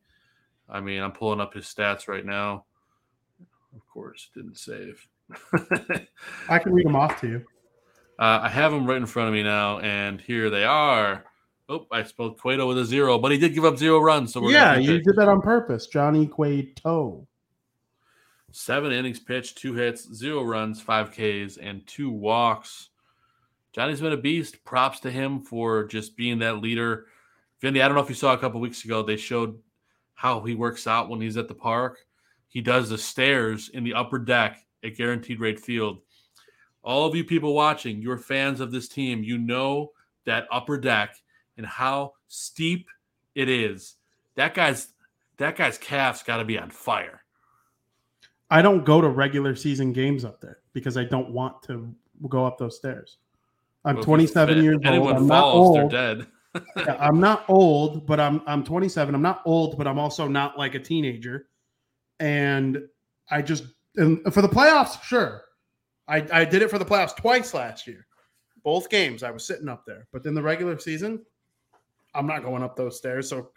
[0.72, 2.66] I mean, I'm pulling up his stats right now.
[3.76, 5.06] Of course, didn't save.
[6.50, 7.46] I can read them off to you.
[8.20, 11.26] Uh, I have them right in front of me now, and here they are.
[11.70, 14.34] Oh, I spelled Cueto with a zero, but he did give up zero runs.
[14.34, 15.04] So we're Yeah, you it.
[15.04, 15.88] did that on purpose.
[15.88, 17.28] Johnny Cueto.
[18.52, 22.90] seven innings pitched, two hits, zero runs, five Ks, and two walks.
[23.74, 24.64] Johnny's been a beast.
[24.66, 27.06] Props to him for just being that leader.
[27.62, 29.58] Vinny, I don't know if you saw a couple weeks ago, they showed
[30.22, 31.98] how he works out when he's at the park.
[32.48, 35.98] He does the stairs in the upper deck at Guaranteed Rate Field.
[36.84, 39.24] All of you people watching, you're fans of this team.
[39.24, 39.94] You know
[40.26, 41.16] that upper deck
[41.58, 42.88] and how steep
[43.34, 43.96] it is.
[44.36, 44.90] That guy's
[45.38, 47.24] that guy's calf's got to be on fire.
[48.52, 51.96] I don't go to regular season games up there because I don't want to
[52.30, 53.18] go up those stairs.
[53.86, 54.86] I'm Well, 27 years old.
[54.86, 56.28] anyone I'm not falls, they're dead.
[56.76, 59.14] I'm not old, but I'm I'm 27.
[59.16, 61.48] I'm not old, but I'm also not like a teenager.
[62.20, 62.80] And
[63.30, 63.66] I just
[63.96, 65.44] and for the playoffs, sure.
[66.08, 68.06] I, I did it for the playoffs twice last year.
[68.64, 70.08] Both games I was sitting up there.
[70.12, 71.22] But then the regular season,
[72.14, 73.30] I'm not going up those stairs.
[73.30, 73.52] So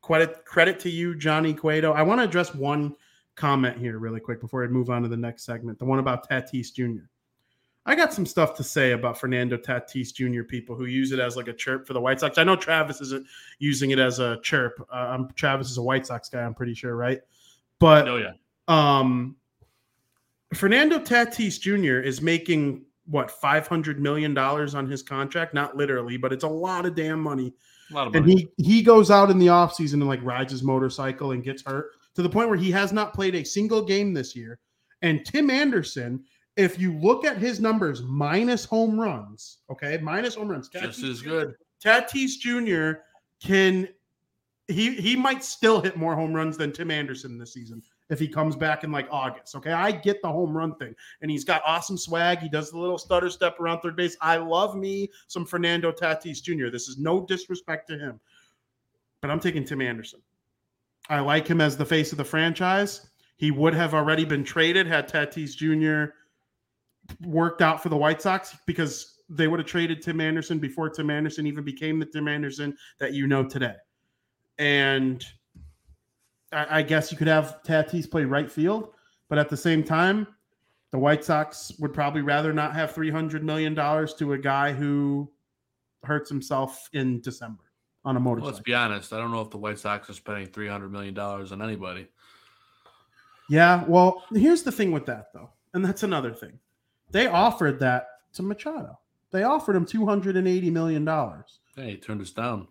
[0.00, 1.92] credit credit to you, Johnny Cueto.
[1.92, 2.94] I want to address one
[3.36, 5.78] comment here really quick before I move on to the next segment.
[5.78, 7.06] The one about Tatis Jr.
[7.86, 10.42] I got some stuff to say about Fernando Tatis Jr.
[10.42, 12.36] People who use it as like a chirp for the White Sox.
[12.36, 13.26] I know Travis isn't
[13.58, 14.74] using it as a chirp.
[14.92, 16.42] Uh, I'm Travis is a White Sox guy.
[16.42, 17.20] I'm pretty sure, right?
[17.78, 18.32] But Oh yeah.
[18.68, 19.36] um,
[20.54, 22.00] Fernando Tatis Jr.
[22.06, 25.54] is making what 500 million dollars on his contract.
[25.54, 27.54] Not literally, but it's a lot of damn money.
[27.90, 30.62] A lot of And he he goes out in the offseason and like rides his
[30.62, 34.12] motorcycle and gets hurt to the point where he has not played a single game
[34.12, 34.58] this year.
[35.00, 36.24] And Tim Anderson,
[36.58, 41.10] if you look at his numbers minus home runs, okay, minus home runs, just Tatis
[41.10, 41.54] as good.
[41.82, 43.00] Tatis Jr.
[43.40, 43.88] can
[44.66, 47.80] he he might still hit more home runs than Tim Anderson this season
[48.10, 49.54] if he comes back in like August.
[49.54, 52.40] Okay, I get the home run thing, and he's got awesome swag.
[52.40, 54.16] He does the little stutter step around third base.
[54.20, 56.70] I love me some Fernando Tatis Jr.
[56.70, 58.18] This is no disrespect to him,
[59.22, 60.20] but I'm taking Tim Anderson.
[61.08, 63.08] I like him as the face of the franchise.
[63.36, 66.12] He would have already been traded had Tatis Jr.
[67.22, 71.10] worked out for the White Sox because they would have traded Tim Anderson before Tim
[71.10, 73.74] Anderson even became the Tim Anderson that you know today.
[74.58, 75.24] And
[76.52, 78.92] I, I guess you could have Tatis play right field,
[79.28, 80.26] but at the same time,
[80.90, 85.30] the White Sox would probably rather not have $300 million to a guy who
[86.02, 87.64] hurts himself in December
[88.04, 89.12] on a Well, let's be honest.
[89.12, 92.06] I don't know if the White Sox are spending three hundred million dollars on anybody.
[93.50, 96.58] Yeah, well, here's the thing with that though, and that's another thing.
[97.10, 98.98] They offered that to Machado.
[99.30, 101.60] They offered him two hundred and eighty million dollars.
[101.76, 102.68] Hey, he turned us down.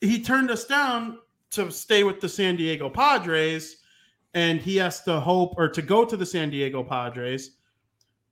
[0.00, 1.18] He turned us down
[1.50, 3.78] to stay with the San Diego Padres,
[4.34, 7.52] and he has to hope or to go to the San Diego Padres.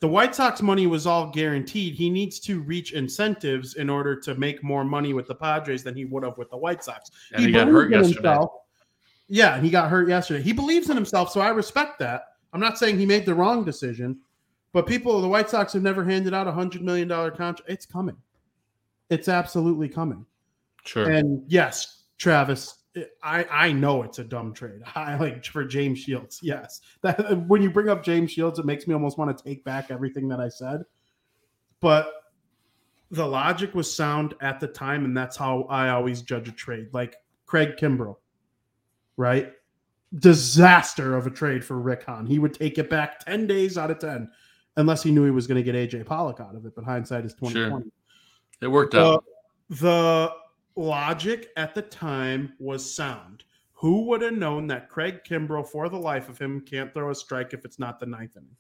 [0.01, 1.95] The White Sox money was all guaranteed.
[1.95, 5.97] He needs to reach incentives in order to make more money with the Padres than
[5.97, 7.11] he would have with the White Sox.
[7.33, 8.15] And he got hurt yesterday.
[8.15, 8.51] himself.
[9.29, 10.43] Yeah, he got hurt yesterday.
[10.43, 12.25] He believes in himself, so I respect that.
[12.53, 14.19] I'm not saying he made the wrong decision,
[14.75, 17.71] but people, the White Sox have never handed out a hundred million dollar contract.
[17.71, 18.17] It's coming.
[19.09, 20.27] It's absolutely coming.
[20.85, 21.09] Sure.
[21.09, 22.81] And yes, Travis,
[23.23, 24.81] I I know it's a dumb trade.
[24.97, 26.41] I like for James Shields.
[26.43, 29.63] Yes, that when you bring up James Shields, it makes me almost want to take
[29.63, 30.83] back everything that I said.
[31.79, 32.13] But
[33.13, 36.89] the logic was sound at the time, and that's how I always judge a trade.
[36.93, 37.15] Like
[37.47, 38.17] Craig Kimbrel,
[39.17, 39.53] right?
[40.19, 42.27] Disaster of a trade for Rick Hahn.
[42.27, 44.31] He would take it back ten days out of ten,
[44.77, 46.75] unless he knew he was going to get AJ Pollock out of it.
[46.75, 47.91] But hindsight is twenty twenty.
[48.61, 49.17] It worked The, out.
[49.17, 49.21] Uh,
[49.71, 50.33] the
[50.77, 53.45] logic at the time was sound.
[53.75, 57.15] Who would have known that Craig Kimbrel, for the life of him, can't throw a
[57.15, 58.57] strike if it's not the ninth inning?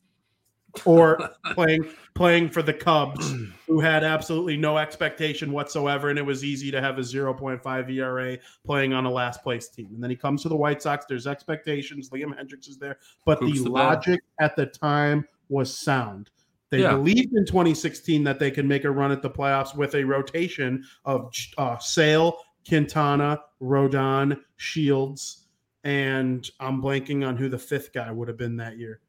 [0.84, 3.32] Or playing playing for the Cubs,
[3.66, 8.38] who had absolutely no expectation whatsoever, and it was easy to have a 0.5 ERA
[8.66, 9.90] playing on a last place team.
[9.94, 11.06] And then he comes to the White Sox.
[11.06, 12.10] There's expectations.
[12.10, 16.30] Liam Hendriks is there, but Poops the the logic at the time was sound.
[16.70, 16.96] They Yeah.
[16.96, 20.84] believed in 2016 that they could make a run at the playoffs with a rotation
[21.04, 25.46] of uh, Sale, Quintana, Rodon, Shields,
[25.84, 29.00] and I'm blanking on who the fifth guy would have been that year.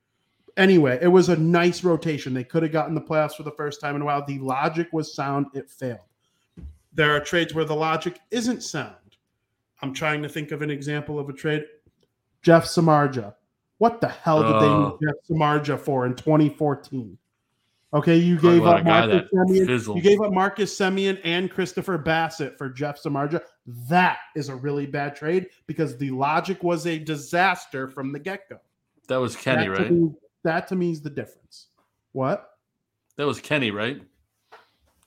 [0.58, 2.34] Anyway, it was a nice rotation.
[2.34, 4.26] They could have gotten the playoffs for the first time in a while.
[4.26, 5.48] The logic was sound.
[5.54, 6.00] It failed.
[6.94, 8.96] There are trades where the logic isn't sound.
[9.82, 11.66] I'm trying to think of an example of a trade.
[12.42, 13.34] Jeff Samardzija.
[13.78, 14.60] What the hell did Oh.
[14.60, 17.18] they need Jeff Samardzija for in 2014?
[17.94, 19.30] Okay, you gave up Marcus
[19.66, 19.98] fizzled.
[19.98, 23.42] You gave up Marcus Semien and Christopher Bassitt for Jeff Samardzija.
[23.88, 28.50] That is a really bad trade because the logic was a disaster from the get
[28.50, 28.60] go.
[29.08, 29.92] That was Kenny, that right?
[29.92, 30.12] Me,
[30.44, 31.68] that to me is the difference.
[32.12, 32.58] What?
[33.18, 34.02] That was Kenny, right?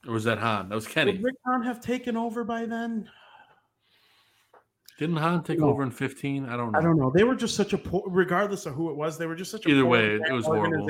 [0.07, 0.69] Or was that Hahn?
[0.70, 1.12] That was Kenny.
[1.12, 3.11] Would Rick Hahn have taken over by then?
[4.98, 5.68] Didn't Hahn take No.
[5.70, 6.46] over in 15?
[6.46, 6.78] I don't know.
[6.78, 7.12] I don't know.
[7.14, 9.64] They were just such a poor, regardless of who it was, they were just such
[9.64, 10.88] a Either poor way, it was horrible.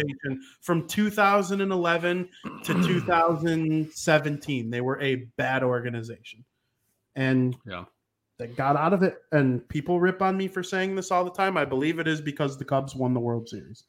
[0.63, 2.29] from 2011
[2.65, 4.71] to 2017.
[4.71, 6.43] They were a bad organization,
[7.17, 7.85] and Yeah.
[8.39, 9.23] they got out of it.
[9.33, 11.59] And people rip on me for saying this all the time.
[11.59, 13.85] I believe it is because the Cubs won the World Series.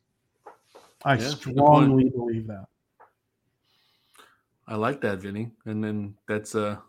[1.05, 2.65] I Yeah, strongly believe that.
[4.67, 5.51] I like that, Vinny.
[5.65, 6.81] And then that's a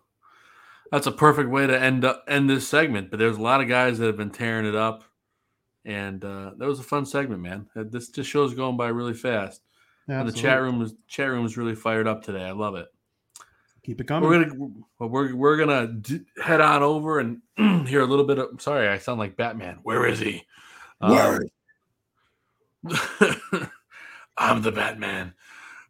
[0.91, 3.11] that's a perfect way to end up end this segment.
[3.11, 5.05] But there's a lot of guys that have been tearing it up,
[5.85, 7.67] and uh, that was a fun segment, man.
[7.75, 9.63] This this show's going by really fast.
[10.25, 12.45] The chat room is chat room was really fired up today.
[12.45, 12.89] I love it.
[13.83, 14.29] Keep it coming.
[14.29, 17.41] We're gonna we're we're gonna d- head on over and
[17.89, 18.61] hear a little bit of.
[18.61, 19.79] Sorry, I sound like Batman.
[19.83, 20.45] Where is he?
[20.99, 21.43] Where
[22.87, 23.01] Um,
[24.37, 25.35] I'm the Batman.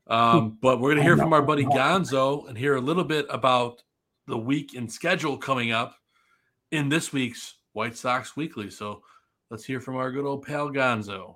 [0.06, 3.82] Um, but we're gonna hear from our buddy Gonzo and hear a little bit about
[4.30, 5.96] the week and schedule coming up
[6.70, 8.70] in this week's White Sox Weekly.
[8.70, 9.02] So
[9.50, 11.34] let's hear from our good old pal Gonzo.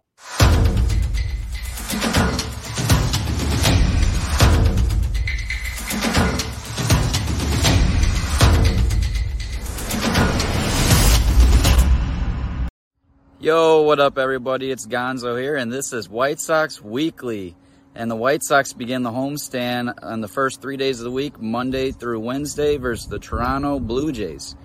[13.41, 14.71] Yo, what up, everybody?
[14.71, 17.57] It's Gonzo here, and this is White Sox Weekly.
[17.97, 21.41] And the White Sox begin the homestand on the first three days of the week,
[21.41, 24.57] Monday through Wednesday, versus the Toronto Blue Jays.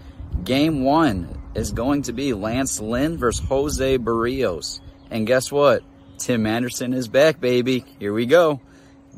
[0.44, 4.82] Game one is going to be Lance Lynn versus Jose Berrios.
[5.12, 5.84] And guess what?
[6.18, 7.86] Tim Anderson is back, baby.
[8.00, 8.62] Here we go.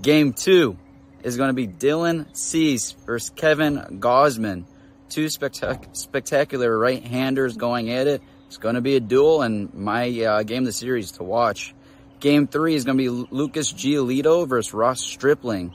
[0.02, 0.78] Game two
[1.24, 4.66] is going to be Dylan Cease versus Kevin Gausman.
[5.10, 8.22] Two spectac- spectacular right-handers going at it.
[8.48, 11.74] It's going to be a duel and my uh, game of the series to watch.
[12.22, 15.74] Game three is going to be Lucas Giolito versus Ross Stripling.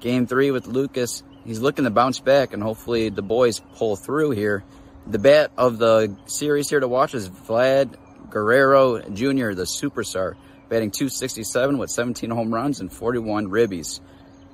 [0.00, 1.22] Game three with Lucas.
[1.44, 4.64] He's looking to bounce back and hopefully the boys pull through here.
[5.06, 7.94] The bat of the series here to watch is Vlad
[8.28, 10.34] Guerrero Jr., the superstar,
[10.68, 14.00] batting 267 with 17 home runs and 41 ribbies.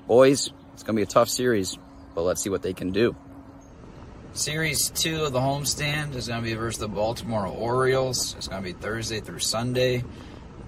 [0.06, 1.78] Boys, it's going to be a tough series,
[2.14, 3.16] but let's see what they can do.
[4.34, 8.34] Series two of the homestand is going to be versus the Baltimore Orioles.
[8.36, 10.04] It's going to be Thursday through Sunday.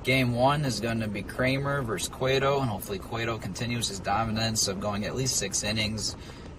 [0.04, 4.66] Game one is going to be Kremer versus Cueto, and hopefully Cueto continues his dominance
[4.66, 6.16] of going at least six innings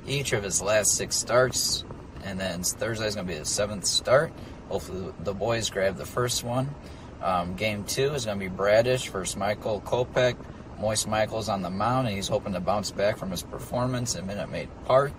[0.07, 1.83] each of his last six starts.
[2.23, 4.31] And then Thursday is going to be the seventh start.
[4.69, 6.73] Hopefully the boys grab the first one.
[7.21, 10.35] Um, game two is going to be Bradish versus Michael Kopech.
[10.79, 14.25] Moist Michael's on the mound, and he's hoping to bounce back from his performance at
[14.25, 15.13] Minute Maid Park.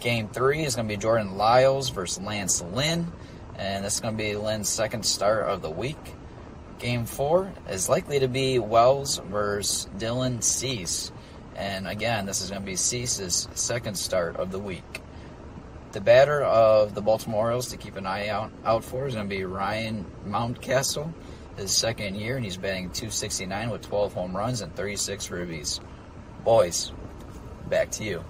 [0.00, 3.10] Game three is going to be Jordan Lyles versus Lance Lynn,
[3.56, 5.96] and this is going to be Lynn's second start of the week.
[6.78, 11.10] Game four is likely to be Wells versus Dylan Cease.
[11.54, 15.00] And again, this is going to be Cease's second start of the week.
[15.92, 19.26] The batter of the Baltimore Orioles to keep an eye out, out for is going
[19.26, 21.10] to be Ryan Mountcastle,
[21.56, 25.80] his second year, and he's batting 269 with 12 home runs and 36 ribbies.
[26.44, 26.92] Boys,
[27.70, 28.22] back to you.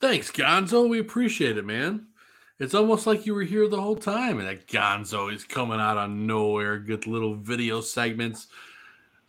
[0.00, 0.88] Thanks, Gonzo.
[0.88, 2.08] We appreciate it, man.
[2.64, 5.98] It's almost like you were here the whole time, and that Gonzo is coming out
[5.98, 6.78] of nowhere.
[6.78, 8.46] Good little video segments.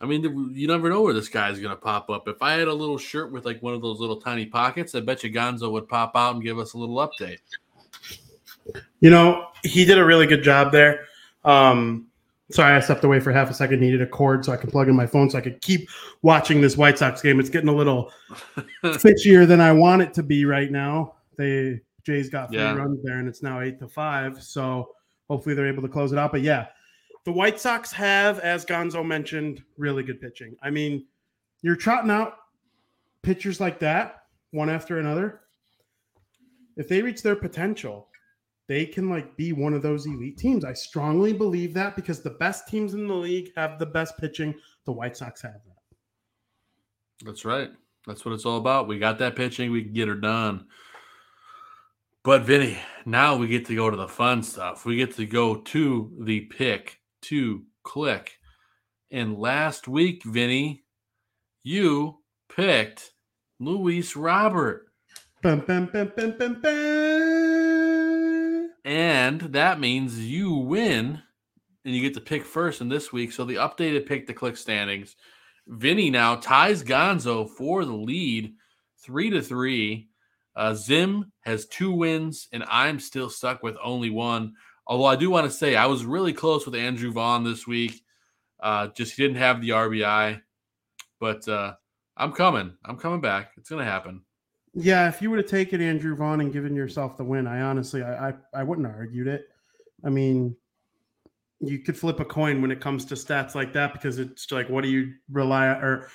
[0.00, 2.28] I mean, you never know where this guy's going to pop up.
[2.28, 5.00] If I had a little shirt with like one of those little tiny pockets, I
[5.00, 7.38] bet you Gonzo would pop out and give us a little update.
[9.00, 11.04] You know, he did a really good job there.
[11.44, 12.06] Um,
[12.50, 13.80] sorry, I stepped away for half a second.
[13.80, 15.90] Needed a cord so I could plug in my phone so I could keep
[16.22, 17.38] watching this White Sox game.
[17.38, 18.10] It's getting a little
[18.82, 21.16] fishier than I want it to be right now.
[21.36, 22.74] They Jays got three Yeah.
[22.74, 24.40] runs there, and it's now eight to five.
[24.42, 24.94] So
[25.28, 26.30] hopefully they're able to close it out.
[26.30, 26.68] But yeah,
[27.24, 30.56] the White Sox have, as Gonzo mentioned, really good pitching.
[30.62, 31.06] I mean,
[31.62, 32.36] you're trotting out
[33.22, 34.22] pitchers like that
[34.52, 35.40] one after another.
[36.76, 38.08] If they reach their potential,
[38.68, 40.64] they can like be one of those elite teams.
[40.64, 44.54] I strongly believe that because the best teams in the league have the best pitching.
[44.84, 47.24] The White Sox have that.
[47.24, 47.70] That's right.
[48.06, 48.86] That's what it's all about.
[48.86, 49.72] We got that pitching.
[49.72, 50.66] We can get her done.
[52.26, 54.84] But Vinny, now we get to go to the fun stuff.
[54.84, 58.40] We get to go to the pick to click.
[59.12, 60.82] And last week, Vinny,
[61.62, 63.12] you picked
[63.60, 64.88] Luis Robert.
[65.40, 66.12] Bum, bum, bum.
[68.84, 71.22] And that means you win
[71.84, 73.30] and you get to pick first in this week.
[73.30, 75.14] So the updated pick to click standings.
[75.68, 78.52] Vinny now ties Gonzo for the lead,
[78.98, 80.08] three to three.
[80.56, 84.54] Uh, Zim has two wins, and I'm still stuck with only one.
[84.86, 88.02] Although I do want to say I was really close with Andrew Vaughn this week.
[88.58, 90.40] Uh, just he didn't have the RBI,
[91.20, 91.74] but uh,
[92.16, 92.72] I'm coming.
[92.84, 93.52] I'm coming back.
[93.58, 94.22] It's gonna happen.
[94.72, 98.02] Yeah, if you would have taken Andrew Vaughn and given yourself the win, I honestly,
[98.02, 99.48] I, I, I wouldn't have argued it.
[100.04, 100.54] I mean,
[101.60, 104.68] you could flip a coin when it comes to stats like that because it's like,
[104.68, 106.08] what do you rely or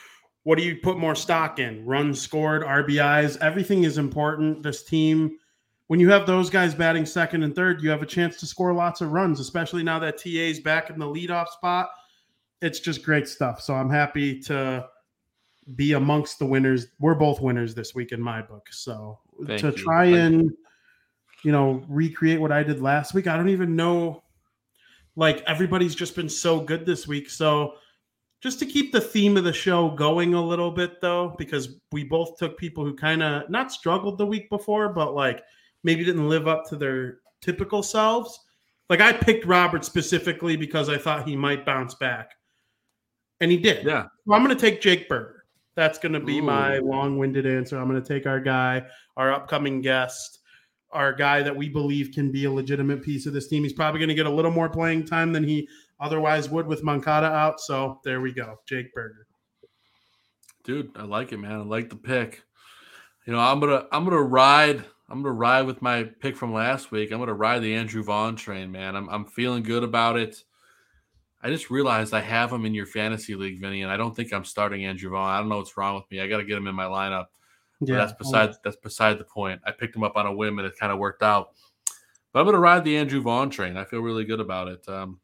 [0.44, 1.86] what do you put more stock in?
[1.86, 4.64] Runs scored, RBIs, everything is important.
[4.64, 5.38] This team,
[5.88, 8.74] when you have those guys batting second and third, you have a chance to score
[8.74, 11.90] lots of runs, especially now that TA is back in the leadoff spot.
[12.62, 13.62] It's just great stuff.
[13.62, 14.88] So I'm happy to
[15.76, 16.88] be amongst the winners.
[17.00, 18.68] We're both winners this week in my book.
[18.72, 19.74] So Thank to you.
[19.74, 20.52] try and
[21.44, 24.24] you know recreate what I did last week, I don't even know.
[25.16, 27.30] Like everybody's just been so good this week.
[27.30, 27.76] So
[28.42, 32.04] just to keep the theme of the show going a little bit though, because we
[32.04, 35.44] both took people who kind of not struggled the week before, but like
[35.84, 38.40] maybe didn't live up to their typical selves.
[38.90, 42.32] Like I picked Robert specifically because I thought he might bounce back.
[43.40, 43.86] And he did.
[43.86, 44.04] Yeah.
[44.28, 45.46] So I'm going to take Jake Burger.
[45.76, 47.80] That's going to be my long-winded answer.
[47.80, 48.86] I'm going to take our guy,
[49.18, 50.40] our upcoming guest,
[50.92, 53.64] our guy that we believe can be a legitimate piece of this team.
[53.64, 55.68] He's probably going to get a little more playing time than he
[56.02, 57.62] otherwise would with Moncada out.
[57.62, 59.28] So there we go, Jake Burger.
[60.64, 61.52] Dude, I like it, man.
[61.52, 62.44] I like the pick.
[63.26, 66.92] You know, I'm gonna I'm gonna ride I'm gonna ride with my pick from last
[66.92, 67.12] week.
[67.12, 68.96] I'm gonna ride the Andrew Vaughn train, man.
[68.96, 70.44] I'm I'm feeling good about it.
[71.44, 74.32] I just realized I have him in your fantasy league, Vinny, and I don't think
[74.32, 75.30] I'm starting Andrew Vaughn.
[75.30, 76.22] I don't know what's wrong with me.
[76.22, 77.26] I got to get him in my lineup.
[77.80, 79.60] But that's beside that's beside the point.
[79.66, 81.54] I picked him up on a whim, and it kind of worked out.
[82.32, 83.76] But I'm going to ride the Andrew Vaughn train.
[83.76, 84.88] I feel really good about it.
[84.88, 85.20] Um,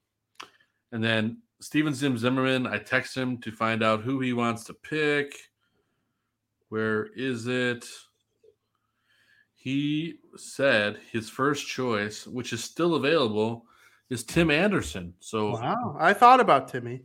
[0.91, 4.73] and then Steven Zim Zimmerman, I text him to find out who he wants to
[4.73, 5.34] pick.
[6.69, 7.85] Where is it?
[9.55, 13.65] He said his first choice, which is still available,
[14.09, 15.14] is Tim Anderson.
[15.19, 17.03] So Wow, I thought about Timmy.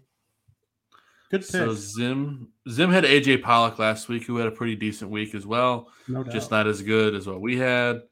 [1.31, 1.51] Good pick.
[1.51, 5.47] so Zim Zim had AJ Pollock last week, who had a pretty decent week as
[5.47, 5.91] well.
[6.07, 6.33] no doubt.
[6.33, 8.03] Just not as good as what we had.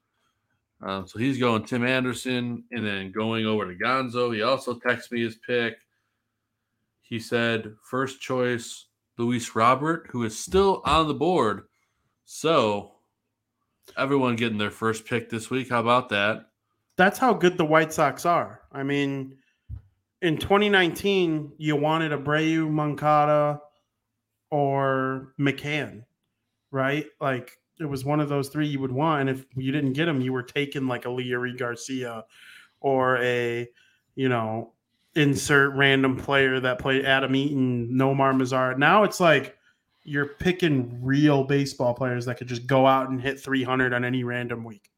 [0.83, 4.35] Um, so he's going Tim Anderson and then going over to Gonzo.
[4.35, 5.79] He also texted me his pick.
[7.03, 8.87] He said first choice
[9.19, 11.65] Luis Robert, who is still on the board.
[12.25, 12.93] So
[13.97, 15.69] everyone getting their first pick this week.
[15.69, 16.47] How about that?
[17.01, 18.61] that's how good the White Sox are.
[18.71, 19.39] I mean,
[20.21, 23.59] in 2019, you wanted Abreu, Moncada,
[24.51, 26.05] or McCann,
[26.71, 27.07] right?
[27.19, 29.23] Like it was one of those three you would want.
[29.23, 32.25] And if you didn't get them, you were taking like a Leury Garcia
[32.81, 33.69] or a,
[34.15, 34.75] you know,
[35.17, 38.79] insert random player that played Adam Eaton, Nomar Mazara.
[38.79, 39.57] Now it's like
[40.05, 44.25] you're picking real baseball players that could just go out and hit 300 on any
[44.25, 44.91] random week.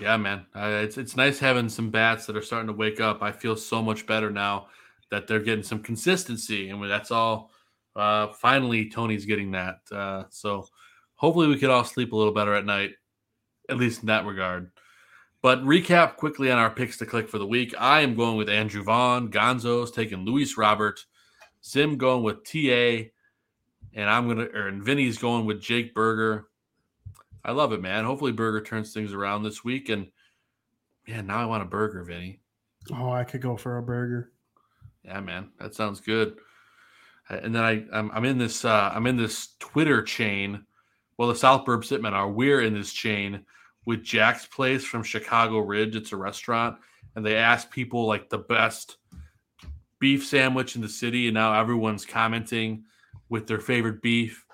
[0.00, 3.22] Yeah, man, uh, it's it's nice having some bats that are starting to wake up.
[3.22, 4.66] I feel so much better now
[5.10, 7.52] that they're getting some consistency, and that's all.
[7.94, 9.78] Uh, finally, Tony's getting that.
[9.92, 10.66] Uh, so
[11.24, 12.90] hopefully, we could all sleep a little better at night,
[13.70, 14.70] at least in that regard.
[15.40, 17.74] But recap quickly on our picks to click for the week.
[17.78, 19.30] I am going with Andrew Vaughn.
[19.30, 21.04] Gonzo's taking Luis Robert.
[21.64, 23.08] Zim going with TA,
[23.94, 26.48] and I'm gonna or and Vinny's going with Jake Burger.
[27.42, 28.04] I love it, man.
[28.04, 29.88] Hopefully, Burger turns things around this week.
[29.88, 30.08] And
[31.08, 32.40] man, now I want a burger, Vinny.
[32.92, 34.30] Oh, I could go for a burger.
[35.04, 36.36] Yeah, man, that sounds good.
[37.30, 40.66] And then I, I'm, I'm in this, uh, I'm in this Twitter chain.
[41.16, 42.30] Well, the South Burbs Hitmen are.
[42.30, 43.44] We're in this chain
[43.86, 45.96] with Jack's Place from Chicago Ridge.
[45.96, 46.76] It's a restaurant,
[47.14, 48.96] and they ask people like the best
[49.98, 52.84] beef sandwich in the city, and now everyone's commenting
[53.28, 54.44] with their favorite beef.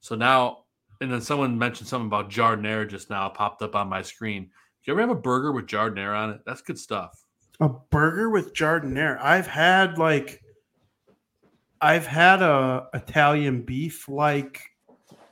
[0.00, 0.64] So now
[1.00, 4.44] and then someone mentioned something about Giardiniera just now popped up on my screen.
[4.44, 4.50] Do
[4.84, 6.40] you ever have a burger with Giardiniera on it?
[6.44, 7.24] That's good stuff.
[7.60, 9.22] A burger with Giardiniera.
[9.22, 10.42] I've had like
[11.80, 14.60] I've had a Italian beef like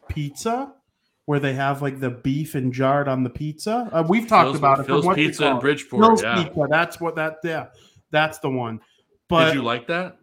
[0.09, 0.72] pizza
[1.28, 3.89] where they have like the beef and jarred on the pizza.
[3.93, 4.86] Uh, we've talked Phil's, about it.
[4.86, 5.59] Phil's Pizza in.
[5.59, 6.02] Bridgeport.
[6.02, 6.43] Phil's yeah.
[6.43, 6.66] Pizza.
[6.70, 7.36] That's what that.
[7.44, 7.66] Yeah,
[8.10, 8.80] that's the one.
[9.28, 10.16] But Did you like that?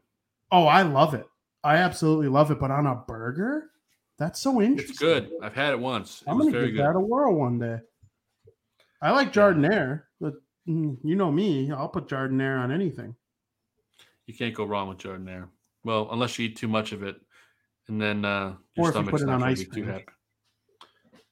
[0.52, 1.28] oh, I love it.
[1.64, 2.60] I absolutely love it.
[2.60, 3.70] But on a burger,
[4.18, 4.90] that's so interesting.
[4.90, 5.30] It's good.
[5.44, 6.24] I've had it once.
[6.24, 6.86] It I'm gonna very give good.
[6.86, 7.80] that a whirl one day.
[9.00, 10.34] I like Giardiniera, but
[10.68, 13.16] mm, you know me, I'll put Giardiniera on anything.
[14.26, 15.50] You can't go wrong with Giardiniera.
[15.84, 17.16] Well, unless you eat too much of it,
[17.88, 19.84] and then uh, your Or if you stomach's not on going ice to be too
[19.84, 19.94] cream.
[19.94, 20.06] happy.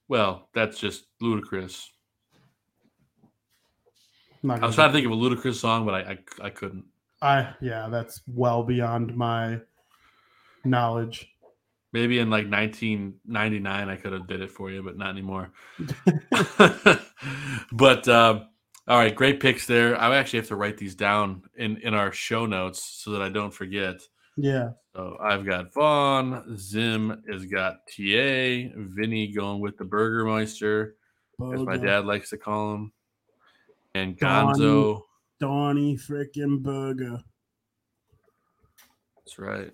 [0.07, 1.89] Well, that's just ludicrous.
[4.47, 6.11] I was trying to think of a Ludacris song, but I
[6.41, 6.85] I, I couldn't.
[7.21, 9.61] I yeah, that's well beyond my
[10.65, 11.29] knowledge.
[11.93, 15.51] Maybe in like 1999, I could have did it for you, but not anymore.
[17.71, 18.43] but uh,
[18.87, 19.99] all right, great picks there.
[19.99, 23.29] I actually have to write these down in in our show notes so that I
[23.29, 24.01] don't forget.
[24.35, 24.71] Yeah.
[24.95, 30.95] So I've got Vaughn, Zim has got TA, Vinny going with the Burgermeister,
[31.51, 32.91] as my dad likes to call him,
[33.95, 34.59] and Donnie.
[34.59, 35.01] Gonzo.
[35.39, 37.19] Donnie freaking Burger.
[39.17, 39.73] That's right.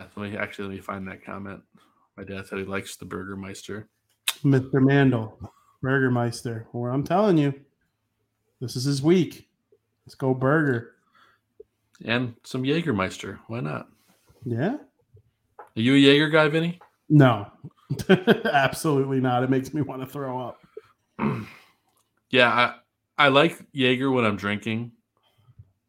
[0.00, 1.60] Yeah, let me actually let me find that comment.
[2.16, 3.88] My dad said he likes the Burgermeister.
[4.42, 4.82] Mr.
[4.82, 5.38] Mandel,
[5.82, 6.66] Burgermeister.
[6.72, 7.52] Well, I'm telling you,
[8.60, 9.48] this is his week.
[10.06, 10.92] Let's go burger.
[12.04, 13.38] and some Jägermeister.
[13.48, 13.88] Why not?
[14.46, 14.76] Yeah.
[15.58, 16.78] Are you a Jaeger guy, Vinny?
[17.08, 17.50] No,
[18.08, 19.42] absolutely not.
[19.42, 20.58] It makes me want to throw up.
[22.28, 24.90] Yeah, I I like Jaeger when I'm drinking,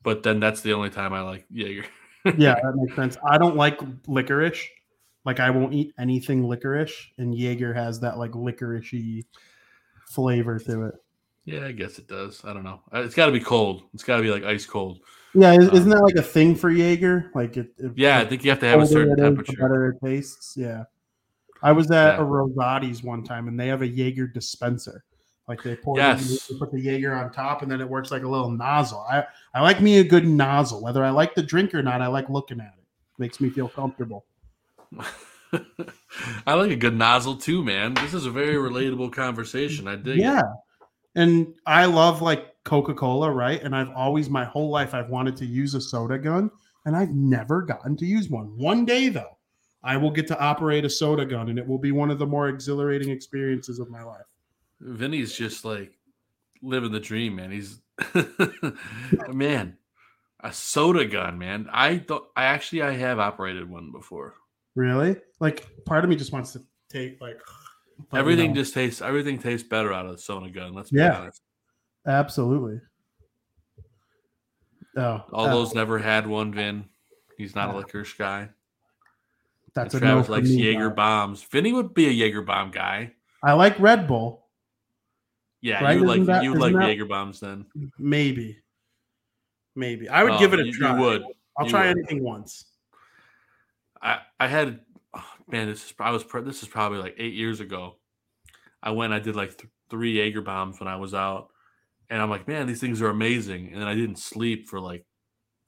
[0.04, 1.86] but then that's the only time I like Jaeger.
[2.38, 3.18] yeah, that makes sense.
[3.28, 4.64] I don't like licorice.
[5.26, 9.26] Like I won't eat anything licorice, and Jaeger has that like licoricey
[10.10, 10.96] flavor to it.
[11.48, 12.44] Yeah, I guess it does.
[12.44, 12.82] I don't know.
[12.94, 13.84] Uh, It's got to be cold.
[13.94, 15.00] It's got to be like ice cold.
[15.34, 17.32] Yeah, is, Um, isn't that like a thing for Jaeger?
[17.34, 17.74] Like it.
[17.78, 19.54] it Yeah, I think you have to have a certain it is, temperature.
[19.58, 20.58] better it tastes.
[20.58, 20.84] Yeah,
[21.64, 22.22] I was at Yeah.
[22.22, 25.06] a Rosati's one time, and they have a Jaeger dispenser.
[25.48, 26.50] Like they pour, Yes.
[26.50, 29.06] they put the Jaeger on top, and then it works like a little nozzle.
[29.10, 32.02] I I like me a good nozzle, whether I like the drink or not.
[32.02, 32.84] I like looking at it.
[33.20, 34.26] Makes me feel comfortable.
[36.46, 37.94] I like a good nozzle too, man.
[37.94, 39.88] This is a very relatable conversation.
[39.88, 40.46] I dig yeah it.
[41.18, 45.46] And i love like coca-cola right and i've always my whole life i've wanted to
[45.46, 46.50] use a soda gun
[46.86, 49.38] and i've never gotten to use one one day though
[49.84, 52.26] i will get to operate a soda gun and it will be one of the
[52.26, 54.26] more exhilarating experiences of my life
[54.80, 55.98] Vinny's just like
[56.62, 57.52] living the dream, man.
[57.52, 57.82] He's
[59.30, 59.78] man,
[60.40, 61.68] a soda gun, man.
[61.72, 64.36] I thought I actually I have operated one before.
[64.76, 67.40] really like part of me just wants to take like
[67.98, 70.74] but, you everything know, just tastes everything tastes better out of the soda gun.
[70.74, 71.20] Let's be Yeah.
[71.20, 71.42] honest.
[72.06, 72.80] absolutely
[74.96, 76.86] oh All uh, those never had one, Vin.
[77.38, 78.50] He's not a licorice guy.
[79.74, 81.44] that's And a no Travis for likes me, Jaeger bombs.
[81.44, 83.14] Vinny would be a Jaeger bomb guy.
[83.44, 84.48] i like red bull
[85.62, 86.00] Yeah, Right?
[86.00, 87.66] you like that- you like that- Jaeger bombs then.
[88.00, 88.58] maybe
[89.76, 91.24] maybe i would Oh, give it a you- you try would.
[91.58, 91.98] i'll You try would.
[91.98, 92.66] anything once
[94.02, 94.80] I I had
[95.48, 97.96] man, this is I was this is probably like eight years ago.
[98.82, 101.50] I went, I did like th- three Jaeger bombs when I was out,
[102.10, 103.70] and I'm like, man, these things are amazing.
[103.72, 105.06] And then I didn't sleep for like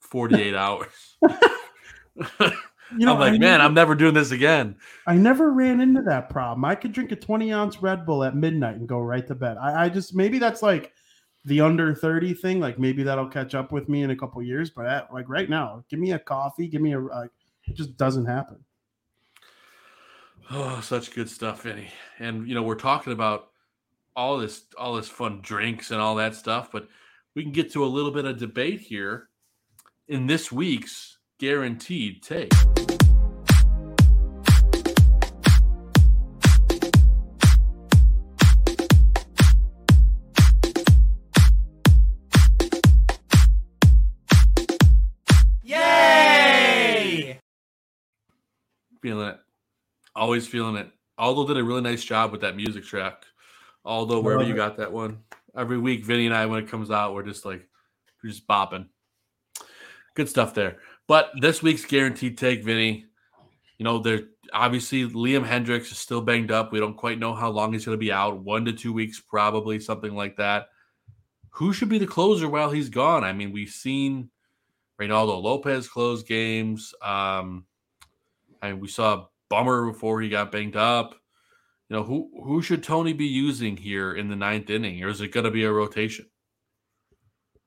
[0.00, 1.16] 48 hours.
[1.22, 1.28] You
[3.06, 4.76] know, I'm like, I man, never- I'm never doing this again.
[5.06, 6.64] I never ran into that problem.
[6.64, 9.56] I could drink a 20 ounce Red Bull at midnight and go right to bed.
[9.60, 10.92] I, I just maybe that's like
[11.46, 14.70] the under 30 thing, like maybe that'll catch up with me in a couple years.
[14.70, 17.30] But at, like right now, give me a coffee, give me a like,
[17.66, 18.62] it just doesn't happen.
[20.52, 21.92] Oh, such good stuff, Vinny.
[22.18, 23.50] And you know, we're talking about
[24.16, 26.88] all this all this fun drinks and all that stuff, but
[27.36, 29.28] we can get to a little bit of debate here
[30.08, 32.52] in this week's guaranteed take.
[45.62, 47.38] Yay!
[49.00, 49.39] Feeling it.
[50.20, 50.90] Always feeling it.
[51.16, 53.24] Aldo did a really nice job with that music track.
[53.86, 55.20] Although wherever you got that one.
[55.56, 57.66] Every week, Vinny and I, when it comes out, we're just like
[58.22, 58.88] we're just bopping.
[60.14, 60.76] Good stuff there.
[61.08, 63.06] But this week's guaranteed take, Vinny,
[63.78, 66.70] you know, there obviously Liam Hendriks is still banged up.
[66.70, 68.42] We don't quite know how long he's going to be out.
[68.42, 70.66] One to two weeks, probably something like that.
[71.52, 73.24] Who should be the closer while he's gone?
[73.24, 74.28] I mean, we've seen
[75.00, 76.92] Reynaldo Lopez close games.
[77.00, 77.64] Um,
[78.60, 81.14] I mean, we saw Bummer before he got banged up.
[81.90, 85.20] You know, who who should Tony be using here in the ninth inning, or is
[85.20, 86.26] it going to be a rotation?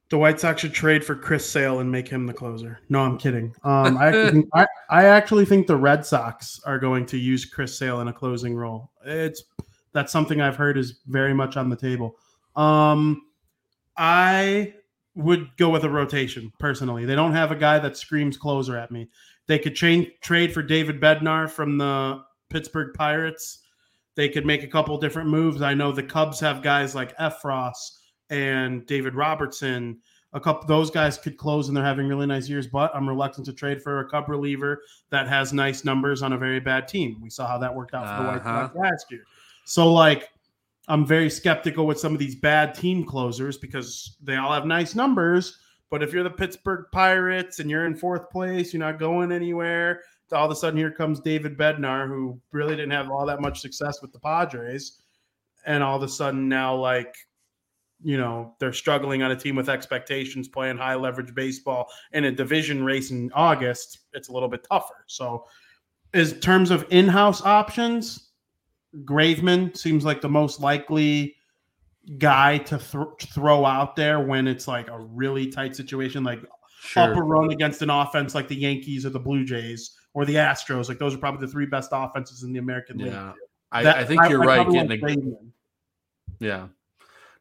[0.10, 2.80] The White Sox should trade for Chris Sale and make him the closer.
[2.88, 3.54] No, I'm kidding.
[3.64, 7.46] Um, I, actually think, I, I actually think the Red Sox are going to use
[7.46, 8.92] Chris Sale in a closing role.
[9.06, 9.44] It's
[9.92, 12.16] that's something I've heard is very much on the table.
[12.56, 13.24] Um,
[13.98, 14.74] I
[15.16, 17.06] would go with a rotation personally.
[17.06, 19.10] They don't have a guy that screams closer at me.
[19.48, 23.60] They could trade for David Bednar from the Pittsburgh Pirates.
[24.16, 25.62] They could make a couple different moves.
[25.62, 27.76] I know the Cubs have guys like Effross
[28.30, 30.00] and David Robertson.
[30.34, 33.46] A couple those guys could close and they're having really nice years, but I'm reluctant
[33.48, 34.82] to trade for a Cub reliever
[35.12, 37.20] that has nice numbers on a very bad team.
[37.22, 38.68] We saw how that worked out for the White Uh-huh.
[38.68, 39.24] Sox last year.
[39.66, 40.30] So like
[40.88, 44.96] I'm very skeptical with some of these bad team closers because they all have nice
[44.96, 45.58] numbers.
[45.90, 50.02] But if you're the Pittsburgh Pirates and you're in fourth place, you're not going anywhere.
[50.32, 53.62] All of a sudden, here comes David Bednar, who really didn't have all that much
[53.62, 55.04] success with the Padres.
[55.66, 57.16] And all of a sudden, now, like,
[58.04, 62.32] you know, they're struggling on a team with expectations, playing high leverage baseball in a
[62.32, 64.00] division race in August.
[64.14, 65.06] It's a little bit tougher.
[65.08, 65.46] So,
[66.14, 68.32] in terms of in house options,
[69.06, 71.36] Graveman seems like the most likely
[72.18, 73.04] guy to thr
[73.34, 76.40] throw out there when it's like a really tight situation, like
[76.82, 77.04] Sure.
[77.12, 80.36] up a run against an offense like the Yankees or the Blue Jays or the
[80.36, 80.90] Astros.
[80.90, 83.08] Like those are probably the three best offenses in the American League.
[83.14, 83.32] Yeah,
[83.72, 84.70] I, That- I think you're I right.
[84.70, 85.34] Getting a,
[86.40, 86.68] yeah,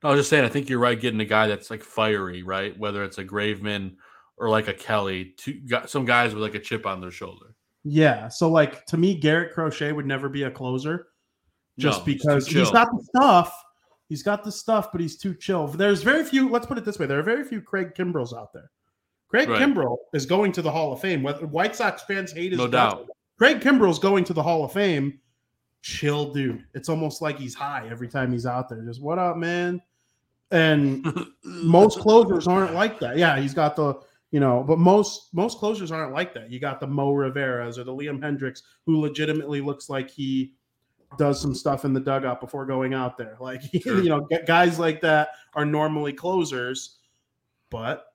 [0.03, 0.45] no, I was just saying.
[0.45, 0.99] I think you're right.
[1.01, 2.79] Getting a guy that's like fiery, right?
[2.79, 3.97] Whether it's a Graveman
[4.37, 7.55] or like a Kelly, two, got some guys with like a chip on their shoulder.
[7.85, 8.29] Yeah.
[8.29, 11.09] So like to me, Garrett Crochet would never be a closer
[11.83, 12.73] just No, because he's chill.
[12.73, 13.65] got the stuff.
[14.09, 15.67] He's got the stuff, but he's too chill.
[15.67, 17.07] There's very few, let's put it this way.
[17.07, 18.71] There are very few Craig Kimbrels out there.
[19.29, 19.61] Craig Right.
[19.63, 21.23] Kimbrel is going to the Hall of Fame.
[21.23, 23.09] Whether White Sox fans hate his No doubt.
[23.39, 25.19] Craig Kimbrel's going to the Hall of Fame.
[25.81, 26.65] Chill dude.
[26.75, 28.83] It's almost like he's high every time he's out there.
[28.83, 29.81] Just what up, man?
[30.51, 31.07] And
[31.45, 33.17] most closers aren't like that.
[33.17, 33.95] Yeah, he's got the
[34.31, 36.51] you know, but most most closers aren't like that.
[36.51, 40.55] You got the Mo Riveras or the Liam Hendriks, who legitimately looks like he
[41.19, 43.37] does some stuff in the dugout before going out there.
[43.41, 44.01] Like Sure.
[44.03, 46.99] you know, guys like that are normally closers,
[47.71, 48.07] but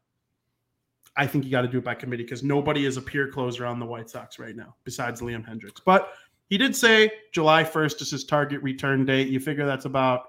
[1.15, 3.65] I think you got to do it by committee because nobody is a pure closer
[3.65, 5.81] on the White Sox right now besides Liam Hendriks.
[5.83, 6.11] But
[6.49, 9.27] he did say July 1st is his target return date.
[9.27, 10.25] You figure that's about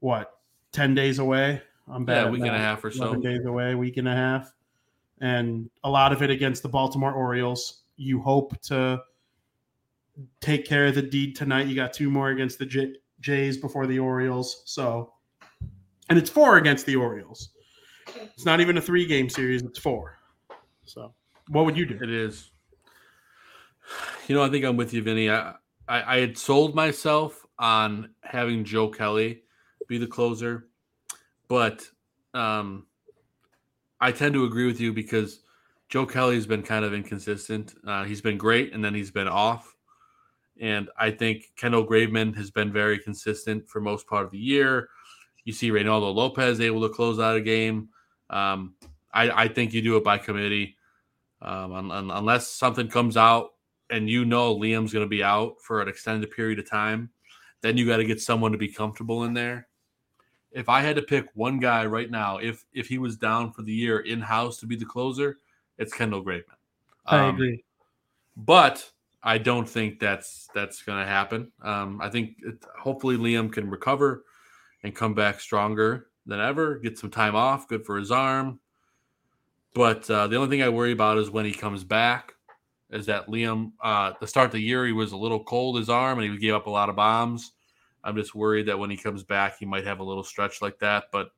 [0.00, 0.38] what
[0.72, 1.60] 10 days away.
[1.88, 3.04] I'm bad Yeah, a week and a half or so.
[3.04, 4.52] 11 days away, week and a half,
[5.20, 7.82] and a lot of it against the Baltimore Orioles.
[7.96, 9.02] You hope to
[10.40, 11.66] take care of the deed tonight.
[11.66, 15.12] You got two more against the J- Jays before the Orioles, so
[16.08, 17.50] and it's four against the Orioles.
[18.14, 20.18] It's not even a three game series; it's four.
[20.84, 21.14] So,
[21.48, 21.98] what would you do?
[22.02, 22.50] It is.
[24.28, 25.30] You know, I think I'm with you, Vinny.
[25.30, 25.54] I,
[25.88, 29.42] I, I had sold myself on having Joe Kelly
[29.88, 30.68] be the closer,
[31.48, 31.86] but
[32.34, 32.86] um,
[34.00, 35.40] I tend to agree with you because
[35.88, 37.74] Joe Kelly's been kind of inconsistent.
[37.86, 39.71] Uh, he's been great, and then he's been off.
[40.62, 44.88] And I think Kendall Graveman has been very consistent for most part of the year.
[45.44, 47.88] You see Reynaldo Lopez able to close out a game.
[48.30, 48.74] Um,
[49.12, 50.76] I, I think you do it by committee.
[51.42, 53.54] Um, un- un- unless something comes out
[53.90, 57.10] and you know Liam's going to be out for an extended period of time,
[57.60, 59.66] then you got to get someone to be comfortable in there.
[60.52, 63.62] If I had to pick one guy right now, if if he was down for
[63.62, 65.38] the year in house to be the closer,
[65.76, 66.54] it's Kendall Graveman.
[67.04, 67.64] I Um, agree.
[68.36, 68.88] but
[69.22, 71.52] I don't think that's that's going to happen.
[71.62, 74.24] Um, I think it, hopefully Liam can recover
[74.82, 76.78] and come back stronger than ever.
[76.78, 77.68] Get some time off.
[77.68, 78.58] Good for his arm.
[79.74, 82.34] But uh, the only thing I worry about is when he comes back.
[82.90, 83.72] Is that Liam?
[83.82, 86.38] Uh, to start of the year, he was a little cold his arm, and he
[86.38, 87.52] gave up a lot of bombs.
[88.04, 90.78] I'm just worried that when he comes back, he might have a little stretch like
[90.80, 91.04] that.
[91.10, 91.30] But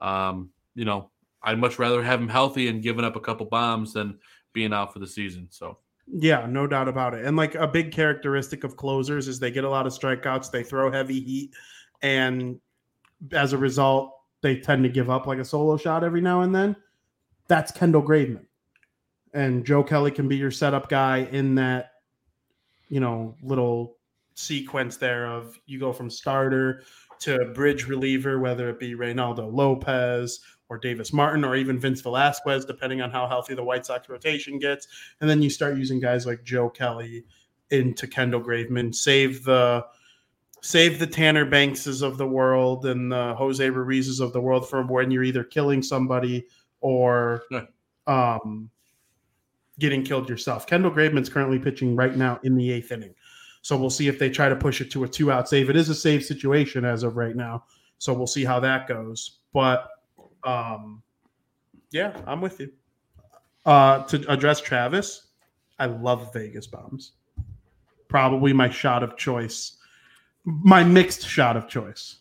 [0.00, 1.10] um, you know,
[1.42, 4.18] I'd much rather have him healthy and giving up a couple bombs than
[4.52, 5.46] being out for the season.
[5.50, 7.24] So Yeah, no doubt about it.
[7.24, 10.62] And like a big characteristic of closers is they get a lot of strikeouts, they
[10.62, 11.52] throw heavy heat,
[12.02, 12.60] and
[13.32, 14.12] as a result,
[14.42, 16.76] they tend to give up like a solo shot every now and then.
[17.48, 18.46] That's Kendall Graveman.
[19.32, 21.92] And Joe Kelly can be your setup guy in that,
[22.88, 23.96] you know, little
[24.34, 26.82] sequence there of you go from starter
[27.20, 32.64] to bridge reliever, whether it be Reynaldo Lopez or Davis Martin or even Vince Velasquez,
[32.64, 34.88] depending on how healthy the White Sox rotation gets.
[35.20, 37.24] And then you start using guys like Joe Kelly
[37.70, 39.84] into Kendall Graveman, save the
[40.60, 44.82] save the Tanner Bankses of the world and the Jose Ruizes of the world for
[44.82, 46.46] when you're either killing somebody
[46.80, 47.42] or
[48.06, 48.70] um,
[49.78, 50.66] getting killed yourself.
[50.66, 53.14] Kendall Graveman's currently pitching right now in the eighth inning.
[53.60, 55.70] So we'll see if they try to push it to a two out save.
[55.70, 57.64] It is a save situation as of right now.
[57.98, 59.40] So we'll see how that goes.
[59.52, 59.88] But
[60.44, 61.02] um,
[61.90, 62.70] yeah, I'm with you.
[63.64, 65.28] Uh, to address Travis,
[65.78, 67.12] I love Vegas bombs.
[68.08, 69.78] Probably my shot of choice,
[70.44, 72.18] my mixed shot of choice.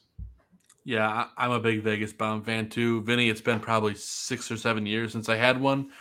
[0.86, 3.02] Yeah, I'm a big Vegas bomb fan too.
[3.04, 5.92] Vinny, it's been probably six or seven years since I had one.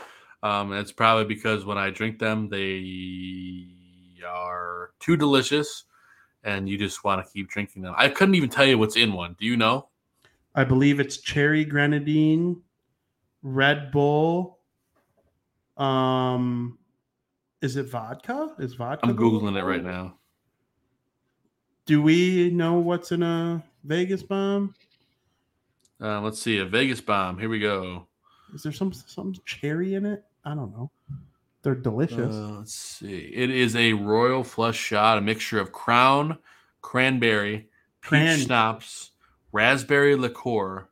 [0.43, 3.69] Um, and it's probably because when I drink them, they
[4.27, 5.85] are too delicious
[6.45, 7.95] and you just want to keep drinking them.
[7.97, 9.37] I couldn't even tell you what's in one.
[9.39, 9.89] Do you know?
[10.55, 12.63] I believe it's cherry grenadine,
[13.43, 14.59] Red Bull.
[15.77, 16.79] Um,
[17.63, 18.55] is it vodka?
[18.59, 19.07] Is vodka?
[19.07, 20.17] I'm Googling it right now.
[21.87, 24.75] Do we know what's in a Vegas bomb?
[26.01, 26.59] Uh, let's see.
[26.59, 27.39] A Vegas bomb.
[27.39, 28.07] Here we go.
[28.55, 30.25] Is there some some cherry in it?
[30.45, 30.91] I don't know.
[31.63, 32.35] They're delicious.
[32.35, 33.31] Uh, let's see.
[33.35, 36.39] It is a royal flush shot, a mixture of crown,
[36.81, 37.69] cranberry,
[38.01, 39.12] peach Cran- schnapps,
[39.53, 40.89] raspberry liqueur,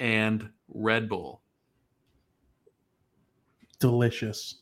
[0.00, 1.42] and Red Bull.
[3.80, 4.56] delicious.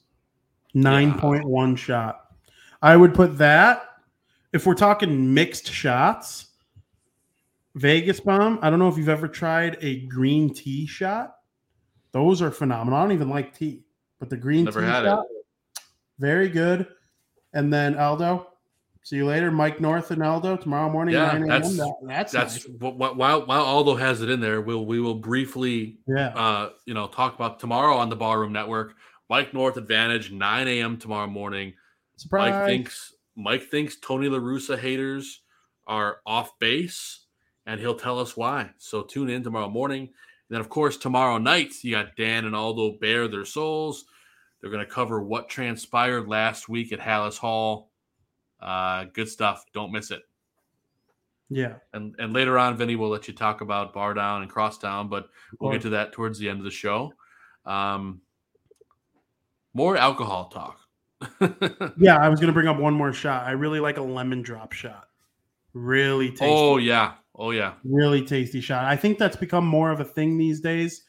[0.75, 2.37] 9.1 shot.
[2.83, 3.83] I would put that
[4.53, 6.49] if we're talking mixed shots.
[7.77, 8.59] Vegas bomb.
[8.63, 11.37] I don't know if you've ever tried a green tea shot.
[12.13, 12.99] Those are phenomenal.
[12.99, 13.85] I don't even like tea,
[14.19, 15.09] but the green Never tea had it.
[15.09, 15.27] shot,
[16.19, 16.87] very good.
[17.53, 18.47] And then Aldo,
[19.07, 19.53] see you later.
[19.53, 21.15] Mike North and Aldo tomorrow morning.
[21.15, 21.49] Yeah, 9 a.m.
[21.49, 22.77] that's That- that's that's, nice.
[22.81, 26.29] wh- wh- while while Aldo has it in there, we'll we will briefly Yeah.
[26.35, 28.95] uh you know talk about tomorrow on the Barroom Network.
[29.31, 30.97] Mike North Advantage, 9 a.m.
[30.99, 31.75] tomorrow morning.
[32.17, 32.53] Surprise.
[32.53, 35.41] Mike thinks Mike thinks Tony La Russa haters
[35.87, 37.27] are off base,
[37.67, 38.71] and he'll tell us why.
[38.79, 40.03] So tune in tomorrow morning.
[40.03, 44.05] And then, of course, tomorrow night you got Dan and Aldo bare their souls.
[44.61, 47.91] They're going to cover what transpired last week at Hallis Hall.
[48.67, 49.65] Uh, good stuff.
[49.73, 50.23] Don't miss it.
[51.49, 51.75] Yeah.
[51.93, 55.29] And and later on, Vinny we'll let you talk about bar down and Crosstown, but
[55.61, 57.13] we'll get to that towards the end of the show.
[57.65, 58.21] Um,
[59.73, 60.81] more alcohol talk.
[61.99, 63.47] Yeah, I was going to bring up one more shot.
[63.47, 65.09] I really like a lemon drop shot.
[65.73, 66.47] Really tasty.
[66.47, 67.75] Oh yeah, oh yeah.
[67.85, 68.85] really tasty shot.
[68.85, 71.05] I think that's become more of a thing these days.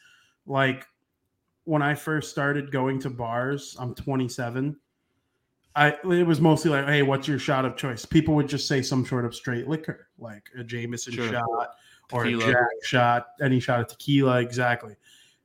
[0.46, 0.86] Like
[1.64, 4.76] when I first started going to bars, I'm 27.
[5.76, 8.04] I it was mostly like, hey, what's your shot of choice?
[8.04, 11.30] People would just say some sort of straight liquor, like a Jameson Sure.
[11.30, 11.70] shot
[12.12, 12.48] or Tequila.
[12.48, 14.96] a Jack shot, any shot of tequila, exactly.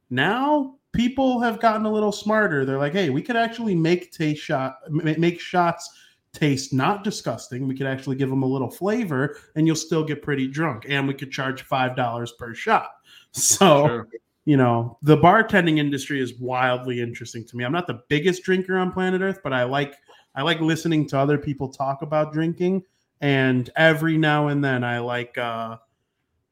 [0.10, 2.66] Now people have gotten a little smarter.
[2.66, 5.90] They're like, hey, we could actually make taste shot make shots
[6.34, 7.68] taste not disgusting.
[7.68, 10.86] We could actually give them a little flavor, and you'll still get pretty drunk.
[10.90, 12.90] And we could charge five dollars per shot.
[13.36, 14.08] So Sure.
[14.46, 17.64] you know, the bartending industry is wildly interesting to me.
[17.64, 19.96] I'm not the biggest drinker on planet Earth, but I like
[20.36, 22.84] I like listening to other people talk about drinking.
[23.22, 25.78] And every now and then I like uh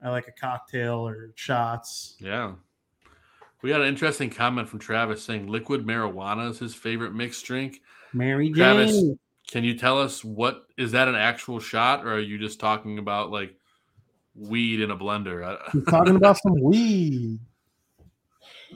[0.02, 2.16] I like a cocktail or shots.
[2.20, 2.54] Yeah.
[3.62, 7.82] We got an interesting comment from Travis saying liquid marijuana is his favorite mixed drink.
[8.14, 8.56] Mary Jane.
[8.56, 9.04] Travis,
[9.52, 12.98] can you tell us what is that an actual shot or are you just talking
[12.98, 13.56] about like
[14.36, 15.60] weed in a blender?
[15.74, 17.40] He's talking about some weed.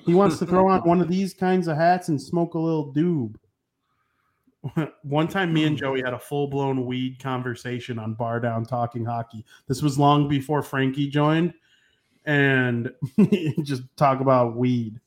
[0.05, 2.93] He wants to throw on one of these kinds of hats and smoke a little
[2.93, 3.35] doob.
[5.03, 5.79] One time, me and hmm.
[5.79, 9.45] Joey had a full blown weed conversation on Bar Down Talking Hockey.
[9.67, 11.53] This was long before Frankie joined,
[12.25, 12.91] and
[13.63, 14.99] just talk about weed.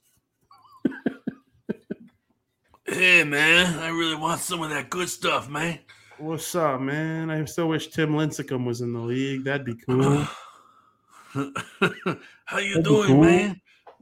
[2.91, 5.79] Hey man, I really want some of that good stuff, man.
[6.17, 7.31] What's up, man?
[7.31, 9.45] I still wish Tim Lincecum was in the league.
[9.45, 10.27] That'd be cool.
[11.35, 13.21] How you That'd doing, cool.
[13.21, 13.61] man?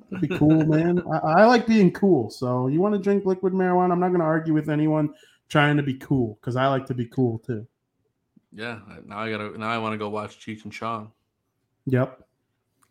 [0.08, 1.02] That'd be cool, man.
[1.12, 2.30] I, I like being cool.
[2.30, 3.90] So you want to drink liquid marijuana?
[3.90, 5.12] I'm not going to argue with anyone
[5.48, 7.66] trying to be cool because I like to be cool too.
[8.52, 8.80] Yeah.
[9.04, 9.58] Now I gotta.
[9.58, 11.12] Now I want to go watch Cheech and Chong.
[11.86, 12.20] Yep.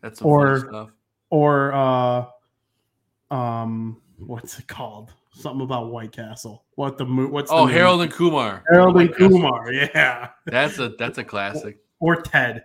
[0.00, 0.90] That's some Or- stuff.
[1.30, 2.24] Or uh,
[3.34, 5.12] um, what's it called?
[5.32, 6.64] Something about White Castle.
[6.76, 7.74] What the mo- what's the Oh, name?
[7.74, 8.62] Harold and Kumar.
[8.70, 9.28] Harold and White Castle.
[9.30, 9.72] Kumar.
[9.72, 10.30] Yeah.
[10.46, 11.78] That's a that's a classic.
[11.98, 12.64] Or Ted.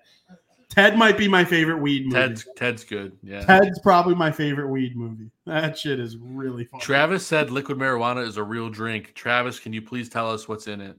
[0.72, 2.16] Ted might be my favorite weed movie.
[2.16, 3.18] Ted's Ted's good.
[3.22, 3.44] Yeah.
[3.44, 5.30] Ted's probably my favorite weed movie.
[5.46, 6.80] That shit is really fun.
[6.80, 9.14] Travis said liquid marijuana is a real drink.
[9.14, 10.98] Travis, can you please tell us what's in it?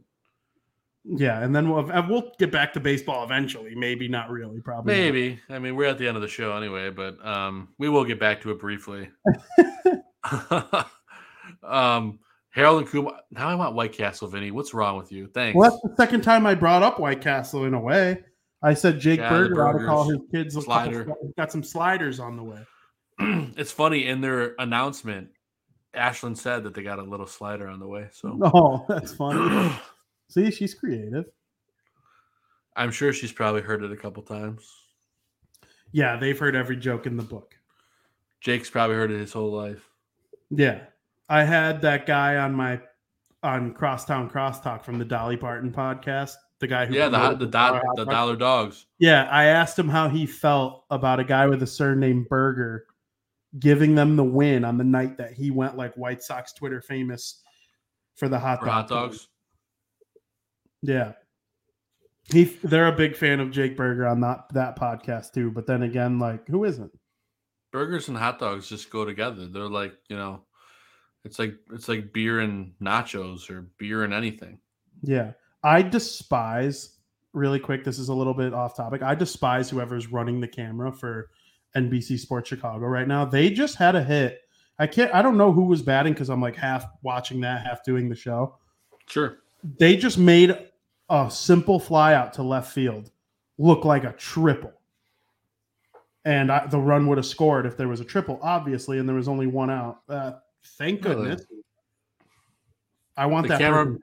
[1.04, 3.74] Yeah, and then we'll we'll get back to baseball eventually.
[3.74, 4.60] Maybe not really.
[4.60, 4.92] Probably.
[4.92, 5.00] not.
[5.00, 5.40] Maybe.
[5.48, 8.20] I mean, we're at the end of the show anyway, but um, we will get
[8.20, 9.08] back to it briefly.
[11.62, 12.18] um,
[12.50, 13.14] Harold and Kumar.
[13.30, 14.50] Now I want White Castle, Vinny.
[14.50, 15.28] What's wrong with you?
[15.28, 15.56] Thanks.
[15.56, 18.22] Well, that's the second time I brought up White Castle in a way.
[18.62, 21.04] I said Jake Yeah, Burger ought to call his kids slider.
[21.04, 22.60] couple, got some sliders on the way.
[23.56, 25.28] it's funny in their announcement.
[25.94, 29.74] Ashland said that they got a little slider on the way, so Oh, that's funny.
[30.28, 31.26] See, she's creative.
[32.74, 34.72] I'm sure she's probably heard it a couple times.
[35.90, 37.54] Yeah, they've heard every joke in the book.
[38.40, 39.86] Jake's probably heard it his whole life.
[40.50, 40.84] Yeah.
[41.28, 42.80] I had that guy on my
[43.42, 46.34] on Crosstown Crosstalk from the Dolly Parton podcast.
[46.62, 48.86] The guy who Yeah, the the, do- Dollar the dollar dogs.
[49.00, 52.86] Yeah, I asked him how he felt about a guy with a surname Burger
[53.58, 57.42] giving them the win on the night that he went like White Sox Twitter famous
[58.14, 58.74] for the hot For dog.
[58.74, 59.26] hot dogs.
[60.82, 61.14] Yeah.
[62.32, 65.50] He they're a big fan of Jake Burger on that that podcast too.
[65.50, 66.92] But then again, like who isn't?
[67.72, 69.48] Burgers and hot dogs just go together.
[69.48, 70.44] They're like, you know,
[71.24, 74.60] it's like it's like beer and nachos or beer and anything.
[75.02, 75.32] Yeah.
[75.62, 76.96] I despise
[77.32, 79.02] really quick, this is a little bit off topic.
[79.02, 81.30] I despise whoever's running the camera for
[81.76, 83.24] NBC Sports Chicago right now.
[83.24, 84.40] They just had a hit.
[84.78, 87.84] I can't I don't know who was batting because I'm like half watching that, half
[87.84, 88.58] doing the show.
[89.06, 89.38] Sure.
[89.78, 90.56] They just made
[91.08, 93.10] a simple fly out to left field
[93.58, 94.72] look like a triple.
[96.24, 99.16] And I, the run would have scored if there was a triple, obviously, and there
[99.16, 100.02] was only one out.
[100.08, 100.32] Uh,
[100.78, 101.30] thank Really?
[101.30, 101.46] goodness.
[103.16, 103.98] I want The that camera-.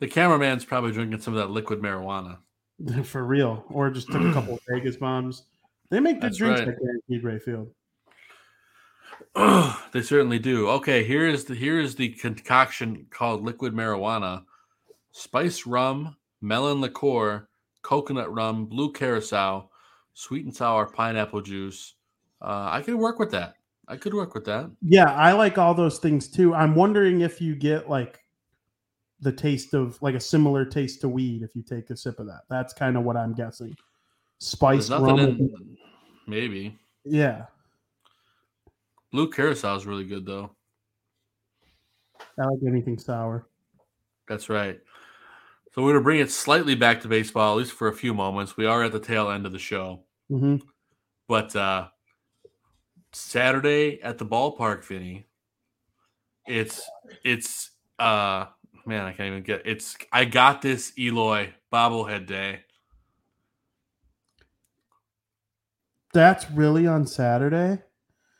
[0.00, 2.38] The cameraman's probably drinking some of that liquid marijuana.
[3.04, 5.44] for real, or just took a couple of Vegas bombs.
[5.90, 6.68] They make good That's drinks right.
[6.68, 7.70] at Guaranteed Rate Field.
[9.92, 10.68] they certainly do.
[10.68, 14.44] Okay, here is the here is the concoction called liquid marijuana:
[15.12, 17.48] spice rum, melon liqueur,
[17.82, 19.70] coconut rum, blue curacao,
[20.14, 21.94] sweet and sour pineapple juice.
[22.42, 23.54] Uh, I could work with that.
[23.86, 24.70] I could work with that.
[24.82, 26.54] Yeah, I like all those things too.
[26.54, 28.20] I'm wondering if you get like
[29.24, 32.26] the taste of like a similar taste to weed if you take a sip of
[32.26, 32.42] that.
[32.48, 33.74] That's kind of what I'm guessing.
[34.38, 35.18] Spice rum.
[35.18, 35.76] in.
[36.26, 37.46] Maybe yeah,
[39.12, 40.50] blue curacao is really good though.
[42.38, 43.46] I like anything sour.
[44.28, 44.80] That's right.
[45.72, 48.14] So we're going to bring it slightly back to baseball, at least for a few
[48.14, 48.56] moments.
[48.56, 50.04] We are at the tail end of the show.
[50.28, 50.56] hmm
[51.28, 51.88] But uh
[53.12, 55.26] Saturday at the ballpark, Vinny,
[56.46, 56.82] it's
[57.24, 58.46] it's uh
[58.86, 62.60] man, I can't even get it's I got this Eloy bobblehead day.
[66.12, 67.82] That's really on Saturday.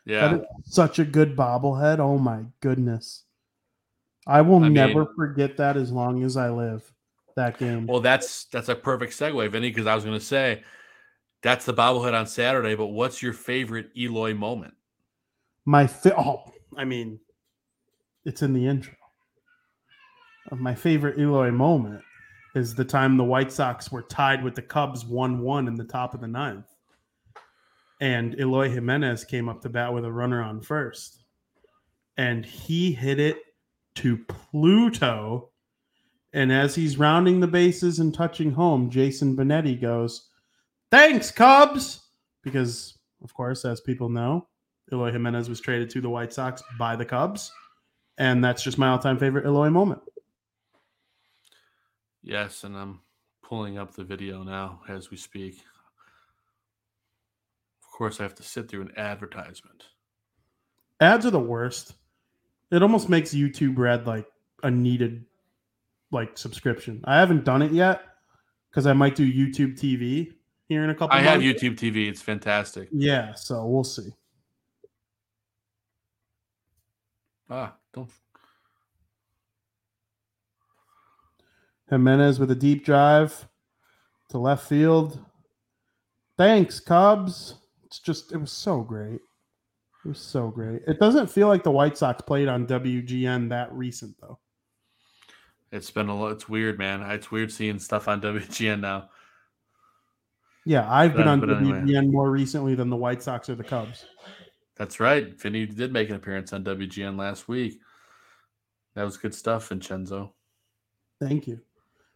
[0.06, 0.38] Yeah.
[0.64, 1.98] Such a good bobblehead.
[1.98, 3.24] Oh my goodness.
[4.26, 6.90] I will I mean- never forget that as long as I live.
[7.36, 7.86] That game.
[7.88, 10.62] Well, that's that's a perfect segue, Vinny, because I was going to say
[11.42, 12.76] that's the bobblehead on Saturday.
[12.76, 14.74] But what's your favorite Eloy moment?
[15.64, 17.18] My fa- oh, I mean,
[18.24, 18.94] it's in the intro.
[20.50, 22.02] My favorite Eloy moment
[22.54, 25.84] is the time the White Sox were tied with the Cubs 1 1 in the
[25.84, 26.66] top of the ninth.
[28.00, 31.24] And Eloy Jimenez came up to bat with a runner on first.
[32.16, 33.38] And he hit it
[33.96, 35.50] to Pluto.
[36.32, 40.28] And as he's rounding the bases and touching home, Jason Benetti goes,
[40.90, 42.02] Thanks, Cubs.
[42.42, 44.46] Because, of course, as people know,
[44.92, 47.50] Eloy Jimenez was traded to the White Sox by the Cubs.
[48.18, 50.02] And that's just my all time favorite Eloy moment.
[52.24, 53.00] Yes, and I'm
[53.42, 55.58] pulling up the video now as we speak.
[57.82, 59.84] Of course, I have to sit through an advertisement.
[61.00, 61.92] Ads are the worst.
[62.70, 64.26] It almost makes YouTube Red like
[64.62, 65.26] a needed
[66.10, 67.02] like subscription.
[67.04, 68.02] I haven't done it yet
[68.70, 70.32] because I might do YouTube TV
[70.66, 71.14] here in a couple.
[71.16, 71.28] Of days.
[71.28, 71.62] I have months.
[71.62, 72.08] YouTube TV.
[72.08, 72.88] It's fantastic.
[72.90, 74.14] Yeah, so we'll see.
[77.50, 78.08] Ah, don't.
[81.90, 83.48] Jimenez with a deep drive
[84.30, 85.24] to left field.
[86.36, 87.54] Thanks, Cubs.
[87.84, 89.20] It's just it was so great.
[90.04, 90.82] It was so great.
[90.86, 94.38] It doesn't feel like the White Sox played on WGN that recent though.
[95.72, 96.32] It's been a lot.
[96.32, 97.02] It's weird, man.
[97.02, 99.10] It's weird seeing stuff on WGN now.
[100.66, 101.80] Yeah, I've been on but anyway.
[101.80, 104.06] WGN more recently than the White Sox or the Cubs.
[104.76, 105.38] That's right.
[105.38, 107.80] Vinny did make an appearance on WGN last week.
[108.94, 110.32] That was good stuff, Vincenzo.
[111.20, 111.60] Thank you.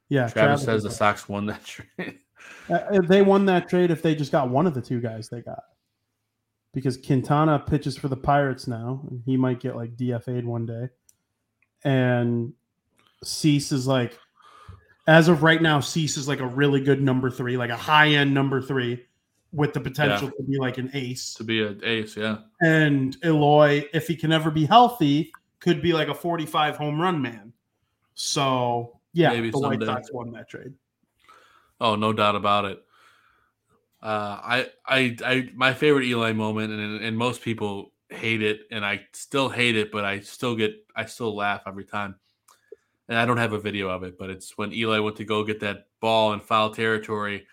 [0.08, 1.64] Yeah, Travis, says the Sox won that
[1.98, 2.18] trade.
[2.70, 5.40] Uh, they won that trade if they just got one of the two guys they
[5.40, 5.62] got.
[6.72, 10.88] Because Quintana pitches for the Pirates now, and he might get like DFA'd one day.
[11.84, 12.52] And
[13.24, 14.18] Cease is like,
[15.06, 18.08] as of right now, Cease is like a really good number three, like a high
[18.08, 19.04] end number three
[19.52, 20.36] with the potential Yeah.
[20.36, 21.32] to be like an ace.
[21.34, 22.38] to be an ace, yeah.
[22.60, 27.20] And Eloy, if he can ever be healthy, could be like a 45 home run
[27.22, 27.52] man.
[28.14, 29.86] So, yeah, Maybe the White someday.
[29.86, 30.74] Sox won that trade.
[31.80, 32.82] Oh, no doubt about it.
[34.02, 38.84] Uh, I, I, I, my favorite Eli moment, and and most people hate it, and
[38.84, 42.16] I still hate it, but I still get, I still laugh every time.
[43.08, 45.42] And I don't have a video of it, but it's when Eli went to go
[45.42, 47.46] get that ball in foul territory,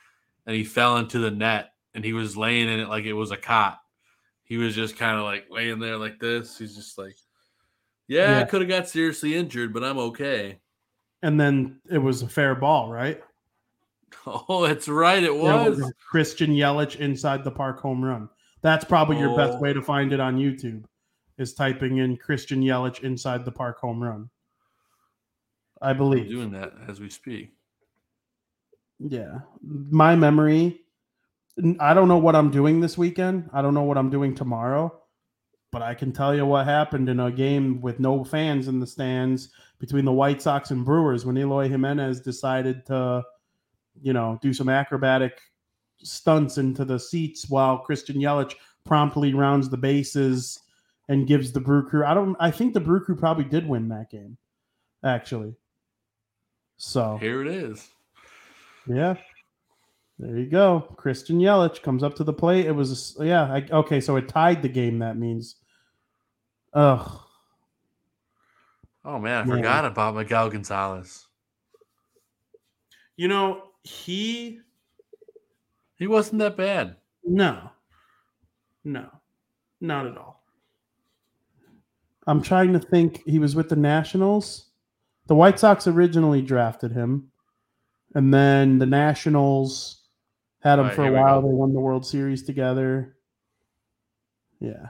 [0.45, 3.31] and he fell into the net, and he was laying in it like it was
[3.31, 3.79] a cot.
[4.43, 6.57] He was just kind of like laying there like this.
[6.57, 7.15] He's just like,
[8.07, 10.59] yeah, I could have got seriously injured, but I'm okay.
[11.25, 13.19] And then it was a fair ball, right?
[14.27, 15.21] Oh, that's right.
[15.23, 15.93] It Yeah, was.
[16.09, 18.29] Christian Yelich inside the park home run.
[18.61, 19.61] That's probably your best Oh.
[19.61, 20.85] way to find it on YouTube.
[21.37, 24.29] Is typing in Christian Yelich inside the park home run.
[25.81, 26.29] I I'm believe.
[26.29, 27.53] doing that as we speak.
[28.99, 30.81] Yeah, my memory.
[31.79, 33.49] I don't know what I'm doing this weekend.
[33.51, 35.01] I don't know what I'm doing tomorrow,
[35.71, 38.87] but I can tell you what happened in a game with no fans in the
[38.87, 39.49] stands
[39.79, 43.23] between the White Sox and Brewers when Eloy Jimenez decided to,
[44.01, 45.39] you know, do some acrobatic
[46.03, 48.53] stunts into the seats while Christian Yelich
[48.85, 50.59] promptly rounds the bases
[51.07, 52.05] and gives the Brew Crew.
[52.05, 52.35] I don't.
[52.39, 54.37] I think the Brew Crew probably did win that game,
[55.03, 55.55] actually.
[56.77, 57.89] So Here it is.
[58.87, 59.15] yeah.
[60.17, 60.81] There you go.
[60.95, 62.65] Christian Yelich comes up to the plate.
[62.65, 63.43] It was yeah.
[63.51, 64.99] I, okay, so it tied the game.
[64.99, 65.55] That means,
[66.73, 67.21] ugh.
[69.05, 71.27] Oh man, I forgot about Miguel Gonzalez.
[73.15, 74.59] You know he
[75.97, 76.97] He wasn't that bad.
[77.23, 77.69] no,
[78.83, 79.07] no,
[79.79, 80.43] not at all.
[82.27, 83.21] I'm trying to think.
[83.27, 84.69] He was with the Nationals.
[85.27, 87.31] The White Sox originally drafted him,
[88.15, 90.01] and then the Nationals
[90.61, 91.41] had him Right, for a while.
[91.43, 93.15] They won the World Series together.
[94.59, 94.87] Yeah,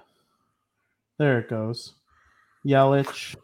[1.18, 1.96] there it goes.
[2.66, 3.36] Yelich.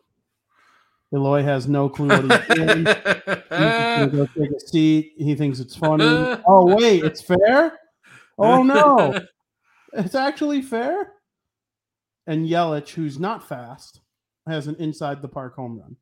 [1.13, 2.83] Eloy has no clue what he's doing.
[2.83, 5.13] Gonna go take a seat.
[5.17, 6.05] He thinks it's funny.
[6.47, 7.77] Oh wait, it's fair.
[8.37, 9.19] Oh no,
[9.93, 11.13] it's actually fair.
[12.27, 13.99] And Yelich, who's not fast,
[14.47, 15.95] has an inside the park home run.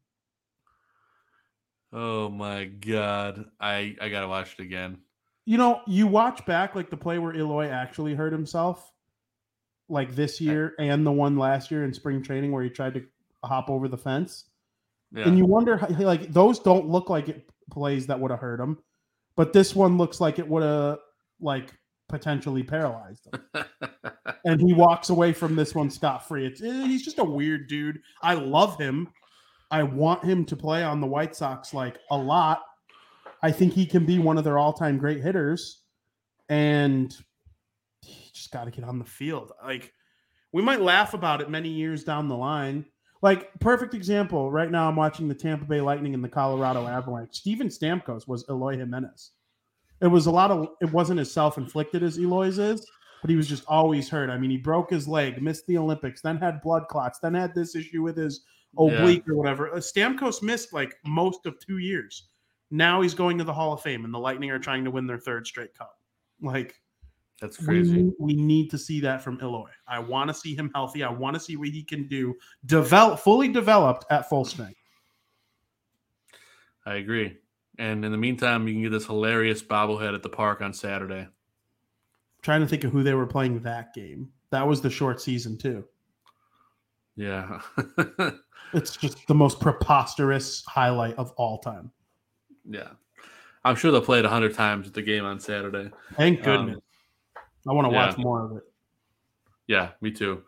[1.91, 3.45] oh my god.
[3.59, 4.99] I I gotta watch it again.
[5.45, 8.91] You know, you watch back like the play where Eloy actually hurt himself,
[9.87, 13.03] like this year and the one last year in spring training where he tried to
[13.43, 14.45] hop over the fence.
[15.11, 15.27] Yeah.
[15.27, 18.59] And you wonder, how, like, those don't look like it plays that would have hurt
[18.59, 18.77] him,
[19.35, 20.99] but this one looks like it would have,
[21.39, 21.73] like,
[22.07, 23.65] potentially paralyzed him.
[24.45, 26.45] and he walks away from this one scot free.
[26.45, 27.99] It's eh, he's just a weird dude.
[28.21, 29.07] I love him.
[29.71, 32.63] I want him to play on the White Sox like a lot.
[33.41, 35.83] I think he can be one of their all-time great hitters,
[36.49, 37.15] and
[38.01, 39.51] he just got to get on the field.
[39.63, 39.93] Like
[40.51, 42.85] we might laugh about it many years down the line.
[43.21, 44.51] Like perfect example.
[44.51, 47.35] Right now, I'm watching the Tampa Bay Lightning and the Colorado Avalanche.
[47.35, 49.31] Steven Stamkos was Eloy Jimenez.
[50.01, 50.69] It was a lot of.
[50.81, 52.85] It wasn't as self-inflicted as Eloy's is,
[53.21, 54.29] but he was just always hurt.
[54.29, 57.53] I mean, he broke his leg, missed the Olympics, then had blood clots, then had
[57.53, 58.41] this issue with his
[58.77, 59.73] oblique or whatever.
[59.73, 62.29] Uh, Stamkos missed like most of two years.
[62.71, 65.07] Now he's going to the Hall of Fame, and the Lightning are trying to win
[65.07, 65.97] their third straight cup.
[66.41, 66.75] Like
[67.41, 68.03] That's crazy.
[68.03, 69.69] we, we need to see that from Eloy.
[69.87, 71.03] I want to see him healthy.
[71.03, 72.35] I want to see what he can do,
[72.65, 74.75] develop fully developed at full strength.
[76.85, 77.37] I agree.
[77.77, 81.27] And in the meantime, you can get this hilarious bobblehead at the park on Saturday.
[82.41, 84.29] trying to think of who they were playing that game.
[84.51, 85.85] That was the short season too.
[87.15, 87.59] Yeah.
[88.71, 91.91] It's just the most preposterous highlight of all time.
[92.69, 92.89] yeah.
[93.65, 95.89] I'm sure they'll play it a hundred times at the game on Saturday.
[96.15, 96.83] Thank Um, goodness.
[97.67, 98.07] I want to yeah.
[98.07, 98.63] watch more of it.
[99.67, 100.43] Yeah, me too.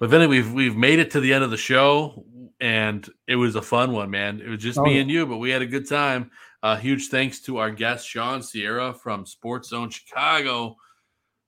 [0.00, 2.24] But then we've we've made it to the end of the show,
[2.60, 4.40] and it was a fun one, man.
[4.40, 6.30] It was just Oh, me and you, but we had a good time.
[6.62, 10.76] Uh, huge thanks to our guest Sean Sierra from Sports Zone Chicago.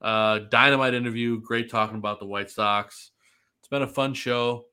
[0.00, 1.40] Uh, dynamite interview.
[1.40, 3.10] Great talking about the White Sox.
[3.60, 4.66] It's been a fun show.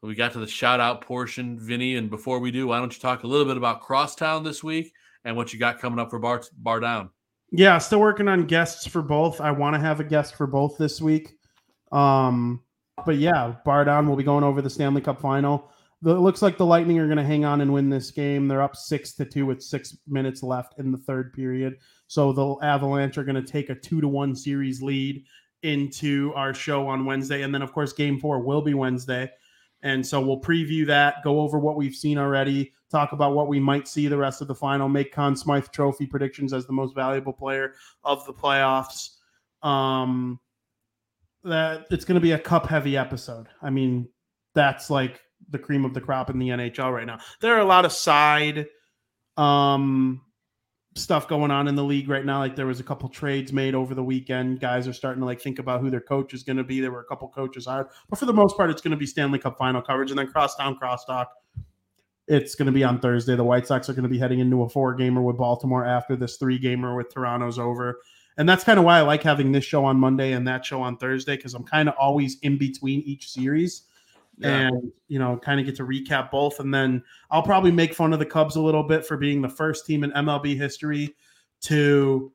[0.00, 1.96] We got to the shout out portion, Vinny.
[1.96, 4.92] And before we do, why don't you talk a little bit about Crosstown this week
[5.24, 7.10] and what you got coming up for Bar, Bar Down?
[7.50, 9.40] Yeah, still working on guests for both.
[9.40, 11.38] I want to have a guest for both this week.
[11.92, 12.62] Um,
[13.06, 15.70] but yeah, Bar Down We'll be going over the Stanley Cup final.
[16.02, 18.46] The, it looks like the Lightning are going to hang on and win this game.
[18.46, 21.78] They're up six to two with six minutes left in the third period.
[22.06, 25.24] So the Avalanche are going to take a two to one series lead
[25.62, 27.42] into our show on Wednesday.
[27.42, 29.30] And then, of course, game four will be Wednesday.
[29.82, 33.60] And so we'll preview that, go over what we've seen already, talk about what we
[33.60, 36.94] might see the rest of the final, make Conn Smythe Trophy predictions as the most
[36.94, 37.74] valuable player
[38.04, 39.10] of the playoffs.
[39.62, 40.40] Um,
[41.44, 43.48] that it's going to be a cup heavy episode.
[43.62, 44.08] I mean,
[44.54, 47.20] that's like the cream of the crop in the NHL right now.
[47.40, 48.66] There are a lot of side
[49.36, 50.20] um
[50.98, 52.38] stuff going on in the league right now.
[52.38, 54.60] Like there was a couple trades made over the weekend.
[54.60, 56.80] Guys are starting to like think about who their coach is going to be.
[56.80, 59.06] There were a couple coaches hired, but for the most part, it's going to be
[59.06, 61.26] Stanley Cup final coverage and then crosstown crosstalk.
[62.26, 63.36] It's going to be on Thursday.
[63.36, 66.14] The White Sox are going to be heading into a four gamer with Baltimore after
[66.14, 68.00] this three gamer with Toronto's over.
[68.36, 70.82] And that's kind of why I like having this show on Monday and that show
[70.82, 73.82] on Thursday because I'm kind of always in between each series
[74.40, 74.68] Yeah.
[74.68, 78.12] and you know kind of get to recap both and then i'll probably make fun
[78.12, 81.14] of the cubs a little bit for being the first team in mlb history
[81.62, 82.32] to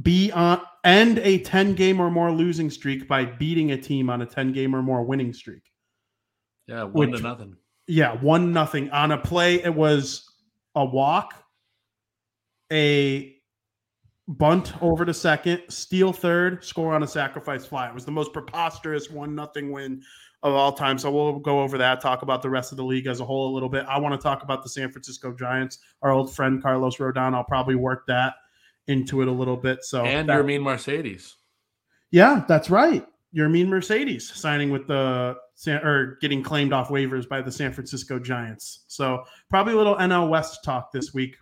[0.00, 4.22] be on end a 10 game or more losing streak by beating a team on
[4.22, 5.62] a 10 game or more winning streak
[6.66, 7.56] Yeah, one Which- to nothing.
[7.86, 10.24] yeah one nothing on a play it was
[10.74, 11.34] a walk
[12.72, 13.34] a
[14.28, 18.32] bunt over to second steal third score on a sacrifice fly it was the most
[18.34, 20.02] preposterous one nothing win
[20.42, 23.06] of all time so we'll go over that talk about the rest of the league
[23.08, 25.78] as a whole a little bit i want to talk about the san francisco giants
[26.02, 28.34] our old friend carlos rodon i'll probably work that
[28.86, 31.36] into it a little bit so And that- Yermin Mercedes.
[32.10, 33.04] yeah, that's right.
[33.36, 38.18] Yermin Mercedes signing with the San, or getting claimed off waivers by the San Francisco
[38.18, 38.84] Giants.
[38.86, 41.36] So probably a little NL West talk this week,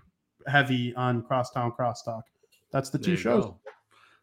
[0.49, 2.23] heavy on crosstown crosstalk.
[2.73, 3.45] That's the There two shows.
[3.45, 3.61] go.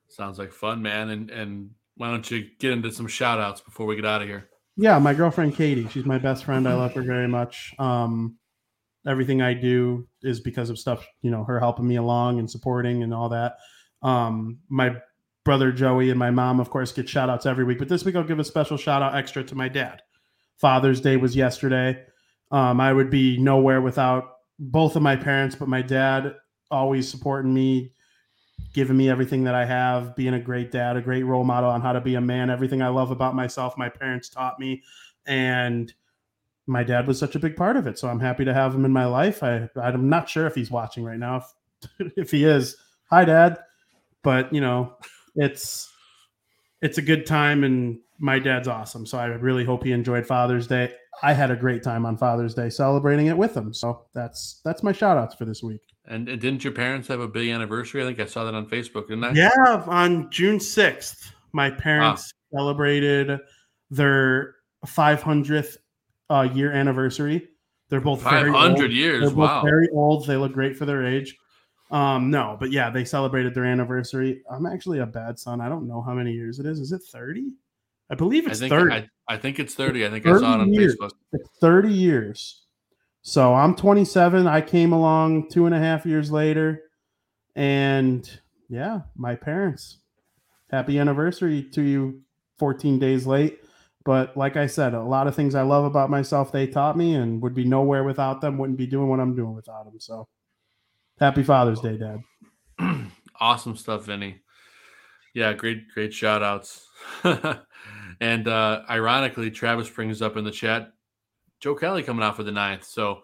[0.09, 1.09] Sounds like fun, man.
[1.11, 4.27] And and why don't you get into some shout outs before we get out of
[4.27, 4.49] here?
[4.75, 5.87] Yeah, my girlfriend Katie.
[5.89, 6.67] She's my best friend.
[6.67, 7.73] I love her very much.
[7.77, 8.37] Um,
[9.07, 13.03] everything I do is because of stuff, you know, her helping me along and supporting
[13.03, 13.57] and all that.
[14.01, 14.95] Um, my
[15.45, 17.79] brother Joey and my mom, of course, get shout outs every week.
[17.79, 20.01] But this week I'll give a special shout out extra to my dad.
[20.57, 22.03] Father's Day was yesterday.
[22.51, 26.35] Um, I would be nowhere without both of my parents, but my dad
[26.71, 27.91] always supporting me,
[28.73, 31.81] giving me everything that I have, being a great dad, a great role model on
[31.81, 32.49] how to be a man.
[32.49, 34.83] Everything I love about myself, my parents taught me.
[35.25, 35.93] And
[36.65, 37.99] my dad was such a big part of it.
[37.99, 39.43] So I'm happy to have him in my life.
[39.43, 41.37] I, I'm not sure if he's watching right now.
[41.99, 42.75] If, if he is,
[43.09, 43.59] hi, dad.
[44.23, 44.95] But, you know,
[45.35, 45.91] it's
[46.81, 49.05] it's a good time and my dad's awesome.
[49.05, 50.93] So I really hope he enjoyed Father's Day.
[51.21, 53.73] I had a great time on Father's Day celebrating it with him.
[53.73, 55.92] So that's that's my shout outs for this week.
[56.05, 58.03] And, and didn't your parents have a big anniversary?
[58.03, 59.31] I think I saw that on Facebook, didn't I?
[59.33, 63.39] Yeah, on June 6th, my parents celebrated
[63.89, 64.55] their
[64.85, 65.77] 500th
[66.29, 67.47] uh, year anniversary.
[67.89, 68.91] They're both very 500 old.
[68.91, 69.61] years, They're both wow.
[69.63, 70.25] very old.
[70.25, 71.37] They look great for their age.
[71.91, 74.41] Um, no, but yeah, they celebrated their anniversary.
[74.49, 75.61] I'm actually a bad son.
[75.61, 76.79] I don't know how many years it is.
[76.79, 77.51] Is it 30?
[78.09, 78.93] I believe I it's think 30.
[78.93, 80.05] I, I think it's 30.
[80.05, 80.95] I think I saw it on years.
[80.95, 81.11] Facebook.
[81.33, 82.62] It's 30 years.
[83.23, 84.47] So I'm 27.
[84.47, 86.83] I came along two and a half years later.
[87.55, 88.29] And
[88.69, 89.99] yeah, my parents.
[90.69, 92.21] Happy anniversary to you
[92.59, 93.59] 14 days late.
[94.03, 97.15] But like I said, a lot of things I love about myself they taught me
[97.15, 100.01] and would be nowhere without them, wouldn't be doing what I'm doing without them.
[100.01, 100.27] So
[101.17, 103.07] happy Father's Day, Dad.
[103.39, 104.41] awesome stuff, Vinny.
[105.33, 106.85] Yeah, great, great shout outs.
[108.19, 110.91] and uh ironically, Travis brings up in the chat
[111.63, 112.83] Joe Kelly coming out for the ninth.
[112.83, 113.21] So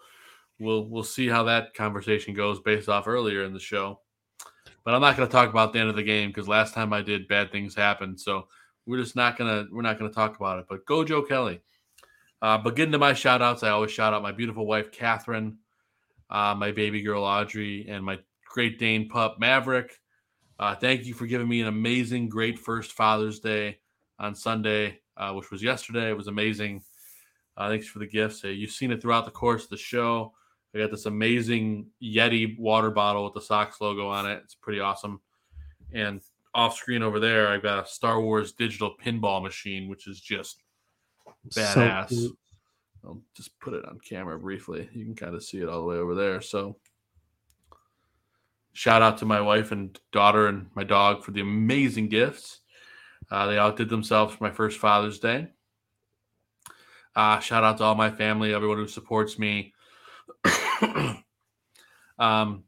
[0.60, 3.99] we'll we'll see how that conversation goes based off earlier in the show.
[4.86, 7.02] But I'm not gonna talk about the end of the game because last time I
[7.02, 8.18] did bad things happened.
[8.18, 8.48] So
[8.86, 10.68] we're just not gonna we're not gonna talk about it.
[10.70, 11.60] But go Joe Kelly.
[12.41, 15.57] Uh, but getting to my shout outs, I always shout out my beautiful wife, Catherine,
[16.30, 19.99] uh, my baby girl, Audrey, and my Great Dane pup, Maverick.
[20.57, 23.80] Uh, thank you for giving me an amazing, great first Father's Day
[24.18, 26.10] on Sunday, uh, which was yesterday.
[26.10, 26.82] It was amazing.
[27.58, 28.44] Uh, thanks for the gifts.
[28.44, 30.34] Uh, you've seen it throughout the course of the show.
[30.74, 34.42] I got this amazing Yeti water bottle with the Sox logo on it.
[34.44, 35.20] It's pretty awesome.
[35.94, 36.22] And
[36.54, 40.62] off screen over there, I've got a Star Wars digital pinball machine, which is just
[41.50, 42.10] badass.
[42.10, 42.38] cute.
[43.04, 44.90] I'll just put it on camera briefly.
[44.94, 46.42] You can kind of see it all the way over there.
[46.42, 46.76] So
[48.74, 52.60] shout out to my wife and daughter and my dog for the amazing gifts.
[53.32, 55.50] Uh, they outdid themselves for my first Father's Day.
[57.15, 59.73] Uh, shout out to all my family, everyone who supports me.
[62.19, 62.64] um,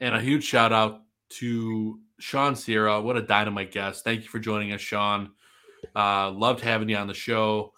[0.00, 3.00] and a huge shout out to Sean Sierra.
[3.00, 4.04] What a dynamite guest.
[4.04, 5.30] Thank you for joining us, Sean.
[5.94, 7.72] Uh, loved having you on the show.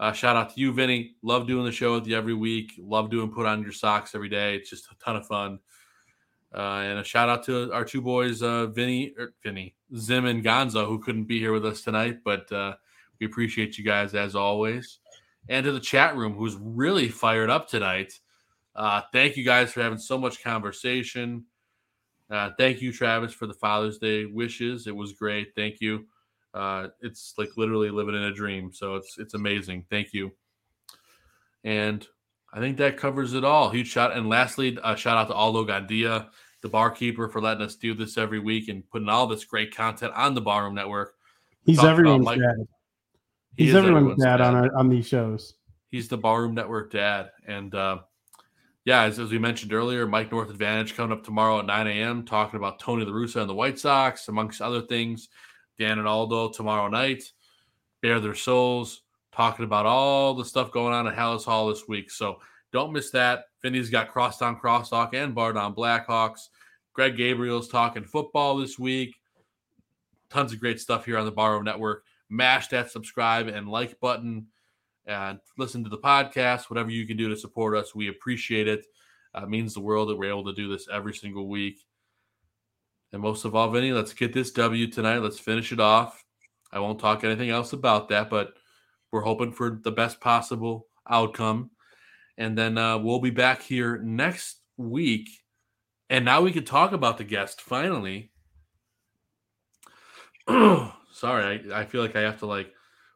[0.00, 1.14] Uh, shout out to you, Vinny.
[1.22, 2.72] Love doing the show with you every week.
[2.78, 4.56] Love doing put on your socks every day.
[4.56, 5.58] It's just a ton of fun.
[6.54, 10.44] Uh, and a shout out to our two boys, uh, Vinny, er, Vinny, Zim, and
[10.44, 12.74] Gonzo, who couldn't be here with us tonight, but uh,
[13.18, 15.00] we appreciate you guys as always.
[15.48, 18.18] And to the chat room, who's really fired up tonight.
[18.74, 21.44] Uh, thank you guys for having so much conversation.
[22.30, 24.86] Uh, thank you, Travis, for the Father's Day wishes.
[24.86, 25.54] It was great.
[25.54, 26.06] Thank you.
[26.54, 28.72] Uh, it's like literally living in a dream.
[28.72, 29.84] So it's it's amazing.
[29.90, 30.32] Thank you.
[31.64, 32.06] And
[32.52, 33.70] I think that covers it all.
[33.70, 34.16] Huge shout.
[34.16, 36.28] And lastly, uh, shout out to Aldo Gandia,
[36.62, 40.12] the barkeeper, for letting us do this every week and putting all this great content
[40.14, 41.14] on the Barroom Network.
[41.66, 42.66] He's everyone's dad.
[43.56, 44.46] He He's everyone's, everyone's dad, dad.
[44.46, 45.54] on our, on these shows.
[45.90, 47.30] He's the Barroom Network dad.
[47.46, 48.00] And uh,
[48.84, 52.24] yeah, as, as we mentioned earlier, Mike North Advantage coming up tomorrow at 9 a.m.
[52.24, 55.28] talking about Tony La Russa and the White Sox, amongst other things.
[55.78, 57.24] Dan and Aldo tomorrow night,
[58.00, 59.02] bare their souls,
[59.32, 62.10] talking about all the stuff going on at Halas Hall this week.
[62.10, 62.40] So
[62.72, 63.46] don't miss that.
[63.60, 66.48] Finney's got Crosstown Crosstalk and Bar on Blackhawks.
[66.92, 69.16] Greg Gabriel's talking football this week.
[70.30, 72.04] Tons of great stuff here on the Barroom Network.
[72.34, 74.46] Mash that subscribe and like button
[75.06, 76.70] and listen to the podcast.
[76.70, 78.86] Whatever you can do to support us, we appreciate it.
[79.36, 81.78] Uh, it means the world that we're able to do this every single week.
[83.12, 85.18] And most of all, Vinny, let's get this W tonight.
[85.18, 86.24] Let's finish it off.
[86.72, 88.54] I won't talk anything else about that, but
[89.12, 91.70] we're hoping for the best possible outcome.
[92.36, 95.28] And then uh, we'll be back here next week.
[96.10, 98.32] And now we can talk about the guest finally.
[101.24, 102.70] Sorry, I, I feel like I have to like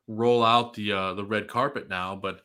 [0.06, 2.40] roll out the uh, the red carpet now, but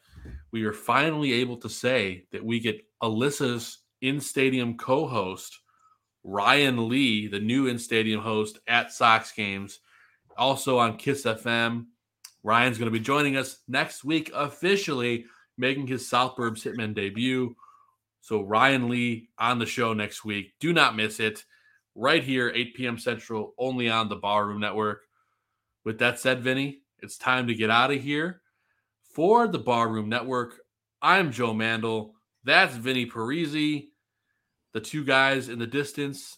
[0.51, 5.59] we are finally able to say that we get Alyssa's in stadium co-host
[6.25, 9.79] Ryan Lee, the new in stadium host at Sox games,
[10.37, 11.85] also on Kiss FM.
[12.43, 15.25] Ryan's going to be joining us next week officially,
[15.57, 17.55] making his South Burbs Hitmen debut.
[18.19, 20.55] So Ryan Lee on the show next week.
[20.59, 21.45] Do not miss it.
[21.95, 22.97] Right here, 8 p.m.
[22.97, 25.03] Central, only on the Barroom Network.
[25.83, 28.41] With that said, Vinny, it's time to get out of here.
[29.13, 30.59] For the Barroom Network,
[31.01, 32.15] I'm Joe Mandel.
[32.43, 33.89] That's Vinny Parisi.
[34.73, 36.37] The two guys in the distance,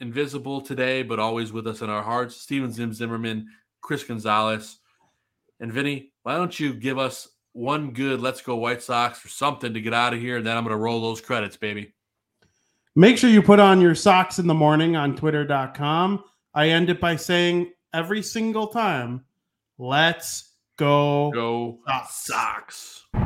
[0.00, 2.36] invisible today, but always with us in our hearts.
[2.36, 3.46] Steven Zim Zimmerman,
[3.80, 4.78] Chris Gonzalez.
[5.60, 9.72] And Vinny, why don't you give us one good Let's Go White Sox or something
[9.72, 10.38] to get out of here?
[10.38, 11.94] And then I'm going to roll those credits, baby.
[12.94, 16.24] Make sure you put on your socks in the morning on twitter.com.
[16.54, 19.24] I end it by saying every single time,
[19.78, 23.06] let's go, go Sox.
[23.14, 23.25] Sox.